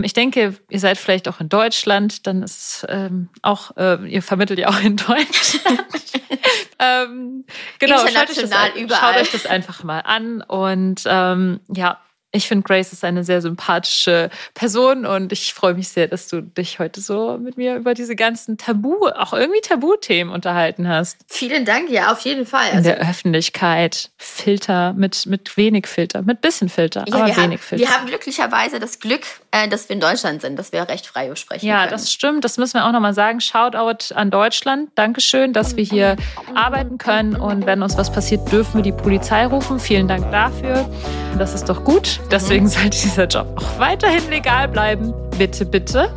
Ich 0.00 0.12
denke, 0.12 0.54
ihr 0.68 0.80
seid 0.80 0.98
vielleicht 0.98 1.28
auch 1.28 1.40
in 1.40 1.48
Deutschland, 1.48 2.26
dann 2.26 2.42
ist 2.42 2.84
ähm, 2.88 3.28
auch, 3.42 3.76
äh, 3.76 4.04
ihr 4.08 4.22
vermittelt 4.22 4.58
ja 4.58 4.68
auch 4.68 4.80
in 4.80 4.96
Deutschland. 4.96 5.84
ähm, 6.78 7.44
genau, 7.78 7.98
schaut 7.98 8.30
euch, 8.30 8.36
das, 8.36 8.50
schaut 8.50 9.16
euch, 9.16 9.30
das, 9.30 9.46
einfach 9.46 9.84
mal 9.84 10.00
an 10.00 10.42
und 10.42 11.02
ähm, 11.06 11.60
ja, 11.68 12.00
ich 12.34 12.48
finde, 12.48 12.64
Grace 12.64 12.92
ist 12.94 13.04
eine 13.04 13.24
sehr 13.24 13.42
sympathische 13.42 14.30
Person 14.54 15.04
und 15.04 15.32
ich 15.32 15.52
freue 15.52 15.74
mich 15.74 15.88
sehr, 15.88 16.08
dass 16.08 16.28
du 16.28 16.40
dich 16.40 16.78
heute 16.78 17.02
so 17.02 17.36
mit 17.38 17.58
mir 17.58 17.76
über 17.76 17.92
diese 17.92 18.16
ganzen 18.16 18.56
Tabu, 18.56 19.06
auch 19.16 19.34
irgendwie 19.34 19.60
Tabuthemen 19.60 20.32
unterhalten 20.32 20.88
hast. 20.88 21.18
Vielen 21.28 21.66
Dank, 21.66 21.90
ja, 21.90 22.10
auf 22.10 22.20
jeden 22.20 22.46
Fall. 22.46 22.64
Also 22.72 22.76
In 22.78 22.84
der 22.84 23.00
Öffentlichkeit, 23.00 24.10
Filter, 24.16 24.94
mit, 24.94 25.26
mit 25.26 25.54
wenig 25.58 25.86
Filter, 25.86 26.22
mit 26.22 26.40
bisschen 26.40 26.70
Filter, 26.70 27.04
ja, 27.06 27.14
aber 27.14 27.24
wenig 27.26 27.36
haben, 27.36 27.58
Filter. 27.58 27.84
Wir 27.84 27.90
haben 27.94 28.06
glücklicherweise 28.06 28.80
das 28.80 28.98
Glück, 28.98 29.22
äh, 29.50 29.68
dass 29.68 29.90
wir 29.90 29.94
in 29.94 30.00
Deutschland 30.00 30.40
sind, 30.40 30.58
dass 30.58 30.72
wir 30.72 30.88
recht 30.88 31.06
frei 31.06 31.34
sprechen 31.34 31.66
Ja, 31.66 31.80
können. 31.80 31.90
das 31.90 32.10
stimmt, 32.10 32.44
das 32.44 32.56
müssen 32.56 32.74
wir 32.74 32.86
auch 32.86 32.92
nochmal 32.92 33.12
sagen. 33.12 33.40
Shoutout 33.42 34.14
an 34.14 34.30
Deutschland. 34.30 34.88
Dankeschön, 34.94 35.52
dass 35.52 35.76
wir 35.76 35.84
hier 35.84 36.16
arbeiten 36.54 36.96
können 36.96 37.36
und 37.36 37.66
wenn 37.66 37.82
uns 37.82 37.98
was 37.98 38.10
passiert, 38.10 38.50
dürfen 38.50 38.76
wir 38.76 38.82
die 38.82 38.92
Polizei 38.92 39.44
rufen. 39.46 39.78
Vielen 39.78 40.08
Dank 40.08 40.30
dafür. 40.30 40.88
Das 41.38 41.52
ist 41.54 41.68
doch 41.68 41.84
gut. 41.84 42.20
Deswegen 42.30 42.68
sollte 42.68 42.90
dieser 42.90 43.26
Job 43.26 43.46
auch 43.56 43.78
weiterhin 43.78 44.28
legal 44.30 44.68
bleiben. 44.68 45.12
Bitte, 45.38 45.64
bitte. 45.64 46.10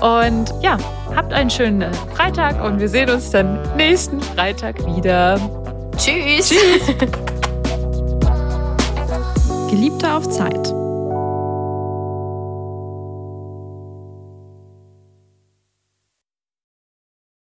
Und 0.00 0.52
ja, 0.62 0.78
habt 1.14 1.32
einen 1.32 1.50
schönen 1.50 1.92
Freitag 2.14 2.62
und 2.64 2.80
wir 2.80 2.88
sehen 2.88 3.10
uns 3.10 3.30
dann 3.30 3.58
nächsten 3.76 4.20
Freitag 4.20 4.78
wieder. 4.86 5.38
Tschüss. 5.96 6.48
Tschüss. 6.48 6.96
Geliebte 9.70 10.12
auf 10.12 10.28
Zeit. 10.30 10.79